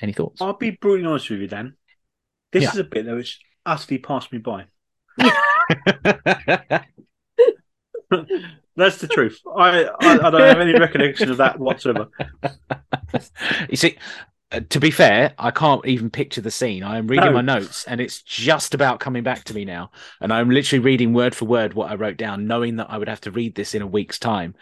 [0.00, 0.40] Any thoughts?
[0.40, 1.74] I'll be brutally honest with you, Dan.
[2.52, 2.70] This Yeah.
[2.70, 4.66] is a bit that which utterly passed me by.
[8.76, 9.40] That's the truth.
[9.56, 12.08] I, I I don't have any recollection of that whatsoever.
[13.70, 13.96] you see,
[14.54, 16.82] Uh, to be fair, I can't even picture the scene.
[16.82, 17.32] I am reading No.
[17.32, 19.90] my notes and it's just about coming back to me now.
[20.20, 23.08] And I'm literally reading word for word what I wrote down, knowing that I would
[23.08, 24.54] have to read this in a week's time.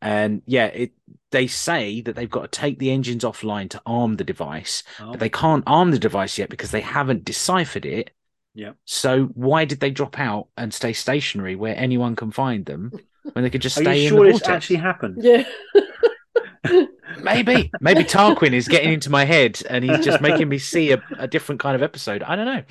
[0.00, 0.92] And yeah, it
[1.30, 5.10] they say that they've got to take the engines offline to arm the device, Oh,
[5.10, 8.10] but they can't arm the device yet because they haven't deciphered it.
[8.54, 8.72] Yeah.
[8.84, 12.92] So why did they drop out and stay stationary where anyone can find them
[13.32, 14.48] when they could just Are stay you in sure the this vortex?
[14.48, 15.18] actually happened?
[15.20, 15.44] Yeah.
[17.22, 21.02] Maybe, maybe Tarquin is getting into my head and he's just making me see a,
[21.18, 22.22] a different kind of episode.
[22.22, 22.62] I don't know,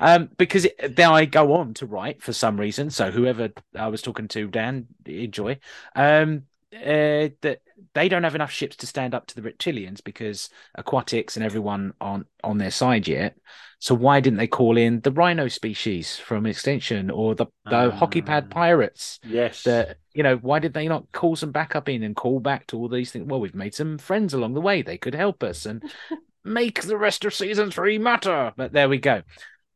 [0.00, 2.90] um, because it, then I go on to write for some reason.
[2.90, 5.58] So whoever I was talking to, Dan, enjoy.
[5.94, 7.60] Um, uh, that
[7.94, 11.92] they don't have enough ships to stand up to the reptilians because aquatics and everyone
[12.00, 13.36] aren't on their side yet.
[13.78, 18.22] So why didn't they call in the rhino species from Extinction or the, the hockey
[18.22, 18.54] pad Ah.
[18.54, 19.18] pirates?
[19.22, 19.62] Yes.
[19.64, 22.78] that you know why did they not call some backup in and call back to
[22.78, 25.66] all these things well we've made some friends along the way they could help us
[25.66, 25.82] and
[26.44, 29.22] make the rest of season three matter but there we go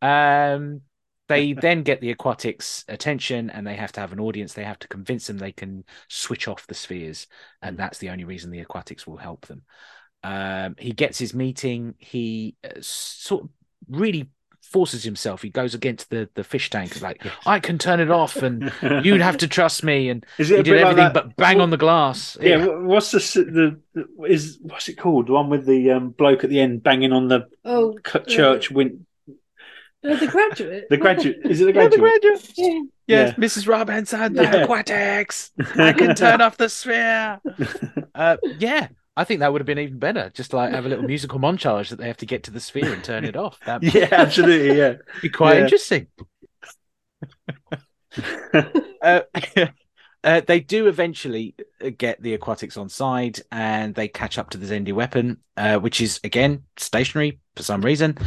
[0.00, 0.80] um
[1.30, 4.78] they then get the aquatics attention and they have to have an audience they have
[4.78, 7.26] to convince them they can switch off the spheres
[7.62, 9.62] and that's the only reason the aquatics will help them
[10.22, 13.50] um he gets his meeting he uh, sort of
[13.88, 14.28] really
[14.62, 18.36] forces himself he goes against the the fish tank like i can turn it off
[18.36, 18.70] and
[19.02, 21.36] you'd have to trust me and Is he it a did bit like everything but
[21.36, 22.64] bang on the glass Yeah.
[22.64, 25.26] wh- What's the, the the is what's it called?
[25.28, 28.70] The one with the um, bloke at the end banging on the Oh, cu- church
[28.70, 29.06] win.
[30.02, 30.86] Uh, the graduate.
[30.88, 32.20] The graduate is it the Yeah, the graduate?
[32.22, 32.52] graduate.
[32.56, 32.80] Yeah.
[33.06, 33.44] Yes, Yeah.
[33.44, 33.68] Mrs.
[33.68, 34.56] Robinson, the Yeah.
[34.62, 35.50] aquatics.
[35.76, 37.40] I can turn off the sphere.
[38.14, 40.30] Uh, yeah, I think that would have been even better.
[40.34, 42.92] Just like have a little musical montage that they have to get to the sphere
[42.92, 43.58] and turn it off.
[43.64, 44.76] That'd yeah, absolutely.
[44.76, 44.94] Yeah.
[45.22, 45.62] be quite Yeah.
[45.64, 46.06] interesting.
[49.02, 49.20] uh,
[50.22, 51.54] uh, they do eventually
[51.84, 55.78] uh, get the aquatics on side and they catch up to the Xindi weapon, uh,
[55.78, 58.18] which is again stationary for some reason.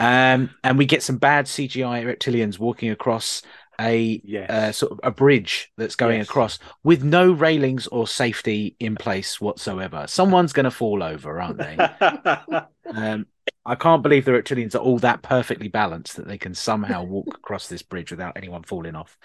[0.00, 3.42] Um, and we get some bad CGI reptilians walking across
[3.80, 4.48] a Yes.
[4.48, 6.20] uh, sort of a bridge that's going Yes.
[6.20, 10.06] across with no railings or safety in place whatsoever.
[10.06, 11.84] Someone's going to fall over, aren't they?
[12.94, 13.26] Um,
[13.66, 17.34] I can't believe the reptilians are all that perfectly balanced that they can somehow walk
[17.34, 19.16] across this bridge without anyone falling off.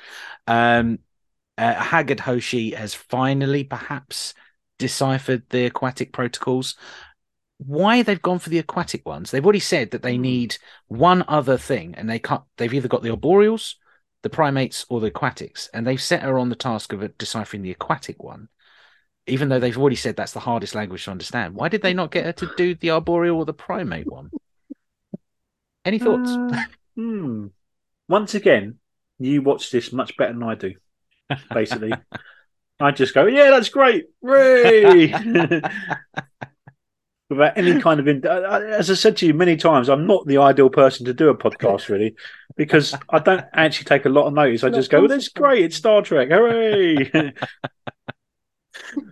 [0.47, 0.99] Um,
[1.57, 4.33] uh, Haggard Hoshi has finally perhaps
[4.79, 6.75] deciphered the aquatic protocols.
[7.60, 9.31] Why they've gone for the aquatic ones?
[9.31, 10.57] They've already said that they need
[10.88, 12.44] one other thing, and they can't.
[12.57, 13.76] They've either got the arboreals,
[14.23, 17.72] the primates, or the aquatics, and they've set her on the task of deciphering the
[17.72, 18.49] aquatic one
[19.30, 21.56] even though they've already said that's the hardest language to understand.
[21.56, 24.31] Why did they not get her to do the arboreal or the primate one?
[25.86, 26.31] Any thoughts?
[26.31, 26.64] Uh,
[26.95, 27.48] hmm.
[28.07, 28.80] Once again,
[29.19, 30.73] you watch this much better than I do.
[31.53, 31.94] Basically,
[32.80, 35.14] I just go, "Yeah, that's great, Ray!"
[37.30, 40.07] Without any kind of, in- I- I- as I said to you many times, I'm
[40.07, 42.15] not the ideal person to do a podcast, really,
[42.57, 44.64] because I don't actually take a lot of notice.
[44.64, 45.49] I just go, well, "That's concentrate.
[45.57, 45.65] great!
[45.65, 47.34] It's Star Trek, hooray!"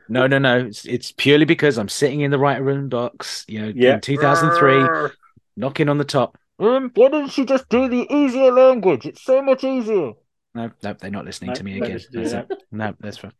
[0.09, 0.59] no, no, no.
[0.65, 3.95] It's, it's purely because I'm sitting in the right room box, you know, Yeah.
[3.95, 5.09] in 2003,
[5.55, 6.37] knocking on the top.
[6.59, 9.05] Um, why didn't you just do the easier language?
[9.05, 10.13] It's so much easier.
[10.55, 11.99] No, no, they're not listening No, to me again.
[12.11, 12.33] That's
[12.71, 13.33] No, that's fine.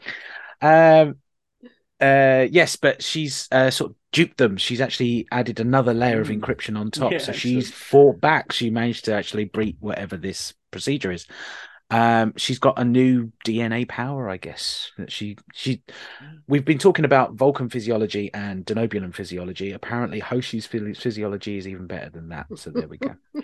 [0.61, 1.15] Um,
[1.99, 4.57] uh, yes, but she's uh, sort of duped them.
[4.57, 6.39] She's actually added another layer of Mm.
[6.41, 7.11] encryption on top.
[7.11, 8.51] Yeah, so she's fought back.
[8.51, 11.25] She managed to actually break whatever this procedure is.
[11.89, 14.91] Um, she's got a new DNA power, I guess.
[14.97, 15.83] That she she.
[16.47, 19.71] We've been talking about Vulcan physiology and Denobulan physiology.
[19.71, 22.47] Apparently, Hoshi's physiology is even better than that.
[22.57, 23.15] So there we go.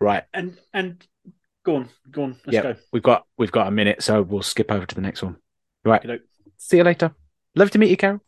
[0.00, 0.24] right.
[0.32, 1.06] And and
[1.64, 2.30] go on, go on.
[2.46, 2.74] Let's yeah, go.
[2.94, 5.36] we've got we've got a minute, so we'll skip over to the next one.
[5.84, 6.00] Right.
[6.00, 6.22] Okey-doke.
[6.56, 7.14] See you later.
[7.56, 8.20] Love to meet you, Carol.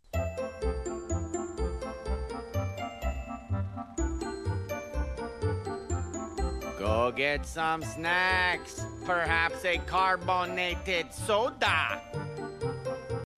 [6.79, 8.85] Go get some snacks.
[9.05, 12.01] Perhaps a carbonated soda.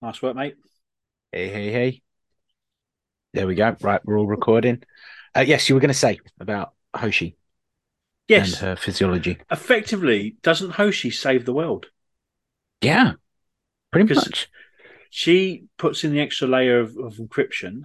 [0.02, 0.56] Nice work, mate.
[1.32, 2.02] Hey, hey, hey.
[3.32, 3.76] There we go.
[3.80, 4.82] Right, we're all recording.
[5.36, 7.36] Uh, yes, you were going to say about Hoshi
[8.26, 9.38] Yes, and her physiology.
[9.50, 11.86] effectively, doesn't Hoshi save the world?
[12.80, 13.12] Yeah,
[13.92, 14.48] pretty Because- much.
[15.10, 17.82] She puts in the extra layer of, of encryption,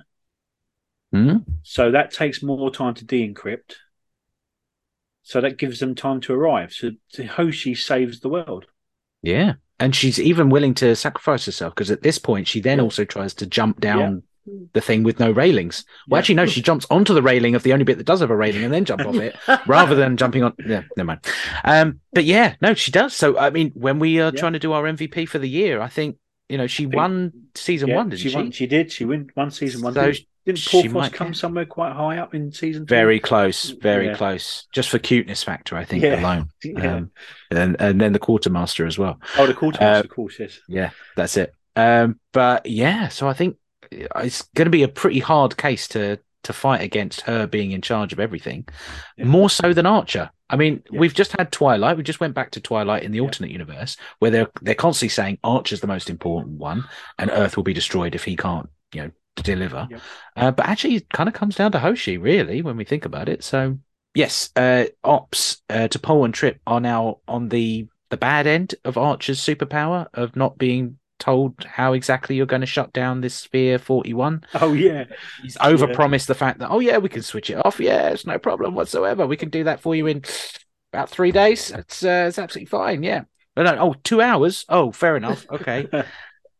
[1.11, 1.37] Hmm?
[1.63, 3.75] so that takes more time to de-encrypt.
[5.23, 6.71] So that gives them time to arrive.
[6.73, 8.65] So, so Hoshi saves the world.
[9.23, 9.53] Yeah.
[9.79, 12.83] And she's even willing to sacrifice herself because at this point, she then Yeah.
[12.83, 14.53] also tries to jump down Yeah.
[14.73, 15.83] the thing with no railings.
[16.07, 16.19] Well, Yeah.
[16.19, 18.35] actually, no, she jumps onto the railing of the only bit that does have a
[18.35, 19.35] railing and then jump off it
[19.67, 20.53] rather than jumping on.
[20.59, 21.21] Yeah, never mind.
[21.63, 23.13] Um, but yeah, no, she does.
[23.15, 25.87] So, I mean, when we are trying to do our MVP for the year, I
[25.87, 26.17] think,
[26.49, 28.29] you know, she won season Yeah, one, didn't she?
[28.29, 28.51] she, won.
[28.51, 28.91] She did.
[28.91, 29.93] She won, one season one.
[29.93, 30.11] So
[30.45, 32.89] didn't Porthos might come get- somewhere quite high up in season two?
[32.93, 34.15] Very close, very Yeah.
[34.15, 34.67] close.
[34.71, 36.19] Just for cuteness factor, I think Yeah.
[36.21, 36.49] alone.
[36.77, 37.11] Um,
[37.51, 39.19] and and then the quartermaster as well.
[39.37, 40.59] oh, the quartermaster, uh, of course, yes.
[40.67, 41.53] Yeah, that's it.
[41.75, 43.57] Um, but yeah, so I think
[43.91, 47.81] it's going to be a pretty hard case to to fight against her being in
[47.81, 48.67] charge of everything,
[49.17, 49.25] Yeah.
[49.25, 50.29] more so than Archer.
[50.49, 50.99] I mean, Yeah.
[50.99, 51.97] we've just had Twilight.
[51.97, 55.37] We just went back to Twilight in the alternate universe, where they're they're constantly saying
[55.43, 56.85] Archer's the most important one,
[57.19, 59.11] and Earth will be destroyed if he can't, you know,
[59.43, 59.87] deliver.
[60.35, 63.27] Uh, but actually, it kind of comes down to Hoshi, really, when we think about
[63.27, 63.43] it.
[63.43, 63.77] So
[64.13, 68.97] yes, uh, Ops uh, T'Pol and Trip are now on the the bad end of
[68.97, 73.79] Archer's superpower of not being told how exactly you're going to shut down this Sphere
[73.79, 74.43] 41.
[74.53, 75.05] Oh yeah,
[75.41, 77.79] He's overpromised the fact that, oh, yeah, we can switch it off.
[77.79, 79.27] Yeah, it's no problem whatsoever.
[79.27, 80.23] We can do that for you in
[80.93, 81.71] about three days.
[81.71, 83.03] It's, uh, it's absolutely fine.
[83.03, 83.23] Yeah.
[83.57, 84.65] No, no, oh, two hours.
[84.69, 85.45] Oh, fair enough.
[85.49, 85.87] Okay.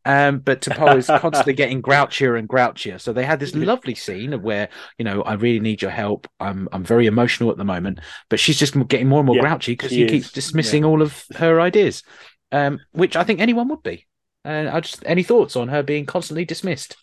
[0.08, 3.02] Um, but T'Pol is constantly getting grouchier and grouchier.
[3.02, 4.70] So they had this lovely scene of where,
[5.00, 6.28] you know, I really need your help.
[6.40, 8.00] I'm I'm very emotional at the moment,
[8.30, 10.12] but she's just getting more and more Yeah, grouchy because he is.
[10.12, 12.04] keeps dismissing all of her ideas,
[12.52, 14.06] um, which I think anyone would be.
[14.46, 16.96] And I just any thoughts on her being constantly dismissed?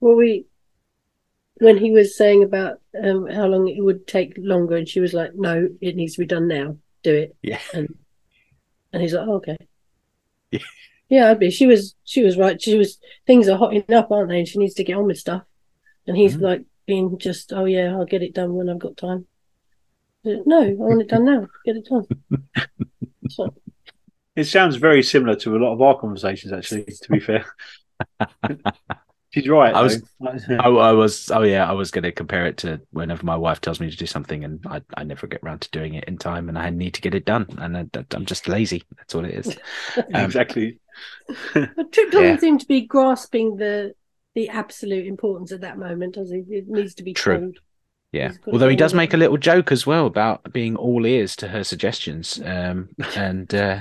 [0.00, 0.46] Well, we
[1.58, 5.14] when he was saying about um, how long it would take longer, and she was
[5.14, 6.76] like, "No, it needs to be done now.
[7.02, 7.60] Do it." Yeah.
[7.72, 7.88] And
[8.92, 9.56] and he's like, oh, "Okay."
[10.50, 10.60] Yeah.
[11.08, 11.50] Yeah, I'd be.
[11.50, 11.94] She was.
[12.04, 12.60] She was right.
[12.60, 12.98] She was.
[13.26, 14.40] Things are hotting up, aren't they?
[14.40, 15.42] And she needs to get on with stuff.
[16.06, 16.42] And he's Mhm.
[16.42, 19.26] like being just, "Oh yeah, I'll get it done when I've got time."
[20.24, 21.46] No, I want it done now.
[21.64, 22.06] Get it done.
[23.28, 23.52] So,
[24.36, 26.52] it sounds very similar to a lot of our conversations.
[26.52, 27.44] Actually, to be fair,
[29.30, 29.74] she's right.
[29.74, 30.02] I was-
[30.50, 33.60] I, I was, oh yeah, I was going to compare it to whenever my wife
[33.60, 36.18] tells me to do something and I, I never get around to doing it in
[36.18, 38.82] time and I need to get it done and I, I'm just lazy.
[38.96, 39.56] That's all it is.
[40.14, 40.78] Um, exactly.
[41.54, 42.38] but Trip doesn't Yeah.
[42.38, 43.94] seem to be grasping the
[44.34, 46.40] the absolute importance at that moment, does he?
[46.50, 47.38] It needs to be True.
[47.40, 47.58] told.
[48.12, 48.32] Yeah.
[48.46, 51.64] Although he does make a little joke as well about being all ears to her
[51.64, 52.38] suggestions.
[52.44, 53.80] Um, and, uh,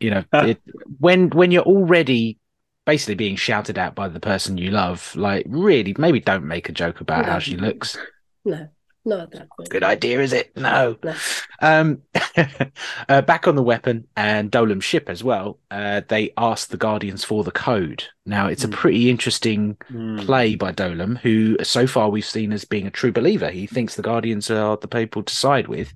[0.00, 0.60] you know, it,
[0.98, 2.38] when, when you're already
[2.86, 6.72] basically being shouted at by the person you love, like really, maybe don't make a
[6.72, 7.96] joke about how she looks.
[8.44, 8.68] No,
[9.04, 9.68] not at that point.
[9.68, 10.56] Good idea, is it?
[10.56, 10.96] No.
[11.04, 11.14] No.
[11.60, 12.02] Um,
[13.08, 15.58] uh, back on the weapon and Dolim's ship as well.
[15.70, 18.04] Uh, they asked the Guardians for the code.
[18.26, 18.72] Now it's a Mm.
[18.72, 20.24] pretty interesting Mm.
[20.24, 23.50] play by Dolem, who so far we've seen as being a true believer.
[23.50, 25.92] He thinks the Guardians are the people to side with.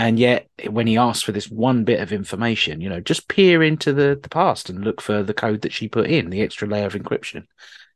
[0.00, 3.62] And yet, when he asks for this one bit of information, you know, just peer
[3.62, 6.66] into the, the past and look for the code that she put in, the extra
[6.66, 7.44] layer of encryption.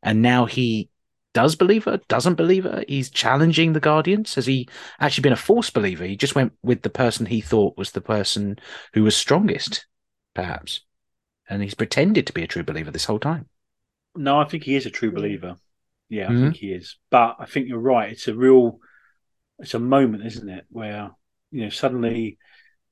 [0.02, 0.90] And now he
[1.32, 2.84] does believe her, doesn't believe her.
[2.86, 4.34] He's challenging the Guardians.
[4.34, 4.68] Has he
[5.00, 6.04] actually been a false believer?
[6.04, 8.58] He just went with the person he thought was the person
[8.92, 9.86] who was strongest,
[10.34, 10.82] perhaps.
[11.48, 13.48] And he's pretended to be a true believer this whole time.
[14.14, 15.56] No, I think he is a true believer.
[16.10, 16.42] Yeah, I Mhm.
[16.42, 16.98] think he is.
[17.08, 18.12] But I think you're right.
[18.12, 18.80] It's a real,
[19.58, 21.12] it's a moment, isn't it, where
[21.54, 22.38] you know suddenly,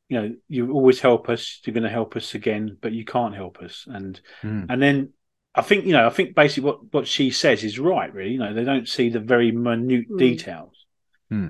[0.08, 1.60] you know, you always help us.
[1.64, 3.86] You're going to help us again, but you can't help us.
[3.88, 4.66] And Mm.
[4.70, 5.14] and then
[5.54, 8.12] I think you know, I think basically what what she says is right.
[8.14, 10.18] Really, you know, they don't see the very minute Mm.
[10.18, 10.86] details.
[11.30, 11.48] Hmm.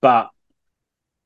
[0.00, 0.30] But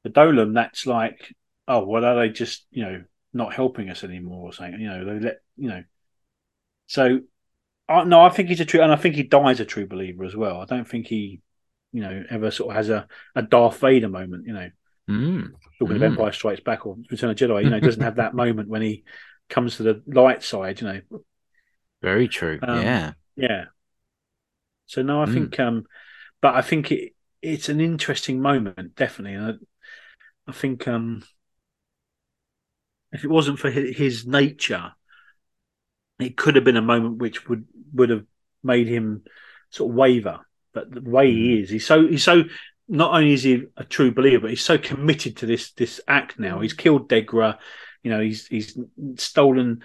[0.04, 1.34] the Dolim, that's like,
[1.68, 4.80] oh, well, are they just you know not helping us anymore or something?
[4.80, 5.84] You know, they let you know
[6.86, 7.20] So,
[7.88, 10.24] I, no, I think he's a true, and I think he dies a true believer
[10.24, 10.60] as well.
[10.60, 11.40] I don't think he,
[11.92, 14.46] you know, ever sort of has a, a Darth Vader moment.
[14.46, 14.70] You know,
[15.08, 15.52] Mm.
[15.78, 15.96] talking Mm.
[15.96, 17.64] of Empire Strikes Back or Return of Jedi.
[17.64, 19.04] You know, he doesn't have that moment when he
[19.48, 20.80] comes to the light side.
[20.80, 21.00] You know,
[22.02, 22.60] Very true.
[22.62, 23.12] Um, yeah.
[23.36, 23.66] Yeah.
[24.86, 25.34] So no, I Mm.
[25.34, 25.86] think, um,
[26.40, 29.34] but I think it it's an interesting moment, definitely.
[29.34, 29.60] And
[30.48, 31.24] I, I think um,
[33.12, 34.92] if it wasn't for his, his nature,
[36.18, 38.24] it could have been a moment which would would have
[38.62, 39.22] made him
[39.70, 40.40] sort of waver.
[40.72, 42.44] But the way he is, he's so he's so.
[42.88, 46.38] Not only is he a true believer, but he's so committed to this this act
[46.38, 46.60] now.
[46.60, 47.58] He's killed Degra,
[48.02, 48.20] you know.
[48.20, 48.78] He's he's
[49.16, 49.82] stolen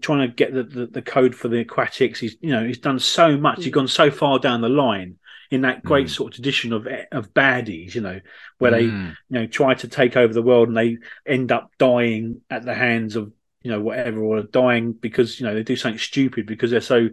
[0.00, 2.20] trying to get the, the, the code for the aquatics.
[2.20, 3.64] He's you know he's done so much.
[3.64, 5.16] He's gone so far down the line
[5.50, 7.94] in that great sort of tradition of of baddies.
[7.94, 8.20] You know
[8.58, 9.08] where they Mm.
[9.30, 12.74] you know try to take over the world and they end up dying at the
[12.74, 16.70] hands of you know whatever or dying because you know they do something stupid because
[16.70, 17.08] they're so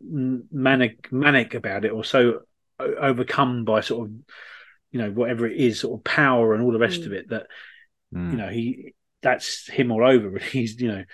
[0.00, 2.40] manic manic about it or so
[2.80, 4.14] overcome by sort of
[4.90, 7.06] you know whatever it is sort of power and all the rest Mm.
[7.06, 7.46] of it that
[8.14, 8.30] Mm.
[8.32, 11.04] you know he that's him all over he's you know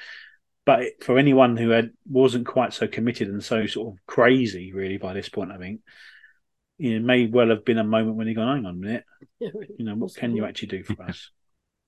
[0.67, 4.97] but for anyone who had wasn't quite so committed and so sort of crazy really
[4.97, 5.81] by this point i think
[6.79, 9.05] you know, may well have been a moment when he gone hang on a minute
[9.41, 11.31] you know what can you actually do for us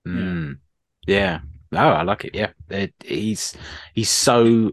[0.07, 0.59] Mm.
[1.05, 1.41] Yeah.
[1.73, 2.33] Oh, I like it.
[2.33, 2.51] Yeah.
[2.69, 3.53] It, he's
[3.93, 4.71] he's so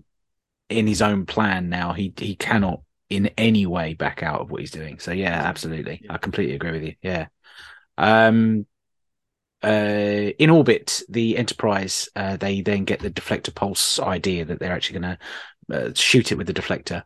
[0.69, 1.93] in his own plan now.
[1.93, 4.99] He he cannot in any way back out of what he's doing.
[4.99, 6.05] So yeah, absolutely.
[6.09, 6.95] I completely agree with you.
[7.03, 7.27] Yeah.
[7.99, 8.67] Um
[9.63, 14.73] uh in orbit the enterprise uh they then get the deflector pulse idea that they're
[14.75, 15.19] actually going to
[15.75, 17.03] uh, shoot it with the deflector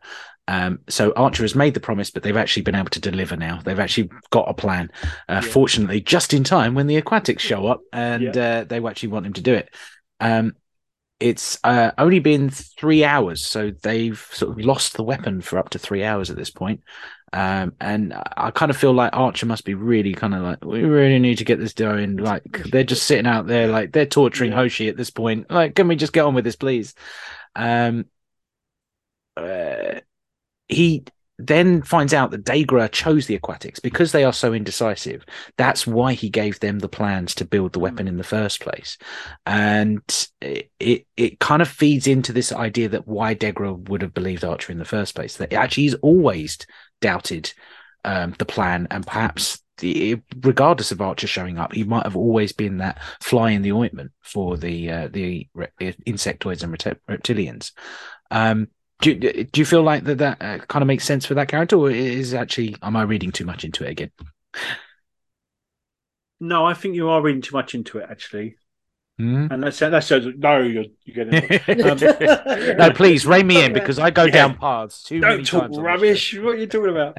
[0.49, 3.61] um so archer has made the promise but they've actually been able to deliver now
[3.63, 4.91] they've actually got a plan
[5.29, 5.41] uh, Yeah.
[5.41, 9.33] fortunately just in time when the aquatics show up and uh, they actually want him
[9.33, 9.73] to do it
[10.19, 10.53] um
[11.19, 15.69] it's uh, only been three hours so they've sort of lost the weapon for up
[15.69, 16.81] to three hours at this point
[17.31, 20.83] um, and I kind of feel like Archer must be really kind of like, we
[20.83, 22.17] really need to get this going.
[22.17, 25.49] Like they're just sitting out there, like they're torturing Hoshi at this point.
[25.51, 26.95] Like, can we just get on with this, please?
[27.55, 28.05] Um,
[29.37, 29.99] uh,
[30.67, 31.05] he
[31.39, 35.25] then finds out that Degra chose the aquatics because they are so indecisive.
[35.57, 38.97] That's why he gave them the plans to build the weapon in the first place,
[39.45, 40.01] and
[40.41, 44.43] it it, it kind of feeds into this idea that why Degra would have believed
[44.43, 45.37] Archer in the first place.
[45.37, 46.57] That actually he's always
[46.99, 47.53] doubted
[48.03, 52.51] um, the plan, and perhaps the, regardless of Archer showing up, he might have always
[52.51, 57.71] been that fly in the ointment for the uh, the re- insectoids and repti- reptilians.
[58.29, 58.67] Um,
[59.01, 61.47] do, you- do you feel like that that uh, kind of makes sense for that
[61.47, 64.11] character, or is actually am I reading too much into it again?
[66.39, 68.55] no i think you are reading too much into it actually
[69.17, 69.47] Hmm?
[69.51, 71.49] and that's that says no you're, you're getting
[71.83, 71.97] um,
[72.77, 74.31] no, please rein me in because I go Yeah.
[74.31, 76.37] down paths too don't talk rubbish.
[76.39, 77.17] What are you talking about?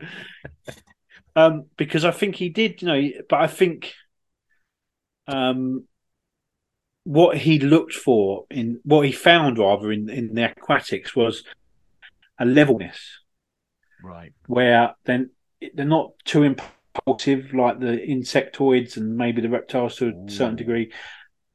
[1.37, 3.93] um, because I think he did, you know, but I think
[5.27, 5.85] um,
[7.05, 11.45] what he looked for in what he found rather in in the aquatics was
[12.41, 12.99] a levelness.
[14.03, 14.33] Right.
[14.47, 15.31] where then
[15.75, 20.91] they're not too impulsive like the insectoids and maybe the reptiles to a certain degree.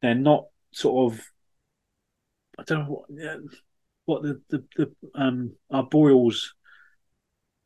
[0.00, 1.20] They're not sort of
[2.58, 3.40] I don't know what
[4.04, 6.50] what the the, the um arboreals.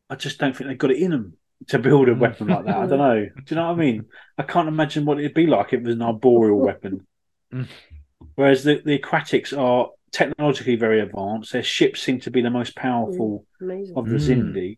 [0.09, 1.37] I just don't think they've got it in them
[1.67, 2.75] to build a weapon like that.
[2.75, 3.23] I don't know.
[3.23, 4.05] Do you know what I mean?
[4.37, 7.05] I can't imagine what it'd be like if it was an arboreal weapon.
[7.53, 7.67] Mm.
[8.35, 11.53] Whereas the, the aquatics are technologically very advanced.
[11.53, 13.97] Their ships seem to be the most powerful Amazing.
[13.97, 14.53] of the Mm.
[14.53, 14.77] Xindi.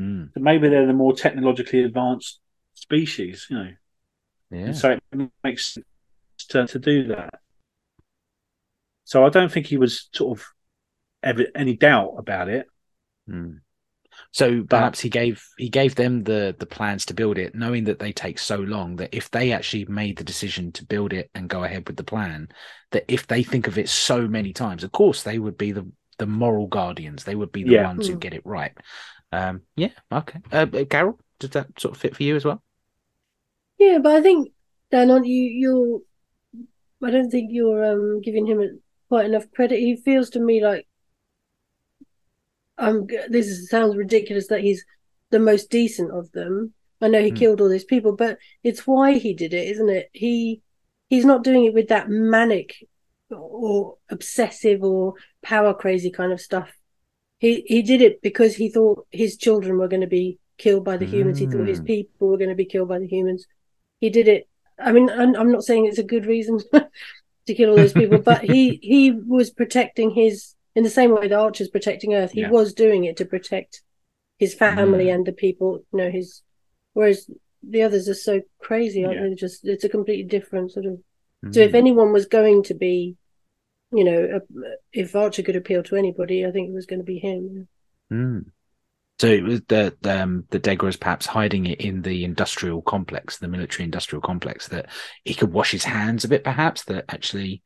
[0.00, 0.34] Mm.
[0.34, 2.40] So maybe they're the more technologically advanced
[2.74, 3.70] species, you know.
[4.50, 4.58] Yeah.
[4.66, 5.86] And so it makes sense
[6.48, 7.34] to, to do that.
[9.04, 10.46] So I don't think he was sort of
[11.22, 12.66] ever any doubt about it.
[13.28, 13.60] Mm.
[14.32, 17.98] So perhaps he gave he gave them the the plans to build it, knowing that
[17.98, 21.48] they take so long that if they actually made the decision to build it and
[21.48, 22.48] go ahead with the plan,
[22.90, 25.90] that if they think of it so many times, of course they would be the
[26.18, 27.24] the moral guardians.
[27.24, 27.84] They would be the Yeah.
[27.84, 28.20] ones who Mm.
[28.20, 28.72] get it right.
[29.32, 30.40] Um, yeah, okay.
[30.52, 32.62] Uh, uh, Carol, does that sort of fit for you as well?
[33.78, 34.52] Yeah, but I think
[34.90, 35.44] Dan, aren't you?
[35.44, 36.00] You're.
[37.02, 39.78] I don't think you're um giving him quite enough credit.
[39.78, 40.87] He feels to me like.
[42.78, 44.84] Um, this is, sounds ridiculous that he's
[45.30, 46.74] the most decent of them.
[47.00, 47.36] I know he Hmm.
[47.36, 50.10] killed all these people, but it's why he did it, isn't it?
[50.12, 50.62] He
[51.08, 52.76] he's not doing it with that manic
[53.30, 56.70] or obsessive or power crazy kind of stuff.
[57.38, 60.96] He he did it because he thought his children were going to be killed by
[60.96, 61.38] the humans.
[61.38, 61.86] He thought his Mm.
[61.86, 63.46] people were going to be killed by the humans.
[64.00, 64.48] He did it.
[64.78, 66.58] I mean, I'm, I'm not saying it's a good reason
[67.46, 71.26] to kill all those people, but he he was protecting his in the same way
[71.26, 72.50] that Archer's protecting Earth, he Yeah.
[72.50, 73.82] was doing it to protect
[74.38, 75.14] his family Mm.
[75.14, 76.42] and the people, you know, his.
[76.92, 77.28] Whereas
[77.62, 79.28] the others are so crazy, aren't Yeah.
[79.28, 79.34] they?
[79.34, 80.94] Just it's a completely different sort of.
[81.54, 81.80] So if Mm.
[81.82, 83.16] anyone was going to be,
[83.98, 84.40] you know, a,
[84.92, 87.68] if Archer could appeal to anybody, I think it was going to be him.
[88.12, 88.44] Mm.
[89.20, 93.38] So it was that the, um, the Degra's perhaps hiding it in the industrial complex,
[93.38, 94.86] the military industrial complex, that
[95.24, 96.44] he could wash his hands of it.
[96.44, 97.62] Perhaps that actually,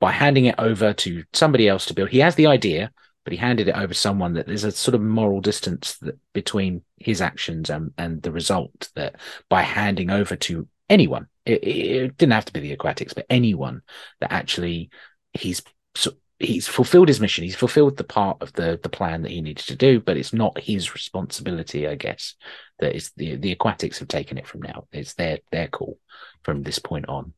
[0.00, 2.90] by handing it over to somebody else to build, he has the idea,
[3.24, 6.18] but he handed it over to someone that there's a sort of moral distance that
[6.32, 8.90] between his actions and and the result.
[8.94, 9.16] That
[9.48, 13.82] by handing over to anyone, it, it, didn't have to be the aquatics, but anyone
[14.20, 14.90] that actually
[15.32, 15.62] he's
[15.94, 17.44] so he's fulfilled his mission.
[17.44, 20.32] He's fulfilled the part of the the plan that he needed to do, but it's
[20.32, 22.34] not his responsibility, I guess.
[22.78, 24.86] That is the the aquatics have taken it from now.
[24.92, 25.98] It's their their call
[26.42, 27.32] from this point on.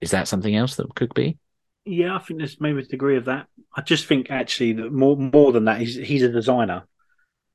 [0.00, 1.38] Is that something else that could be?
[1.86, 3.46] Yeah, I think there's maybe a degree of that.
[3.76, 6.84] I just think actually that more more than that, he's he's a designer.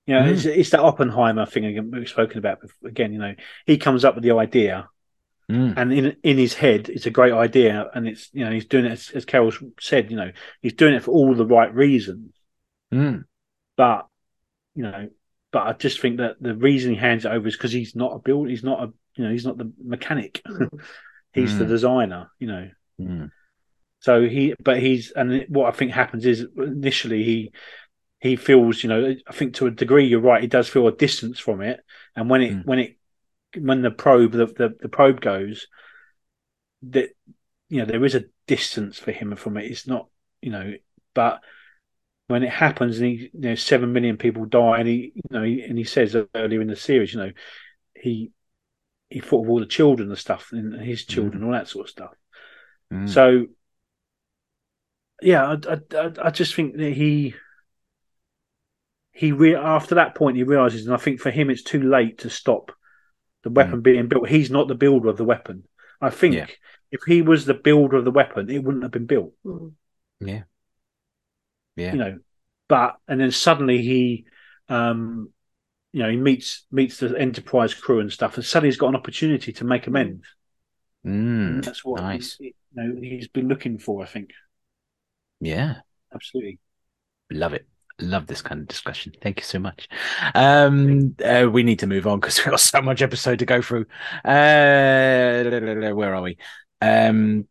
[0.08, 0.32] You know, Mm.
[0.34, 2.90] it's, it's that Oppenheimer thing again we've spoken about before.
[2.90, 3.14] again.
[3.14, 3.36] You know,
[3.66, 4.88] he comes up with the idea,
[5.50, 5.74] Mm.
[5.78, 8.86] and in in his head, it's a great idea, and it's you know he's doing
[8.86, 10.10] it as, as Carol said.
[10.10, 10.32] You know,
[10.62, 12.34] he's doing it for all the right reasons.
[12.94, 13.26] Mm.
[13.76, 14.08] But
[14.76, 15.10] you know,
[15.52, 18.14] but I just think that the reason he hands it over is because he's not
[18.16, 18.50] a build.
[18.50, 20.42] He's not a you know he's not the mechanic.
[21.34, 21.70] he's the Mm.
[21.70, 22.32] designer.
[22.40, 22.70] You know.
[24.02, 24.06] Mm.
[24.06, 27.52] So he, but he's, and what I think happens is initially he
[28.20, 30.42] he feels, you know, I think to a degree you're right.
[30.42, 31.80] He does feel a distance from it,
[32.16, 32.66] and when it Mm.
[32.66, 32.98] when it
[33.58, 35.68] when the probe the, the the probe goes,
[36.84, 37.10] that
[37.70, 39.72] you know there is a distance for him from it.
[39.72, 40.08] It's not,
[40.42, 40.74] you know,
[41.14, 41.42] but
[42.28, 45.44] when it happens and he, you know, seven million people die, and he, you know,
[45.44, 47.32] he, and he says earlier in the series, you know,
[47.96, 48.32] he
[49.10, 51.90] he thought of all the children and stuff, and his children, all that sort of
[51.90, 52.12] stuff.
[52.94, 53.10] Mm.
[53.10, 53.48] So,
[55.22, 57.36] yeah, I, I, I- just think that he
[59.14, 62.20] he re- after that point he realizes, and I think for him it's too late
[62.20, 62.72] to stop
[63.44, 64.30] the weapon being built.
[64.30, 65.64] He's not the builder of the weapon.
[66.00, 66.48] I think Yeah.
[66.92, 69.34] if he was the builder of the weapon, it wouldn't have been built.
[69.46, 69.74] Mm.
[70.20, 70.44] Yeah.
[71.76, 71.92] Yeah.
[71.94, 72.20] You know,
[72.68, 74.26] but and then suddenly he,
[74.70, 75.30] um,
[75.92, 78.96] you know, he meets meets the Enterprise crew and stuff, and suddenly he's got an
[78.96, 80.26] opportunity to make amends.
[81.06, 81.64] Mm.
[81.66, 82.38] That's what nice.
[82.38, 84.04] he, you know he's been looking for.
[84.04, 84.30] I think
[85.42, 85.76] Yeah.
[86.14, 86.60] absolutely.
[87.32, 87.68] Love it.
[88.00, 89.14] Love this kind of discussion.
[89.22, 89.88] Thank you so much.
[90.34, 93.62] Um, uh, we need to move on because we've got so much episode to go
[93.62, 93.86] through.
[94.24, 96.38] Uh, where are we?
[96.82, 97.48] Um,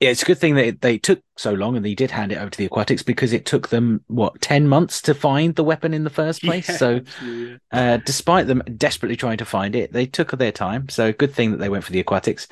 [0.00, 2.36] yeah, it's a good thing that they took so long and they did hand it
[2.36, 5.92] over to the aquatics because it took them what ten months to find the weapon
[5.92, 6.68] in the first place.
[6.68, 10.88] Yeah, so, absolutely, uh, despite them desperately trying to find it, they took their time.
[10.88, 12.46] So, good thing that they went for the aquatics.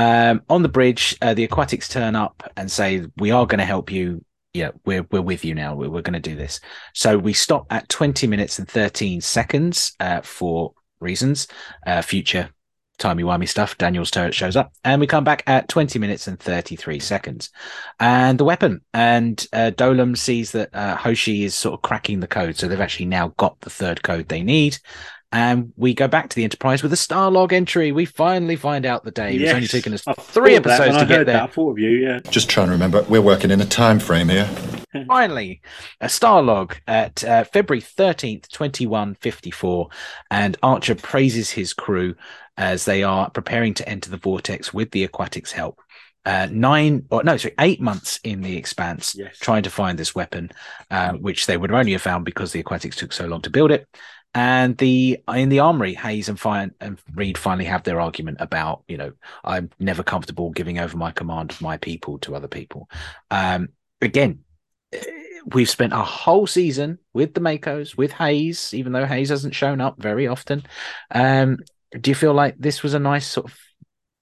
[0.00, 3.66] Um, on the bridge, uh, the aquatics turn up and say, "We are going to
[3.66, 4.24] help you.
[4.54, 5.74] Yeah, we're we're with you now.
[5.74, 6.58] We're, we're going to do this."
[6.94, 11.48] So we stop at twenty minutes and thirteen seconds uh, for reasons,
[11.86, 12.48] uh, future
[12.96, 13.76] timey wimey stuff.
[13.76, 17.50] Daniel's turret shows up, and we come back at twenty minutes and thirty three seconds,
[17.98, 18.80] and the weapon.
[18.94, 19.70] And uh,
[20.14, 23.60] sees that uh, Hoshi is sort of cracking the code, so they've actually now got
[23.60, 24.78] the third code they need.
[25.32, 27.92] And we go back to the Enterprise with a star log entry.
[27.92, 29.36] We finally find out the day.
[29.36, 31.34] It was only taken us I three episodes to I get heard there.
[31.34, 32.18] That, I thought of you, yeah.
[32.30, 34.46] Just trying to remember, we're working in a time frame here.
[35.06, 35.60] Finally,
[36.00, 39.88] a star log at uh, February 13th, 2154.
[40.32, 42.16] And Archer praises his crew
[42.56, 45.80] as they are preparing to enter the vortex with the aquatics' help.
[46.26, 49.38] Uh, nine or no, sorry, eight months in the expanse Yes.
[49.38, 50.50] trying to find this weapon,
[50.90, 53.70] uh, which they would only have found because the aquatics took so long to build
[53.70, 53.86] it.
[54.32, 58.84] And the in the armory, Hayes and, Fi- and Reed finally have their argument about,
[58.86, 59.12] you know,
[59.42, 62.88] I'm never comfortable giving over my command of my people to other people.
[63.30, 63.70] Um,
[64.00, 64.40] again,
[64.92, 65.00] eh,
[65.46, 69.80] we've spent a whole season with the MACOs, with Hayes, even though Hayes hasn't shown
[69.80, 70.64] up very often.
[71.10, 71.58] Um,
[71.98, 73.58] do you feel like this was a nice sort of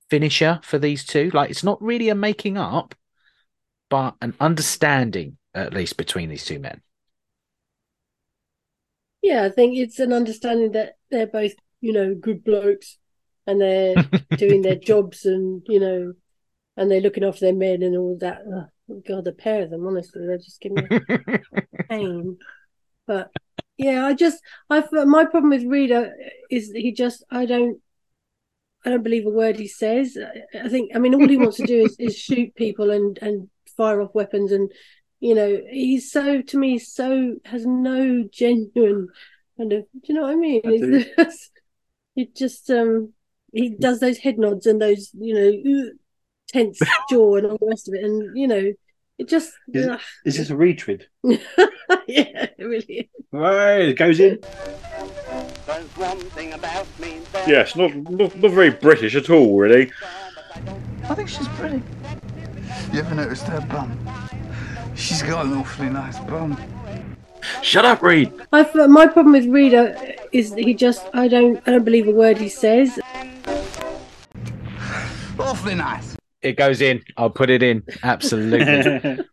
[0.09, 1.31] finisher for these two?
[1.35, 2.95] Like it's not really a making up,
[3.91, 6.81] but an understanding at least between these two men.
[9.23, 12.99] Yeah, I think it's an understanding that they're both, you know, good blokes
[13.47, 13.97] and they're
[14.37, 16.13] doing their jobs and, you know,
[16.77, 18.43] and they're looking after their men and all that.
[18.47, 20.89] Oh, God, the pair of them, honestly, they're just giving me
[21.89, 22.39] pain.
[23.07, 23.31] But
[23.77, 27.81] yeah, I just, I my problem with Reader uh, is that he just, I don't,
[28.85, 30.17] I don't believe a word he says.
[30.17, 33.19] I- I think, I mean, all he wants to do is, is shoot people and
[33.21, 34.71] and fire off weapons, and
[35.21, 39.09] you know, he's so to me so has no genuine
[39.57, 39.81] kind of.
[39.93, 40.61] Do you know what I mean?
[40.65, 40.79] I
[41.25, 41.51] just,
[42.17, 43.13] it just um,
[43.53, 45.91] he does those head nods and those you know
[46.49, 46.79] tense
[47.11, 48.73] jaw and all the rest of it, and you know,
[49.19, 50.01] It just Is, ugh.
[50.25, 51.07] is this a retread?
[51.25, 51.39] yeah,
[52.07, 53.25] it really is.
[53.33, 54.39] Right, it goes in.
[55.67, 57.21] There's one thing about me.
[57.33, 59.91] there's Yes, not, not not very British at all, really.
[61.05, 61.83] I think she's pretty.
[62.93, 64.28] You ever noticed her bum?
[64.99, 66.61] She's got an awfully nice bum.
[67.63, 68.33] Shut up, Reed.
[68.53, 72.09] I my problem with Reader uh, is that he just I don't I don't believe
[72.09, 72.99] a word he says.
[75.39, 76.17] Awfully nice.
[76.43, 77.03] It goes in.
[77.17, 77.85] I'll put it in.
[78.03, 79.25] Absolutely.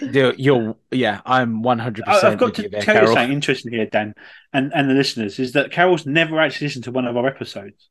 [0.12, 1.20] you're, you're yeah.
[1.26, 2.04] I'm 100.
[2.04, 4.14] percent I've got with to you there, tell you something interesting here, Dan,
[4.52, 7.88] and, and the listeners, is that Carol's never actually listened to one of our episodes.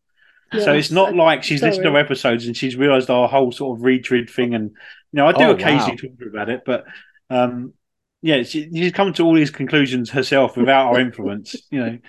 [0.63, 3.51] so it's not so- like she's listened to our episodes and she's realised our whole
[3.51, 4.53] sort of retread thing.
[4.53, 4.69] And,
[5.11, 5.97] you know, I do Oh, occasionally wow.
[6.17, 6.85] talk about it, but
[7.29, 7.73] um,
[8.21, 11.99] yeah, she, she's come to all these conclusions herself without our influence, you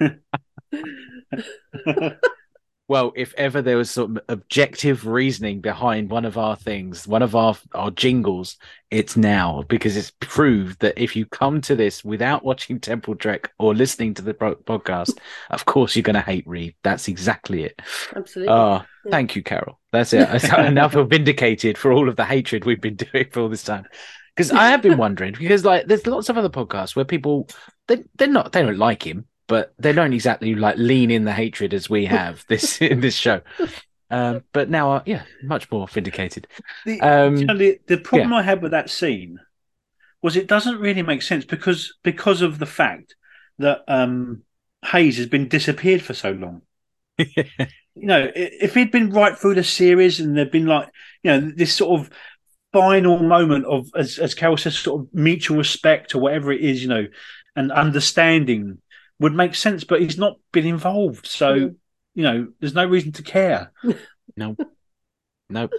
[0.00, 0.10] know.
[2.88, 7.36] Well, if ever there was some objective reasoning behind one of our things, one of
[7.36, 8.56] our our jingles,
[8.90, 13.52] it's now because it's proved that if you come to this without watching Temporal Trek
[13.60, 15.16] or listening to the pro- podcast,
[15.50, 16.74] of course you're going to hate Reed.
[16.82, 17.80] That's exactly it.
[18.16, 18.52] Absolutely.
[18.52, 19.10] Oh, Yeah.
[19.12, 19.78] thank you, Carol.
[19.92, 20.52] That's it.
[20.52, 23.62] I now feel vindicated for all of the hatred we've been doing for all this
[23.62, 23.84] time.
[24.40, 27.48] Because I have been wondering, because like there's lots of other podcasts where people
[27.88, 31.32] they they're not they don't like him, but they don't exactly like lean in the
[31.32, 33.42] hatred as we have this in this show.
[34.10, 36.48] Um, but now, uh, yeah, much more vindicated.
[36.84, 39.38] The, Um, the, the problem I had with that scene
[40.22, 43.14] was it doesn't really make sense because because of the fact
[43.58, 44.42] that um,
[44.84, 46.62] Hayes has been disappeared for so long.
[47.18, 47.26] you
[47.94, 50.88] know, if he'd been right through the series and there'd been like,
[51.22, 52.10] you know, this sort of
[52.72, 56.82] final moment of, as, as Carol says, sort of mutual respect or whatever it is,
[56.82, 57.06] you know,
[57.56, 58.78] and understanding
[59.18, 59.84] would make sense.
[59.84, 61.76] But he's not been involved, so Mm.
[62.14, 63.72] you know, there's no reason to care.
[64.36, 64.56] No,
[65.48, 65.72] nope.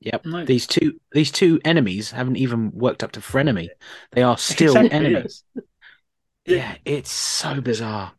[0.00, 0.24] Yep.
[0.26, 0.44] No.
[0.44, 3.68] These two these two enemies haven't even worked up to frenemy.
[4.12, 4.96] They are still Exactly, yeah.
[4.96, 5.44] enemies.
[6.46, 8.12] Yeah, it's so bizarre.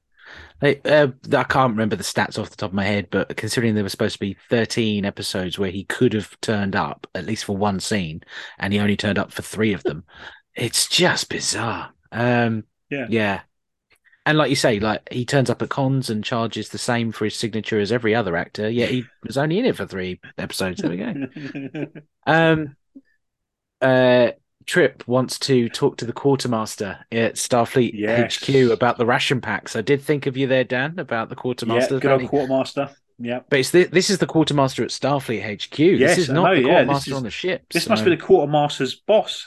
[0.60, 3.76] They, uh, I can't remember the stats off the top of my head, but considering
[3.76, 7.46] there were supposed to be 13 episodes where he could have turned up at least
[7.46, 8.22] for one scene,
[8.58, 10.04] and he only turned up for three of them,
[10.56, 11.94] it's just bizarre.
[12.12, 13.06] Um, Yeah.
[13.10, 13.42] yeah.
[14.26, 17.26] And like you say, like he turns up at cons and charges the same for
[17.26, 20.82] his signature as every other actor, yet he was only in it for three episodes.
[20.82, 21.92] There we go.
[22.28, 22.76] Um,
[23.82, 24.32] uh,
[24.68, 28.38] Trip wants to talk to the quartermaster at Starfleet Yes.
[28.44, 29.76] HQ about the ration packs.
[29.78, 32.00] I did think of you there, Dan, about the yeah, quartermaster.
[32.00, 32.90] good old quartermaster.
[33.18, 33.40] Yeah.
[33.50, 35.42] But it's the, this is the quartermaster at Starfleet
[35.72, 35.80] HQ.
[35.80, 37.64] Yes, this is not know, the yeah, quartermaster is- on the ship.
[37.72, 39.46] This must be the quartermaster's boss.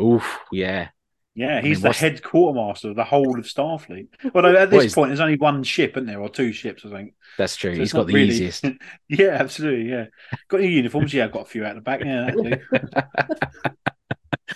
[0.00, 0.88] Oof, yeah.
[1.36, 4.06] Yeah, I he's mean, the what's- head quartermaster of the whole of Starfleet.
[4.32, 6.90] Well, at this is- point, there's only one ship, isn't there, or two ships, I
[6.90, 7.14] think.
[7.36, 7.74] That's true.
[7.74, 8.64] So He's got the really- easiest.
[9.08, 9.90] yeah, absolutely.
[9.90, 10.06] Yeah,
[10.46, 11.12] got your uniforms.
[11.12, 12.04] Yeah, I've got a few out the back.
[12.04, 12.30] Yeah.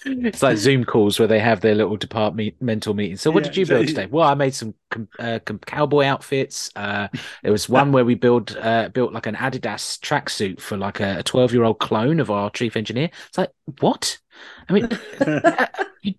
[0.05, 3.21] it's like Zoom calls where they have their little departmental meetings.
[3.21, 4.05] So, what Yeah, did you build exactly.
[4.05, 4.07] today?
[4.13, 6.71] Well, I made some com- uh, com- cowboy outfits.
[6.77, 7.09] Uh,
[7.43, 11.23] there was one where we build uh, built like an Adidas tracksuit for like a
[11.23, 13.11] twelve year old clone of our chief engineer.
[13.29, 13.51] It's like
[13.81, 14.19] what?
[14.69, 14.89] I mean,
[16.03, 16.15] you,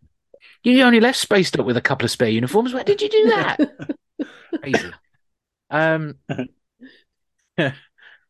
[0.64, 2.73] you only left Space Dock with a couple of spare uniforms.
[2.73, 3.60] Where did you do that?
[4.61, 4.91] Crazy.
[5.69, 6.15] Um.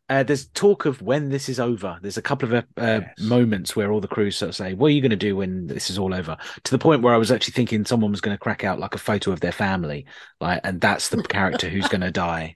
[0.09, 1.99] Uh, there's talk of when this is over.
[2.01, 3.19] There's a couple of uh, Yes.
[3.19, 5.67] moments where all the crews sort of say, "What are you going to do when
[5.67, 8.35] this is all over?" To the point where I was actually thinking someone was going
[8.35, 10.05] to crack out like a photo of their family,
[10.41, 12.55] like, and that's the character who's going to die.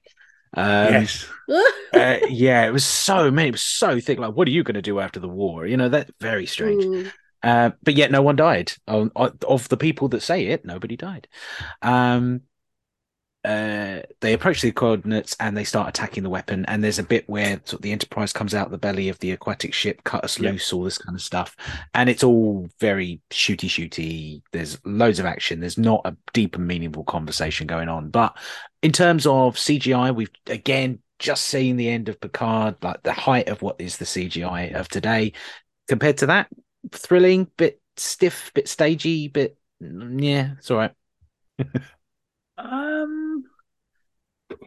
[0.55, 1.25] Um, yes.
[1.93, 3.49] uh, yeah, it was so many.
[3.49, 4.19] It was so thick.
[4.19, 5.65] Like, what are you going to do after the war?
[5.67, 6.83] You know, that's very strange.
[6.83, 7.11] Mm.
[7.43, 8.71] Uh, but yet, no one died.
[8.87, 11.27] Um, of the people that say it, nobody died.
[11.81, 12.41] Um,
[13.43, 16.63] uh, they approach the coordinates and they start attacking the weapon.
[16.65, 19.31] And there's a bit where sort of the Enterprise comes out the belly of the
[19.31, 20.53] aquatic ship, cut us Yep.
[20.53, 21.55] loose, all this kind of stuff.
[21.93, 24.41] And it's all very shooty, shooty.
[24.51, 25.59] There's loads of action.
[25.59, 28.09] There's not a deep and meaningful conversation going on.
[28.09, 28.37] But
[28.81, 33.49] in terms of CGI, we've again just seen the end of Picard, like the height
[33.49, 35.33] of what is the CGI of today.
[35.89, 36.47] Compared to that,
[36.91, 40.93] thrilling, bit stiff, bit stagey, bit yeah, it's all right.
[42.57, 43.22] Um,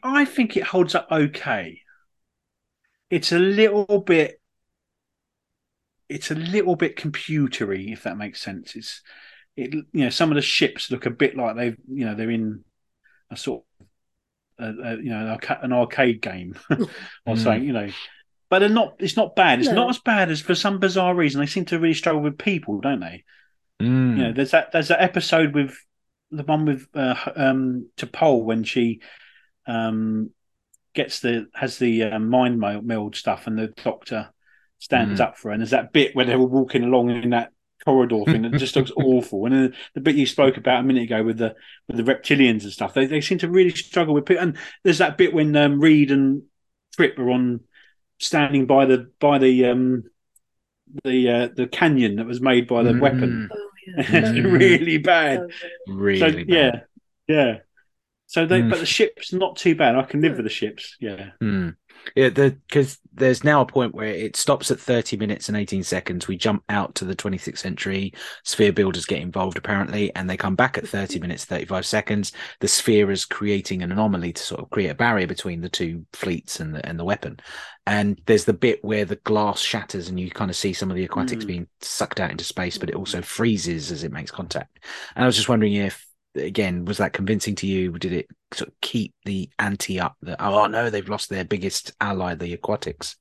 [0.03, 1.83] I think it holds up okay.
[3.11, 4.41] It's a little bit.
[6.09, 8.77] It's a little bit computery, if that makes sense.
[8.77, 9.03] It's,
[9.57, 12.31] it you know, some of the ships look a bit like they've you know they're
[12.31, 12.65] in
[13.31, 13.65] a sort
[14.59, 16.79] of, uh, uh, you know, an an arcade game or
[17.37, 17.39] Mm.
[17.39, 17.89] something, you know.
[18.51, 18.97] But they're not.
[19.01, 19.61] It's not bad.
[19.61, 19.75] It's No.
[19.75, 22.81] not as bad as for some bizarre reason they seem to really struggle with people,
[22.81, 23.25] don't they?
[23.81, 24.17] Mm.
[24.17, 25.77] you know, there's that there's that episode with
[26.31, 29.01] the one with uh, um T'Pol when she
[29.67, 30.31] um
[30.95, 34.31] gets the has the uh, mind meld meld stuff and the doctor
[34.79, 35.25] stands Mm.
[35.25, 37.51] up for her and there's that bit where they were walking along in that
[37.85, 39.47] corridor thing that just looks awful.
[39.47, 41.55] And then the bit you spoke about a minute ago with the
[41.89, 44.31] with the reptilians and stuff, they they seem to really struggle with.
[44.31, 44.39] it.
[44.39, 46.43] And there's that bit when um, Reed and
[46.95, 47.61] Trip are on
[48.19, 50.05] standing by the by the um
[51.05, 53.01] the uh, the canyon that was made by the Mm.
[53.01, 53.49] weapon.
[53.89, 54.43] Oh, it's yeah.
[54.43, 55.49] really bad.
[55.87, 56.49] Really so bad.
[56.49, 56.81] yeah,
[57.29, 57.59] yeah.
[58.27, 58.71] So they, Mm.
[58.71, 59.95] but the ship's not too bad.
[59.97, 60.97] I can live with the ships.
[61.01, 61.31] Yeah.
[61.41, 61.71] Hmm.
[62.15, 66.29] Yeah, because there's now a point where it stops at 30 minutes and 18 seconds.
[66.29, 68.13] We jump out to the 26th century.
[68.45, 72.33] Sphere builders get involved apparently, and they come back at 30 minutes 35 seconds.
[72.61, 76.05] The sphere is creating an anomaly to sort of create a barrier between the two
[76.13, 77.41] fleets and the and the weapon.
[77.89, 80.97] And there's the bit where the glass shatters, and you kind of see some of
[80.97, 81.49] the aquatics Mm.
[81.49, 84.79] being sucked out into space, but it also freezes as it makes contact.
[85.17, 86.05] And I was just wondering if
[86.37, 90.37] again was that convincing to you did it sort of keep the ante up that
[90.41, 93.17] oh no they've lost their biggest ally the aquatics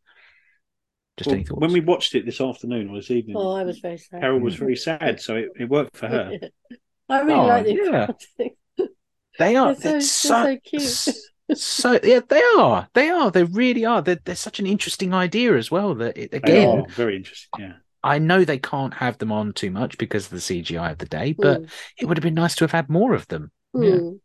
[1.18, 3.64] just Well, any thoughts when we watched it this afternoon or this evening, Oh, I
[3.64, 4.20] was very sad.
[4.20, 6.38] Carol was very sad, so it, it worked for her.
[7.10, 8.04] I really Oh, like the yeah.
[8.04, 8.58] aquatics.
[9.40, 11.16] they are They're they're so- so, they're so
[11.48, 11.58] cute.
[11.58, 15.56] so yeah they are they are they really are they're, they're such an interesting idea
[15.56, 17.50] as well that it, They again are very interesting.
[17.60, 17.74] Yeah.
[18.06, 21.06] I know they can't have them on too much because of the cgi of the
[21.06, 21.69] day but Mm.
[21.99, 23.90] it would have been nice to have had more of them Yeah.
[23.99, 24.19] Mm.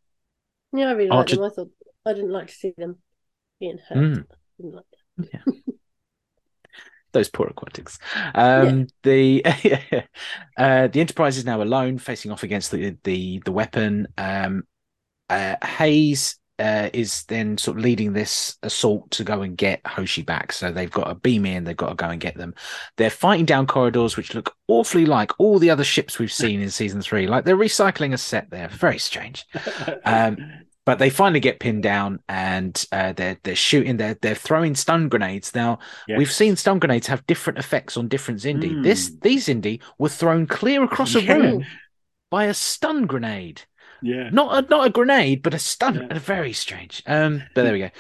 [0.72, 1.44] Yeah, I really liked Archer- them.
[1.46, 1.70] I thought
[2.06, 2.98] I didn't like to see them
[3.58, 3.98] being hurt.
[3.98, 4.24] Mm.
[4.56, 4.84] Didn't like
[5.18, 5.42] that.
[7.12, 7.98] those poor aquatics.
[8.34, 9.42] Um, The
[10.56, 14.06] uh, the Enterprise is now alone, facing off against the the the weapon.
[14.16, 14.62] Um,
[15.28, 20.22] uh, Hayes uh, is then sort of leading this assault to go and get Hoshi
[20.22, 20.52] back.
[20.52, 22.54] So they've got a beam in, they've got to go and get them.
[22.98, 26.70] They're fighting down corridors which look awfully like all the other ships we've seen in
[26.70, 27.26] season three.
[27.26, 28.68] Like they're recycling a set there.
[28.68, 29.46] Very strange.
[30.04, 30.36] Um,
[30.86, 33.96] but they finally get pinned down and uh, they're they're shooting.
[33.96, 35.54] They're they're throwing stun grenades.
[35.54, 35.78] Now
[36.08, 38.72] we've seen stun grenades have different effects on different Xindi.
[38.72, 38.82] Mm.
[38.82, 41.34] This these Xindi were thrown clear across a Yeah.
[41.34, 41.66] room
[42.30, 43.62] by a stun grenade.
[44.02, 44.30] Yeah.
[44.30, 46.06] Not a not a grenade, but a stun.
[46.10, 46.18] Yeah.
[46.18, 47.02] Very strange.
[47.06, 47.90] Um, but there we go.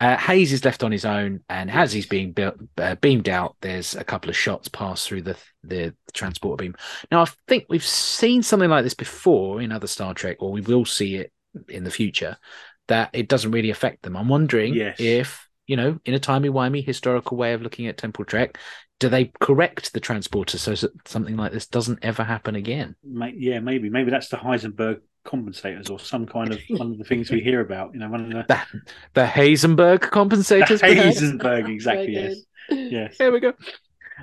[0.00, 3.56] Uh, Hayes is left on his own, and as he's being built, uh, beamed out,
[3.60, 6.74] there's a couple of shots pass through the, the transporter beam.
[7.10, 10.60] Now, I think we've seen something like this before in other Star Trek, or we
[10.60, 11.32] will see it
[11.68, 12.36] in the future.
[12.88, 14.14] That it doesn't really affect them.
[14.16, 14.96] I'm wondering Yes.
[14.98, 18.58] if you know, in a timey wimey historical way of looking at Temporal Trek,
[19.00, 22.94] do they correct the transporter so that something like this doesn't ever happen again?
[23.02, 23.88] Yeah, maybe.
[23.88, 27.60] Maybe that's the Heisenberg compensators or some kind of one of the things we hear
[27.60, 27.94] about.
[27.94, 28.60] You know, one of the, The,
[29.14, 30.80] the Heisenberg compensators.
[30.80, 31.20] the perhaps?
[31.20, 32.12] Heisenberg, exactly.
[32.14, 32.36] Yes.
[32.70, 33.18] Yes.
[33.18, 33.52] There we go.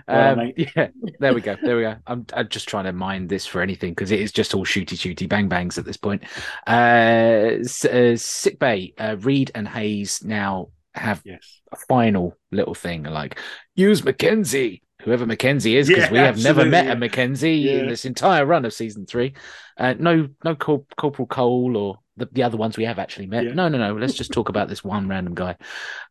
[0.08, 0.72] Well, Um, mate.
[0.76, 0.88] yeah,
[1.20, 1.58] there we go.
[1.62, 1.96] There we go.
[2.08, 4.96] I'm, I'm just trying to mind this for anything because it is just all shooty
[4.98, 6.24] shooty bang bangs at this point.
[6.66, 7.58] Uh,
[7.92, 8.94] uh, sick bay.
[8.98, 11.62] Uh, Reed and Hayes now have Yes.
[11.72, 13.40] a final little thing like
[13.76, 17.72] use Mackenzie, whoever Mackenzie is, because Yeah, we have never met a Mackenzie yeah.
[17.74, 19.34] in this entire run of season three.
[19.78, 23.46] Uh, no, no Cor- Corporal Cole or the, the other ones we have actually met.
[23.46, 23.54] Yeah.
[23.54, 23.96] No, no, no.
[23.96, 25.58] Let's just talk about this one random guy.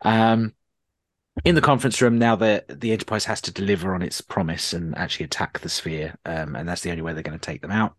[0.03, 0.55] Um,
[1.45, 4.97] in the conference room now, the the Enterprise has to deliver on its promise and
[4.99, 7.71] actually attack the sphere, um, and that's the only way they're going to take them
[7.71, 7.95] out.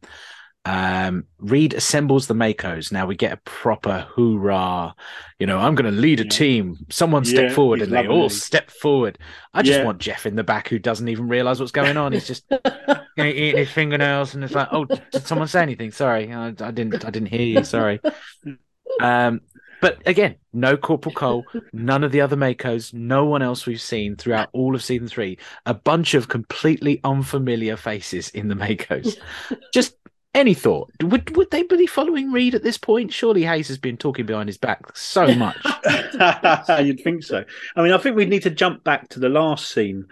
[0.64, 2.92] Um, Reed assembles the MACOs.
[2.92, 4.94] Now we get a proper hoorah.
[5.40, 6.30] You know, I'm going to lead a Yeah.
[6.30, 6.78] team.
[6.90, 8.32] Someone step Yeah, forward, and they all it.
[8.32, 9.18] step forward.
[9.54, 9.86] I just Yeah.
[9.86, 12.14] want Jeff in the back who doesn't even realize what's going on.
[12.14, 15.92] He's just you know, eating his fingernails, and it's like, oh, did someone say anything?
[15.92, 17.06] Sorry, I, I didn't.
[17.06, 17.64] I didn't hear you.
[17.64, 18.02] Sorry.
[19.00, 19.42] Um,
[19.80, 24.16] but again, no Corporal Cole, none of the other MACOs, no one else we've seen
[24.16, 25.40] throughout all of season three.
[25.66, 29.18] A bunch of completely unfamiliar faces in the MACOs.
[29.74, 29.96] Just
[30.34, 30.90] any thought?
[31.02, 33.12] Would would they be following Reed at this point?
[33.14, 35.58] Surely Hayes has been talking behind his back so much.
[36.82, 37.44] You'd think so.
[37.76, 40.06] I mean, I think we'd need to jump back to the last scene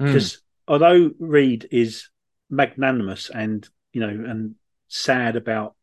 [0.00, 0.06] Mm.
[0.06, 2.08] because although Reed is
[2.50, 4.54] magnanimous and you know and
[4.86, 5.74] sad about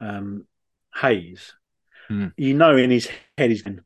[0.00, 0.46] um,
[0.96, 1.52] Hayes,
[2.08, 2.28] Hmm.
[2.36, 3.08] you know in his
[3.38, 3.80] head he's going,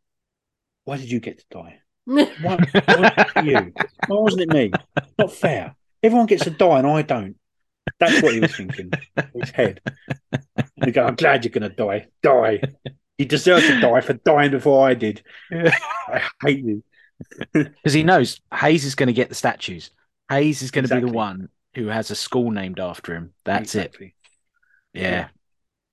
[0.84, 1.78] "Why did you get to die?
[2.06, 3.72] Why, why you?
[4.06, 4.72] Why wasn't it me?
[5.18, 5.74] Not fair.
[6.02, 7.36] Everyone gets to die and I don't."
[7.98, 8.90] That's what he was thinking
[9.35, 9.81] his head.
[10.32, 12.07] And he go, "I'm glad you're going to die.
[12.23, 12.61] Die.
[13.19, 15.23] You deserve to die for dying before I did.
[15.52, 16.82] I hate you."
[17.52, 19.90] because he knows Hayes is going to get the statues.
[20.31, 23.32] Hayes is going to be the one who has a school named after him.
[23.44, 24.15] That's Exactly.
[24.94, 25.01] it.
[25.01, 25.28] Yeah,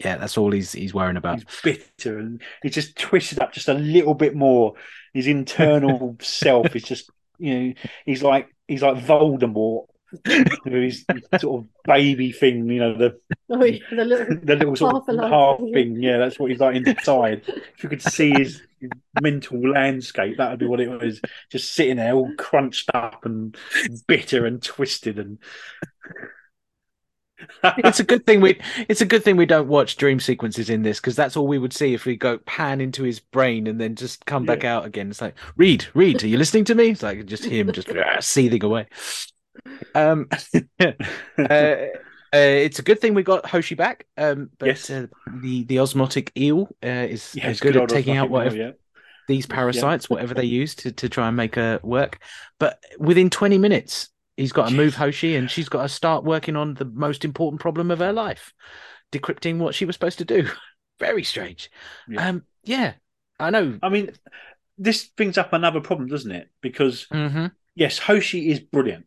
[0.03, 0.17] yeah.
[0.17, 1.35] That's all he's he's worrying about.
[1.43, 4.75] He's bitter and he's just twisted up just a little bit more.
[5.13, 7.09] His internal self is just,
[7.39, 7.73] you know,
[8.05, 9.96] he's like he's like Voldemort with
[10.65, 11.05] his
[11.39, 13.19] sort of baby thing, you know, the
[13.49, 15.73] Oh, yeah, the little the little sort Half of alive half thing.
[15.73, 16.03] thing.
[16.03, 17.43] Yeah, that's what he's like inside.
[17.47, 18.89] if you could see his, his
[19.21, 21.21] mental landscape, that would be what it was.
[21.51, 23.55] Just sitting there all crunched up and
[24.07, 25.39] bitter and twisted and
[27.63, 28.59] it's a good thing we
[28.89, 31.59] it's a good thing we don't watch dream sequences in this because that's all we
[31.59, 34.85] would see if we go pan into his brain and then just come back out
[34.85, 35.09] again.
[35.09, 36.89] It's like read, Reed, are you listening to me?
[36.89, 37.89] It's like just him just
[38.21, 38.87] seething away.
[39.95, 40.27] Um,
[40.79, 40.85] uh,
[41.39, 41.87] uh,
[42.33, 44.05] it's a good thing we got Hoshi back.
[44.17, 44.89] Um, but Yes.
[44.89, 45.07] uh,
[45.41, 48.65] the the osmotic eel uh, is, Yeah, is good, good at taking out whatever eel,
[48.65, 48.71] yeah.
[49.27, 52.19] these parasites, whatever they use to, to try and make her work.
[52.59, 56.55] But within 20 minutes, he's got to move Hoshi and she's got to start working
[56.55, 58.53] on the most important problem of her life,
[59.11, 60.47] decrypting what she was supposed to do.
[60.99, 61.69] Very strange.
[62.09, 62.29] Yeah.
[62.29, 62.93] Um, yeah,
[63.39, 63.77] I know.
[63.81, 64.11] I mean,
[64.77, 66.49] this brings up another problem, doesn't it?
[66.61, 67.51] Because Mhm.
[67.75, 69.05] yes, Hoshi is brilliant.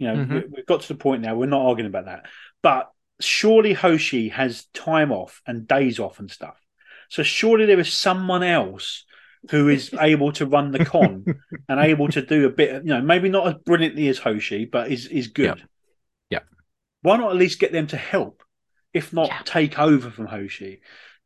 [0.00, 0.28] You know, Mhm.
[0.30, 1.36] we, we've got to the point now.
[1.36, 2.26] We're not arguing about that,
[2.62, 2.90] but
[3.20, 6.58] surely Hoshi has time off and days off and stuff.
[7.10, 9.04] So surely there is someone else
[9.50, 11.24] who is able to run the con
[11.68, 12.74] and able to do a bit.
[12.74, 15.62] Of, you know, maybe not as brilliantly as Hoshi, but is is good.
[16.30, 16.46] Yep.
[17.02, 18.42] Why not at least get them to help,
[18.94, 20.80] if not take over from Hoshi?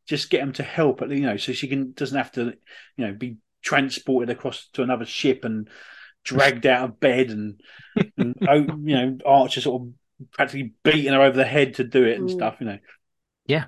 [0.05, 2.53] Just get them to help at you know, so she can doesn't have to,
[2.97, 5.69] you know, be transported across to another ship and
[6.25, 7.61] dragged out of bed and,
[8.17, 12.03] and oh, you know, Archer sort of practically beating her over the head to do
[12.05, 12.31] it and Mm.
[12.31, 12.57] stuff.
[12.59, 12.79] You know,
[13.47, 13.65] Yeah.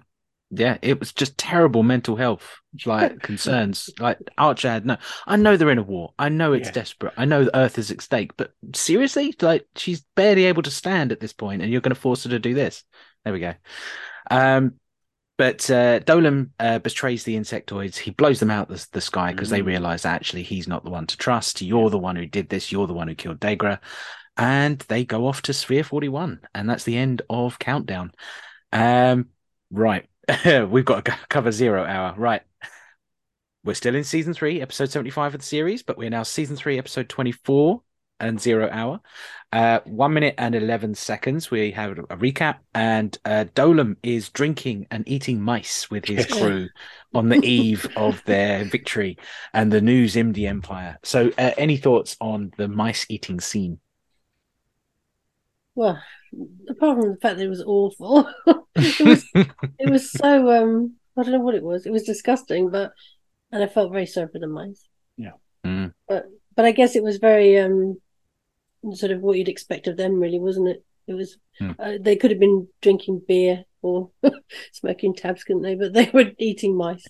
[0.49, 3.93] Yeah, it was just terrible mental health like concerns.
[3.99, 4.97] Like Archer had no.
[5.25, 6.13] I know they're in a war.
[6.17, 6.71] I know it's Yeah.
[6.71, 7.13] desperate.
[7.17, 8.31] I know the Earth is at stake.
[8.38, 11.99] But seriously, like she's barely able to stand at this point, and you're going to
[11.99, 12.85] force her to do this.
[13.25, 13.55] There we go.
[14.31, 14.75] Um,
[15.38, 17.95] but uh, Dolim uh, betrays the insectoids.
[17.95, 19.68] He blows them out the, the sky because they Mm.
[19.68, 21.61] realize actually he's not the one to trust.
[21.61, 22.72] You're the one who did this.
[22.72, 23.80] You're the one who killed Degra.
[24.35, 26.41] And they go off to Sphere 41.
[26.53, 28.11] And that's the end of Countdown.
[28.72, 29.27] Um,
[29.72, 30.07] right.
[30.45, 32.15] We've got to cover Zero Hour.
[32.18, 32.41] Right.
[33.64, 36.77] We're still in season three, episode 75 of the series, but we're now season three,
[36.77, 37.81] episode 24
[38.19, 39.01] and Zero Hour.
[39.53, 41.49] Uh, one minute and 11 seconds.
[41.49, 46.68] We have a recap, and uh, Dolim is drinking and eating mice with his crew
[47.14, 49.18] on the eve of their victory
[49.53, 50.99] and the new Xindi Empire.
[51.03, 53.80] So, uh, any thoughts on the mice eating scene?
[55.76, 56.02] Well,
[56.69, 58.30] apart from the fact that it was awful,
[58.76, 59.26] it was
[59.80, 61.86] it was so um I don't know what it was.
[61.86, 62.91] It was disgusting, but
[63.52, 64.84] and I felt very sorry for the mice.
[65.18, 65.32] Yeah.
[65.65, 65.94] Mm.
[66.10, 66.26] But
[66.56, 68.02] but I guess it was very um
[68.95, 70.84] sort of what you'd expect of them, really, wasn't it?
[71.07, 71.72] It was Hmm.
[71.80, 74.11] uh, they could have been drinking beer or
[74.72, 75.76] smoking tabs, couldn't they?
[75.76, 77.07] But they were eating mice.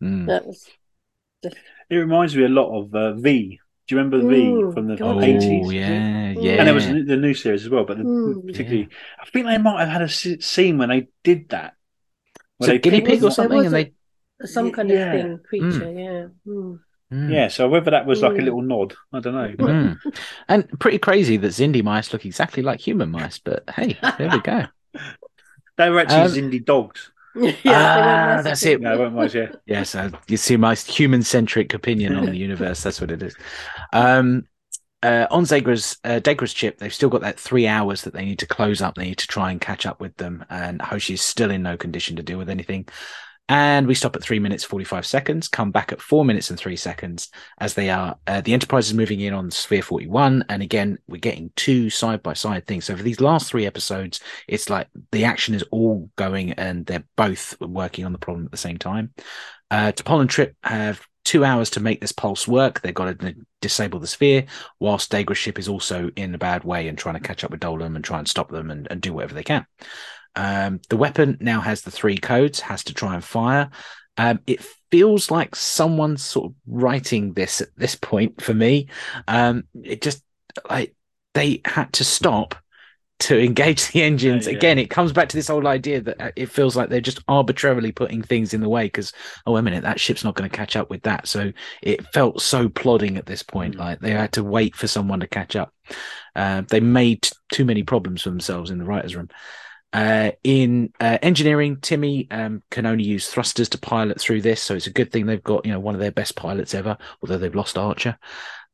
[0.00, 0.26] Mm.
[0.26, 0.66] That was
[1.90, 3.58] it reminds me a lot of uh, V.
[3.86, 5.66] Do you remember V Mm, from the eighties?
[5.66, 6.42] Oh, yeah, Mm.
[6.42, 6.52] yeah.
[6.52, 8.46] And there was the the new series as well, but the, Mm.
[8.46, 8.88] particularly,
[9.20, 11.74] I think they might have had a scene when they did that.
[12.58, 13.66] Was it guinea pig or something?
[13.66, 13.92] And they
[14.44, 15.14] some kind Yeah.
[15.14, 15.92] of thing, creature.
[15.92, 16.26] Yeah.
[17.12, 17.32] Mm.
[17.32, 18.44] Yeah, so whether that was like a Mm.
[18.44, 19.64] little nod, I don't know.
[19.64, 19.98] Mm.
[20.48, 24.40] And pretty crazy that Xindi mice look exactly like human mice, but hey, there we
[24.40, 24.64] go.
[25.76, 27.10] They were actually Um, Xindi dogs.
[27.34, 28.80] yeah, they Ah, weren't that's it.
[28.80, 29.48] No, they weren't mice, yeah.
[29.66, 32.82] Yes, uh, you see my human centric opinion on the universe.
[32.84, 33.34] That's what it is.
[33.92, 34.44] Um,
[35.02, 38.38] uh, on Zegra's uh, Degra's chip, they've still got that three hours that they need
[38.38, 38.94] to close up.
[38.94, 42.14] They need to try and catch up with them, and Hoshi's still in no condition
[42.16, 42.86] to deal with anything.
[43.46, 45.48] And we stop at three minutes forty five seconds.
[45.48, 48.16] Come back at four minutes and three seconds as they are.
[48.26, 51.90] Uh, the Enterprise is moving in on Sphere forty one, and again we're getting two
[51.90, 52.86] side by side things.
[52.86, 57.04] So for these last three episodes, it's like the action is all going, and they're
[57.16, 59.12] both working on the problem at the same time.
[59.70, 62.80] Uh, T'Pol and Trip have two hours to make this pulse work.
[62.80, 64.46] They've got to disable the sphere,
[64.80, 67.60] whilst Degra's ship is also in a bad way and trying to catch up with
[67.60, 69.66] Dolim and try and stop them and, and do whatever they can.
[70.36, 73.70] Um, the weapon now has the three codes, has to try and fire.
[74.16, 78.88] Um, it feels like someone's sort of writing this at this point for me.
[79.28, 80.22] Um, it just
[80.70, 80.94] like
[81.34, 82.54] they had to stop
[83.20, 84.56] to engage the engines Yeah, yeah.
[84.58, 84.78] again.
[84.78, 87.92] It comes back to this whole idea that uh, it feels like they're just arbitrarily
[87.92, 89.12] putting things in the way because
[89.46, 91.26] oh wait a minute that ship's not going to catch up with that.
[91.28, 91.52] So
[91.82, 93.76] it felt so plodding at this point.
[93.76, 93.78] Mm.
[93.78, 95.72] Like they had to wait for someone to catch up.
[96.34, 99.28] Uh, they made t- too many problems for themselves in the writers' room.
[99.94, 104.74] Uh, in uh, engineering, Timmy um, can only use thrusters to pilot through this, so
[104.74, 107.38] it's a good thing they've got you know one of their best pilots ever, although
[107.38, 108.18] they've lost Archer.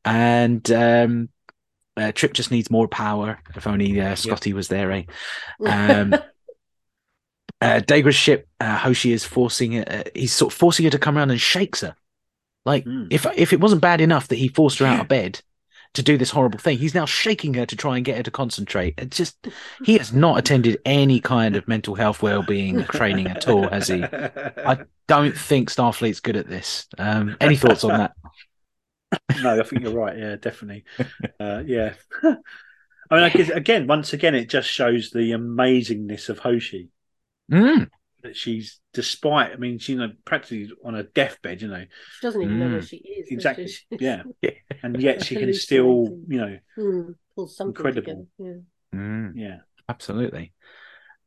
[0.03, 1.29] And um,
[1.95, 3.39] uh, Trip just needs more power.
[3.55, 5.03] If only uh, Scotty was there, eh?
[5.63, 6.15] Um,
[7.61, 9.87] uh, Degra's ship, uh, Hoshi is forcing it.
[9.91, 11.95] Uh, he's sort of forcing her to come around and shakes her.
[12.65, 13.07] Like Mm.
[13.11, 15.41] if if it wasn't bad enough that he forced her out of bed
[15.93, 18.31] to do this horrible thing, he's now shaking her to try and get her to
[18.31, 18.95] concentrate.
[18.97, 19.47] It just
[19.83, 24.03] he has not attended any kind of mental health well-being training at all, has he?
[24.03, 26.87] I don't think Starfleet's good at this.
[26.97, 28.13] Um, any thoughts on that?
[29.41, 30.17] no, I think you're right.
[30.17, 30.85] Yeah, definitely.
[31.39, 31.93] Uh, yeah.
[32.23, 36.89] I mean, I guess, again, once again, it just shows the amazingness of Hoshi.
[37.51, 37.89] Mm.
[38.23, 41.83] That she's, despite, I mean, she's you know, practically on a deathbed, you know.
[42.19, 42.87] She doesn't even know where Mm.
[42.89, 43.27] she is.
[43.31, 43.67] Exactly.
[43.67, 43.83] she?
[43.99, 44.23] Yeah.
[44.83, 48.27] And yet she can still, you know, Hmm, pull something Incredible.
[48.37, 48.61] together.
[48.95, 49.33] Mm.
[49.35, 49.57] yeah.
[49.89, 50.53] Absolutely.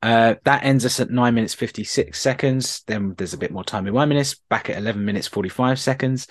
[0.03, 2.83] Uh, that ends us at nine minutes fifty six seconds.
[2.87, 4.35] Then there's a bit more time in one minute.
[4.51, 6.27] Back at eleven minutes forty five seconds.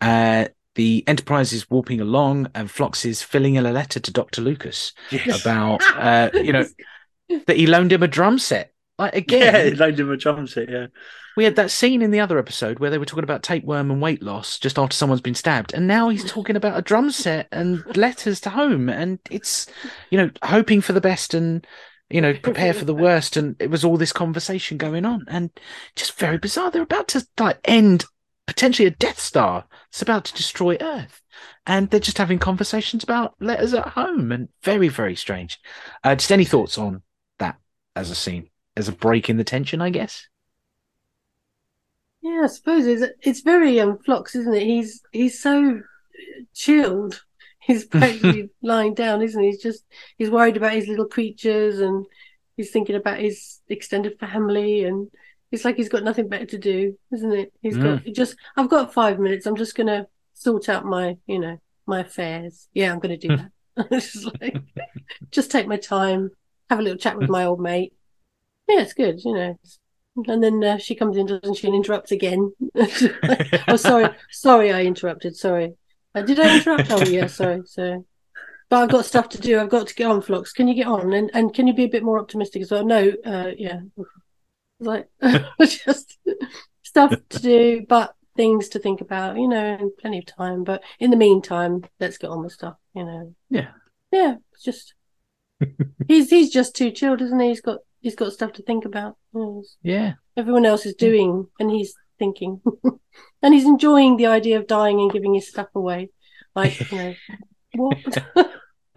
[0.00, 4.40] Uh, the Enterprise is warping along, and Phlox is filling in a letter to Doctor
[4.40, 5.42] Lucas Yes.
[5.42, 6.64] about uh, you know
[7.46, 8.72] that he loaned him a drum set.
[8.98, 10.86] Like Yeah, again, loaned him a drum set, yeah.
[11.36, 14.02] we had that scene in the other episode where they were talking about tapeworm and
[14.02, 17.48] weight loss just after someone's been stabbed, and now he's talking about a drum set
[17.52, 19.66] and letters to home, and it's
[20.10, 21.66] you know hoping for the best and
[22.10, 25.50] you know prepare for the worst, and it was all this conversation going on, and
[25.94, 26.70] just very bizarre.
[26.70, 28.04] They're about to like end
[28.48, 29.66] potentially a Death Star.
[29.90, 31.22] It's about to destroy Earth.
[31.66, 35.60] And they're just having conversations about letters at home, and very, very strange.
[36.02, 37.02] Uh, just any thoughts on
[37.38, 37.58] that
[37.94, 38.48] as a scene,
[38.78, 40.28] as a break in the tension, I guess.
[42.20, 44.62] Yeah, I suppose it's it's very um Phlox, isn't it?
[44.64, 45.80] He's he's so
[46.54, 47.22] chilled.
[47.60, 49.50] He's practically lying down, isn't he?
[49.50, 49.84] He's just
[50.16, 52.06] he's worried about his little creatures and
[52.56, 55.10] he's thinking about his extended family and
[55.50, 57.52] it's like he's got nothing better to do, isn't it?
[57.62, 59.46] He's got just I've got five minutes.
[59.46, 62.68] I'm just gonna sort out my, you know, my affairs.
[62.74, 63.50] Yeah, I'm gonna do that.
[63.92, 64.56] just like
[65.30, 66.30] just take my time,
[66.68, 67.94] have a little chat with my old mate.
[68.68, 69.58] Yeah, it's good, you know.
[70.26, 72.52] And then uh, she comes in, doesn't she, and interrupts again.
[73.68, 75.36] oh, sorry, sorry, I interrupted.
[75.36, 75.74] Sorry,
[76.14, 76.90] uh, did I interrupt?
[76.90, 77.62] Oh, yeah, sorry.
[77.66, 78.04] So,
[78.68, 79.60] but I've got stuff to do.
[79.60, 80.52] I've got to get on, Phlox.
[80.52, 81.12] Can you get on?
[81.12, 82.84] And and can you be a bit more optimistic as well?
[82.84, 83.80] No, uh, yeah,
[84.80, 85.08] like
[85.60, 86.18] just
[86.82, 89.36] stuff to do, but things to think about.
[89.36, 90.64] You know, and plenty of time.
[90.64, 92.74] But in the meantime, let's get on with stuff.
[92.92, 93.34] You know.
[93.50, 93.68] Yeah.
[94.10, 94.94] Yeah, it's just
[96.06, 97.48] he's he's just too chilled, isn't he?
[97.48, 99.16] He's got he's got stuff to think about.
[99.82, 100.14] Yeah.
[100.36, 102.60] Everyone else is doing, and he's thinking,
[103.42, 106.10] and he's enjoying the idea of dying and giving his stuff away.
[106.56, 107.14] Like, you know,
[107.74, 107.98] what?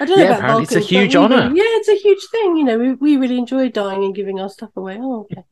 [0.00, 1.36] I don't know Yeah, about apparently it's a huge honour.
[1.48, 2.56] really- yeah, it's a huge thing.
[2.56, 4.98] You know, we, we really enjoy dying and giving our stuff away.
[5.00, 5.44] Oh, okay.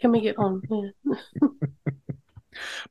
[0.00, 0.62] Can we get on?
[0.70, 1.12] Yeah.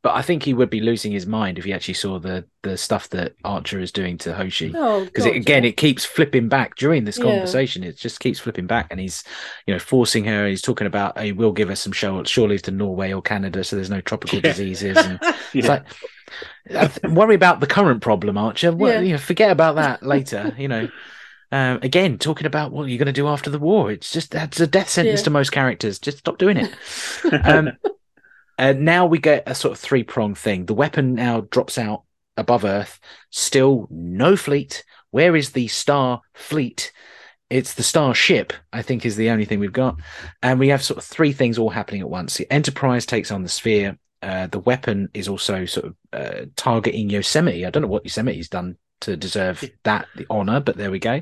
[0.01, 2.77] But I think he would be losing his mind if he actually saw the the
[2.77, 4.71] stuff that Archer is doing to Hoshi.
[4.75, 5.69] Oh, Because God, again, yeah.
[5.69, 7.25] it keeps flipping back during this Yeah.
[7.25, 7.83] conversation.
[7.83, 9.23] It just keeps flipping back, and he's,
[9.67, 10.47] you know, forcing her.
[10.47, 13.63] He's talking about he will give us some shore, shore leave to Norway or Canada,
[13.63, 14.51] so there's no tropical Yeah.
[14.53, 14.97] diseases.
[14.97, 15.19] And
[15.53, 15.83] it's like,
[17.03, 18.71] worry about the current problem, Archer.
[18.71, 18.99] What, Yeah.
[19.01, 20.55] you know, forget about that later.
[20.57, 20.89] You know,
[21.51, 23.91] um, again, talking about what you're going to do after the war.
[23.91, 25.25] It's just that's a death sentence Yeah.
[25.25, 25.99] to most characters.
[25.99, 26.71] Just stop doing it.
[27.43, 27.71] Um,
[28.57, 30.65] and now we get a sort of three pronged thing.
[30.65, 32.03] The weapon now drops out
[32.37, 32.99] above Earth.
[33.29, 34.83] Still no fleet.
[35.11, 36.91] Where is the Star Fleet?
[37.49, 39.97] It's the Star Ship, I think, is the only thing we've got.
[40.41, 42.37] And we have sort of three things all happening at once.
[42.37, 43.97] The Enterprise takes on the Sphere.
[44.21, 47.65] Uh, the weapon is also sort of uh, targeting Yosemite.
[47.65, 51.21] I don't know what Yosemite's done to deserve that the honor, but there we go.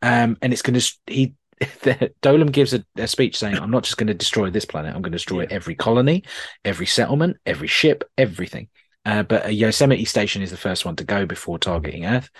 [0.00, 1.34] Um, and it's going to he
[2.22, 4.94] Dolim gives a, a speech saying, "I'm not just going to destroy this planet.
[4.94, 6.24] I'm going to destroy every colony,
[6.64, 8.68] every settlement, every ship, everything."
[9.04, 12.30] Uh, but a Yosemite station is the first one to go before targeting Earth,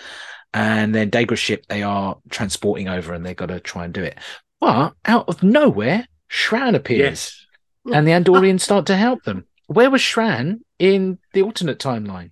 [0.52, 4.02] and then Degra's ship they are transporting over, and they've got to try and do
[4.02, 4.18] it.
[4.60, 7.46] But out of nowhere, Shran appears,
[7.86, 7.94] Yes.
[7.94, 9.46] and the Andorians start to help them.
[9.66, 12.30] Where was Shran in the alternate timeline?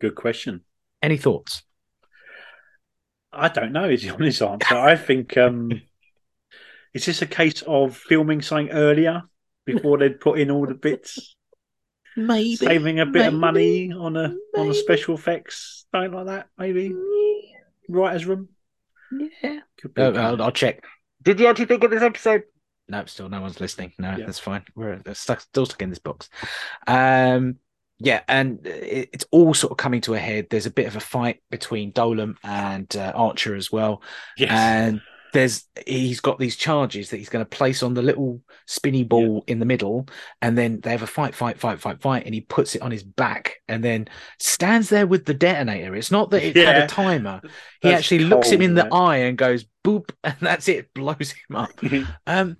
[0.00, 0.62] Good question.
[1.02, 1.62] Any thoughts?
[3.32, 4.74] I don't know is the honest answer.
[4.76, 5.80] I think um
[6.94, 9.22] is this a case of filming something earlier
[9.66, 11.36] before they'd put in all the bits?
[12.16, 16.48] Maybe Saving a bit of money on a on a special effects, something like that,
[16.56, 16.94] maybe.
[17.88, 18.48] Writer's room.
[19.42, 19.60] Yeah.
[19.78, 20.00] Could be.
[20.02, 20.82] Oh, I'll, I'll check.
[21.22, 22.44] Did you actually think of this episode?
[22.88, 23.92] No, still no one's listening.
[23.98, 24.24] No, Yeah.
[24.24, 24.64] that's fine.
[24.74, 26.30] We're they're stuck, still stuck in this box.
[26.86, 27.56] Um,
[27.98, 30.48] yeah, and it, it's all sort of coming to a head.
[30.50, 34.02] There's a bit of a fight between Dolim and uh, Archer as well,
[34.36, 34.50] yes.
[34.50, 35.00] and
[35.32, 39.44] there's he's got these charges that he's going to place on the little spinny ball
[39.46, 40.06] in the middle,
[40.40, 42.90] and then they have a fight, fight, fight, fight, fight, and he puts it on
[42.90, 44.08] his back, and then
[44.38, 45.94] stands there with the detonator.
[45.94, 47.40] It's not that it had a timer.
[47.82, 50.92] He That's actually looks him cold, in the eye and goes boop, and that's it.
[50.94, 51.70] Blows him up.
[52.26, 52.56] Um,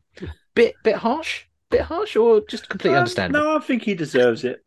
[0.54, 3.44] bit bit harsh, bit harsh, or just completely Um, understandable.
[3.44, 4.62] No, I think he deserves it.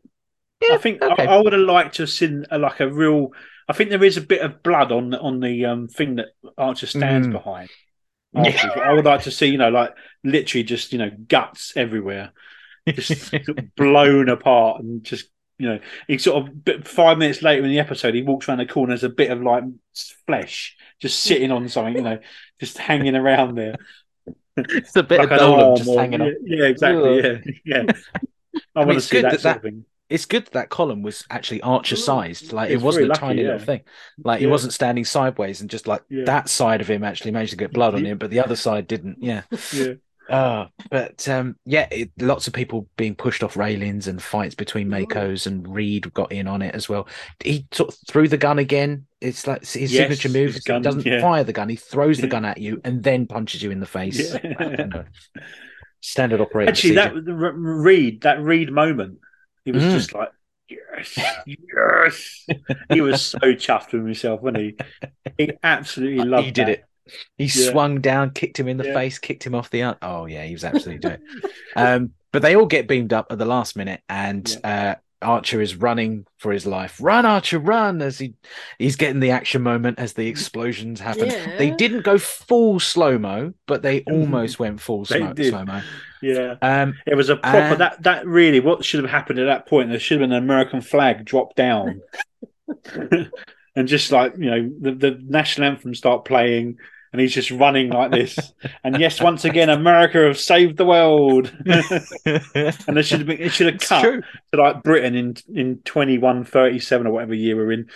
[0.60, 1.26] Yeah, I think okay.
[1.26, 3.32] I, I would have liked to have seen a, like a real.
[3.68, 6.28] I think there is a bit of blood on the on the um, thing that
[6.58, 7.32] Archer stands Mm.
[7.32, 7.70] behind.
[8.32, 8.68] Yeah.
[8.84, 12.32] I would like to see, you know, like literally just you know guts everywhere,
[12.88, 13.34] just
[13.76, 15.26] blown apart and just
[15.58, 18.66] You know, he sort of five minutes later in the episode, he walks around the
[18.66, 18.92] corner.
[18.92, 19.64] There's a bit of like
[20.26, 21.96] flesh just sitting on something.
[21.96, 22.18] You know,
[22.60, 23.76] just hanging around there.
[24.56, 26.36] It's a bit Like of Dolim arm just hanging yeah, on.
[26.44, 27.16] Yeah, exactly.
[27.22, 27.82] Yeah, yeah.
[28.74, 29.84] I, mean, want to see that, that sort of thing.
[30.10, 32.52] It's good that that column was actually Archer sized.
[32.52, 33.48] Like It's it wasn't a lucky, tiny yeah.
[33.52, 33.80] little thing.
[34.22, 36.24] Like he wasn't standing sideways and just like Yeah.
[36.26, 38.86] that side of him actually managed to get blood on him, but the other side
[38.86, 39.18] didn't.
[39.20, 39.42] Yeah.
[39.72, 39.94] Yeah.
[40.28, 44.86] Uh, but um, yeah, it, lots of people being pushed off railings and fights between
[44.88, 47.08] MACOs and Reed got in on it as well.
[47.42, 49.06] He sort of threw the gun again.
[49.20, 50.54] It's like his Yes, signature move.
[50.54, 51.20] his he gun, doesn't yeah.
[51.20, 53.86] fire the gun; he throws the gun at you and then punches you in the
[53.86, 54.32] face.
[54.32, 54.54] Yeah.
[54.60, 55.04] I don't know.
[56.00, 57.36] Standard operating Actually, that procedure.
[57.36, 59.18] the R- Reed, that Reed moment,
[59.72, 59.92] he was Mm.
[59.92, 60.30] just like,
[60.68, 62.46] yes, yes.
[62.92, 64.76] he was so chuffed with himself, wasn't he?
[65.38, 66.44] He absolutely loved.
[66.46, 66.72] he did that.
[66.72, 66.84] it.
[67.38, 67.70] He Yeah.
[67.72, 68.94] swung down, kicked him in the Yeah.
[68.94, 69.82] face, kicked him off the.
[69.82, 71.50] Un- oh yeah, he was absolutely doing it.
[71.76, 75.76] Um, but they all get beamed up at the last minute, and uh, Archer is
[75.76, 76.98] running for his life.
[77.00, 78.00] Run, Archer, run!
[78.00, 78.34] As he
[78.78, 81.28] he's getting the action moment as the explosions happen.
[81.58, 85.32] They didn't go full slow mo, but they almost went full slow
[85.64, 85.82] mo.
[86.22, 87.58] Yeah, Um, it was a proper.
[87.58, 89.90] and- that that really what should have happened at that point.
[89.90, 92.00] There should have been an American flag dropped down,
[92.94, 96.76] and just like you know, the, the national anthem start playing.
[97.12, 98.38] And he's just running like this.
[98.84, 101.52] And yes, once again, America have saved the world.
[101.66, 104.02] and it should have been it should have cut
[104.52, 107.90] to like Britain in in twenty one thirty seven or whatever year we're in,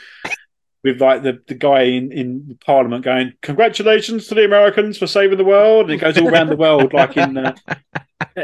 [0.83, 5.39] with like the, the guy in, in Parliament going, "Congratulations to the Americans for saving
[5.39, 7.55] the world," and it goes all around the world like in uh,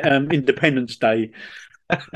[0.05, 1.33] um, Independence Day.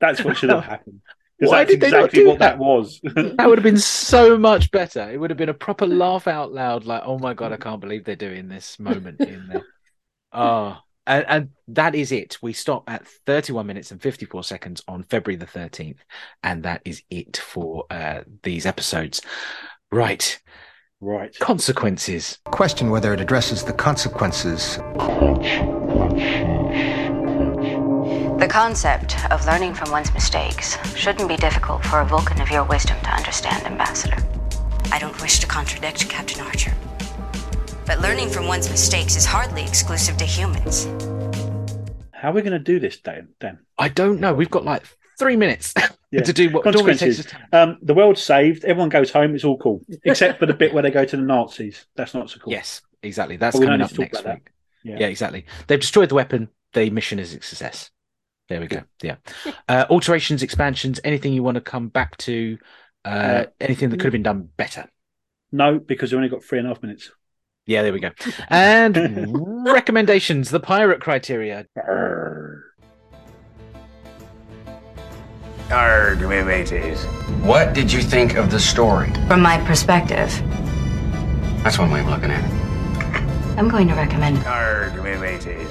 [0.00, 1.00] that's what should have happened.
[1.42, 2.58] 'Cause Why that's did they not do what that, that?
[2.58, 3.00] was.
[3.14, 5.10] that would have been so much better.
[5.10, 7.80] It would have been a proper laugh out loud, like, "Oh my god, I can't
[7.80, 9.64] believe they're doing this moment in there."
[10.32, 12.38] Oh, and, and that is it.
[12.42, 15.98] We stop at 31 minutes and 54 seconds on February the 13th,
[16.44, 19.20] and that is it for uh, these episodes.
[19.90, 20.40] Right,
[21.00, 21.36] right.
[21.40, 22.38] consequences.
[22.46, 24.78] Question whether it addresses the consequences.
[28.42, 32.64] The concept of learning from one's mistakes shouldn't be difficult for a Vulcan of your
[32.64, 34.16] wisdom to understand, Ambassador.
[34.90, 36.74] I don't wish to contradict Captain Archer.
[37.86, 40.86] But learning from one's mistakes is hardly exclusive to humans.
[42.10, 43.28] How are we going to do this, Dan?
[43.38, 43.60] Dan?
[43.78, 44.34] I don't know.
[44.34, 44.82] We've got like
[45.20, 45.72] three minutes
[46.10, 46.22] Yeah.
[46.22, 47.34] to do what normally takes consequences.
[47.52, 48.64] Um, the world's saved.
[48.64, 49.36] Everyone goes home.
[49.36, 51.86] It's all cool, except for the bit where they go to the Nazis.
[51.94, 52.52] That's not so cool.
[52.52, 53.36] Yes, exactly.
[53.36, 54.50] That's But coming up next week.
[54.82, 54.96] Yeah.
[54.98, 55.06] Yeah.
[55.06, 55.46] exactly.
[55.68, 56.48] They've destroyed the weapon.
[56.72, 57.91] The mission is a success.
[58.52, 58.82] There we go.
[59.02, 59.16] Yeah.
[59.66, 62.58] Uh, alterations, expansions, anything you want to come back to,
[63.06, 64.84] uh, Uh, anything that could have been done better.
[65.50, 67.10] No, because we only got three and a half minutes.
[67.64, 68.10] Yeah, there we go.
[68.48, 68.94] And
[69.66, 71.64] recommendations, the pirate criteria.
[75.70, 77.02] Arg, me mateys.
[77.42, 79.10] What did you think of the story?
[79.28, 80.30] From my perspective,
[81.64, 83.58] That's one way of looking at it.
[83.58, 85.70] I'm going to recommend Arg, me mateys.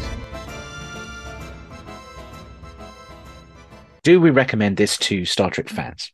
[4.04, 6.12] Do we recommend this to Star Trek fans?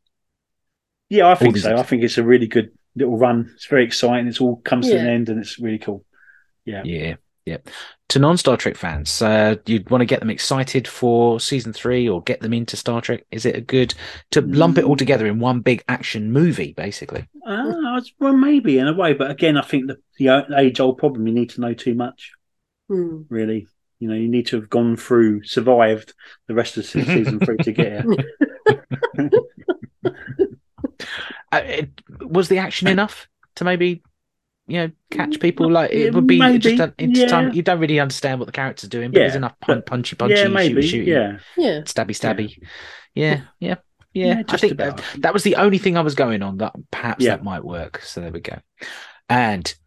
[1.10, 1.76] Yeah, I think these so.
[1.76, 3.52] I think it's a really good little run.
[3.56, 4.28] It's very exciting.
[4.28, 6.04] It's all comes to an end, and it's really cool.
[6.66, 6.82] Yeah.
[6.84, 7.16] Yeah,
[7.46, 7.58] yeah.
[8.10, 12.10] To non Star Trek fans, uh, you'd want to get them excited for season three
[12.10, 13.26] or get them into Star Trek.
[13.32, 13.94] Is it a good
[14.32, 17.28] to lump it all together in one big action movie, basically?
[17.46, 21.26] Uh, well, maybe in a way, but again, I think the, the age old problem
[21.26, 22.34] you need to know too much.
[22.90, 23.22] Hmm.
[23.30, 23.68] Really,
[24.00, 26.14] you know, you need to have gone through, survived
[26.48, 29.32] the rest of se- season three to get here.
[31.52, 34.04] Uh, it, was the action enough to maybe
[34.68, 35.72] you know catch people?
[35.72, 37.28] Like it would be maybe, just an into yeah.
[37.28, 37.54] time.
[37.54, 40.48] You don't really understand what the character's doing, but there's enough pun- punchy, punchy, yeah,
[40.48, 41.38] maybe, shooty, shooty, yeah.
[41.56, 41.82] Yeah.
[41.82, 42.58] stabby, stabby.
[43.16, 43.76] Yeah, yeah,
[44.14, 44.26] yeah.
[44.26, 44.98] Yeah, I just think about.
[44.98, 46.58] that, that was the only thing I was going on.
[46.58, 47.32] That perhaps Yeah.
[47.32, 48.02] that might work.
[48.02, 48.58] So there we go.
[49.30, 49.78] And phew,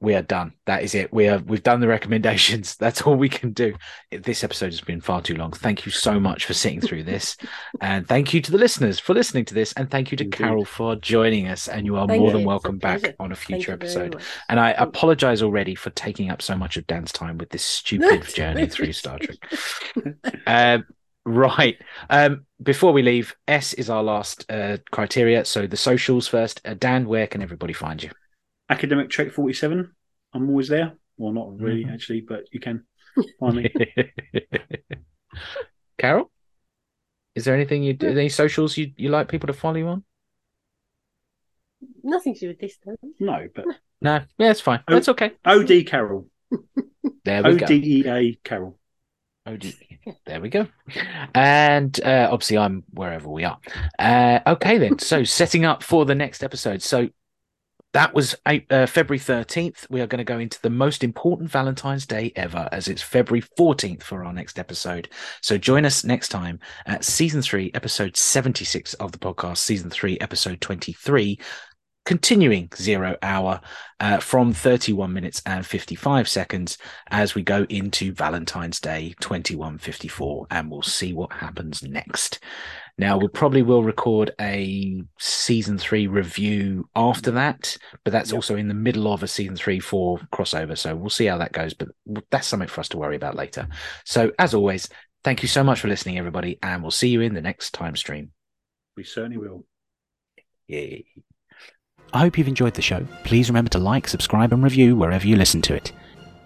[0.00, 0.52] we are done.
[0.66, 1.12] That is it.
[1.12, 2.76] We are we've done the recommendations.
[2.80, 3.74] That's all we can do.
[4.10, 5.52] This episode has been far too long.
[5.52, 7.36] Thank you so much for sitting through this,
[7.80, 10.64] and thank you to the listeners for listening to this, and thank you to Carol
[10.64, 11.68] for joining us.
[11.68, 12.38] And you are Thank more you.
[12.38, 13.16] than welcome back pleasure.
[13.20, 14.20] on a future episode.
[14.48, 18.22] And I apologize already for taking up so much of Dan's time with this stupid
[18.34, 19.38] journey through Star Trek.
[20.46, 20.84] Um,
[21.24, 21.76] right.
[22.08, 25.44] Um, before we leave, S is our last uh, criteria.
[25.44, 26.60] So the socials first.
[26.64, 28.10] Uh, Dan, where can everybody find you?
[28.68, 29.92] Academic Trek forty seven.
[30.32, 30.94] I'm always there.
[31.16, 31.94] Well, not really Mhm.
[31.94, 32.84] actually, but you can
[33.40, 33.72] find me.
[35.98, 36.30] Carol,
[37.34, 40.04] is there anything you do, any socials you you like people to follow you on?
[42.02, 42.96] Nothing to do with this, though.
[43.20, 43.64] no, but
[44.02, 44.80] No, yeah, it's fine.
[44.88, 45.32] That's okay.
[45.44, 46.28] Od Carol.
[47.24, 47.66] There we O go.
[47.66, 48.78] D E A Carol.
[49.46, 49.72] OD.
[50.26, 50.66] There we go.
[51.34, 53.58] And uh, obviously, I'm wherever we are.
[53.98, 54.98] Uh, okay, then.
[54.98, 56.82] So, setting up for the next episode.
[56.82, 57.08] So,
[57.92, 59.88] that was uh, February 13th.
[59.88, 63.42] We are going to go into the most important Valentine's Day ever, as it's February
[63.58, 65.08] 14th for our next episode.
[65.40, 70.18] So, join us next time at season three, episode 76 of the podcast, season three,
[70.20, 71.38] episode 23
[72.06, 73.60] continuing zero hour
[73.98, 76.78] uh, from 31 minutes and 55 seconds
[77.10, 82.38] as we go into Valentine's Day 2154 and we'll see what happens next.
[82.98, 87.34] Now we probably will record a season three review after mm.
[87.34, 88.36] that, but that's yep.
[88.36, 90.78] also in the middle of a season three four crossover.
[90.78, 91.88] So we'll see how that goes, but
[92.30, 93.68] that's something for us to worry about later.
[93.70, 93.74] Mm.
[94.04, 94.88] So as always,
[95.24, 97.96] thank you so much for listening, everybody, and we'll see you in the next time
[97.96, 98.30] stream.
[98.96, 99.66] We certainly will.
[100.68, 101.04] Yay.
[102.14, 103.06] I hope you've enjoyed the show.
[103.24, 105.92] Please remember to like, subscribe, and review wherever you listen to it.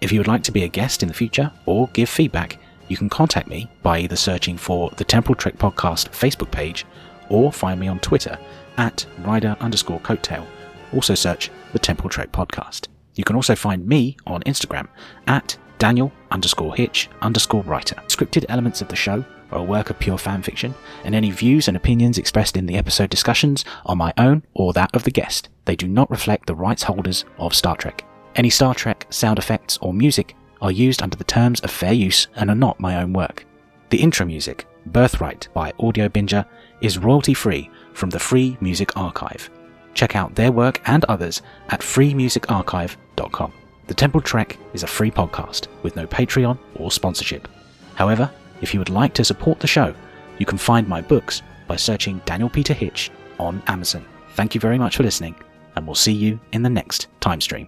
[0.01, 2.57] If you would like to be a guest in the future or give feedback,
[2.91, 6.85] you can contact me by either searching for the Temporal Trek Podcast Facebook page
[7.29, 8.37] or find me on Twitter
[8.77, 10.45] at rider underscore coattail.
[10.93, 12.89] Also search the Temporal Trek Podcast.
[13.15, 14.89] You can also find me on Instagram
[15.27, 17.95] at Daniel underscore Hitch underscore writer.
[18.07, 21.69] Scripted elements of the show are a work of pure fan fiction, and any views
[21.69, 25.47] and opinions expressed in the episode discussions are my own or that of the guest.
[25.63, 28.03] They do not reflect the rights holders of Star Trek.
[28.35, 32.27] Any Star Trek sound effects or music are used under the terms of fair use
[32.35, 33.45] and are not my own work.
[33.89, 36.45] The intro music, Birthright by Audiobinger,
[36.81, 39.49] is royalty free from the Free Music Archive.
[39.93, 43.53] Check out their work and others at freemusicarchive.com.
[43.87, 47.47] The Temporal Trek is a free podcast with no Patreon or sponsorship.
[47.95, 48.31] However,
[48.61, 49.93] if you would like to support the show,
[50.37, 54.05] you can find my books by searching Daniel Peter Hitch on Amazon.
[54.35, 55.35] Thank you very much for listening,
[55.75, 57.67] and we'll see you in the next time stream.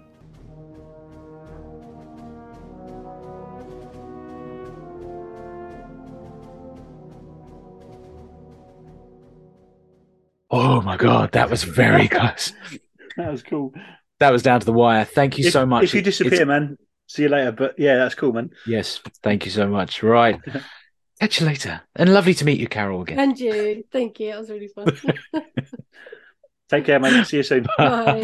[10.55, 12.53] Oh my god, that was very close.
[13.17, 13.73] that was cool.
[14.19, 15.03] That was down to the wire.
[15.03, 15.85] Thank you if, so much.
[15.85, 16.45] If you disappear, it's...
[16.45, 16.77] man,
[17.07, 17.51] see you later.
[17.51, 18.51] But yeah, that's cool, man.
[18.67, 20.03] Yes, thank you so much.
[20.03, 20.39] Right.
[21.19, 21.81] Catch you later.
[21.95, 23.19] And lovely to meet you, Carol, again.
[23.19, 23.84] And you.
[23.91, 24.30] Thank you.
[24.30, 24.95] That was really fun.
[26.69, 27.25] Take care, mate.
[27.25, 27.65] See you soon.
[27.75, 28.21] Bye.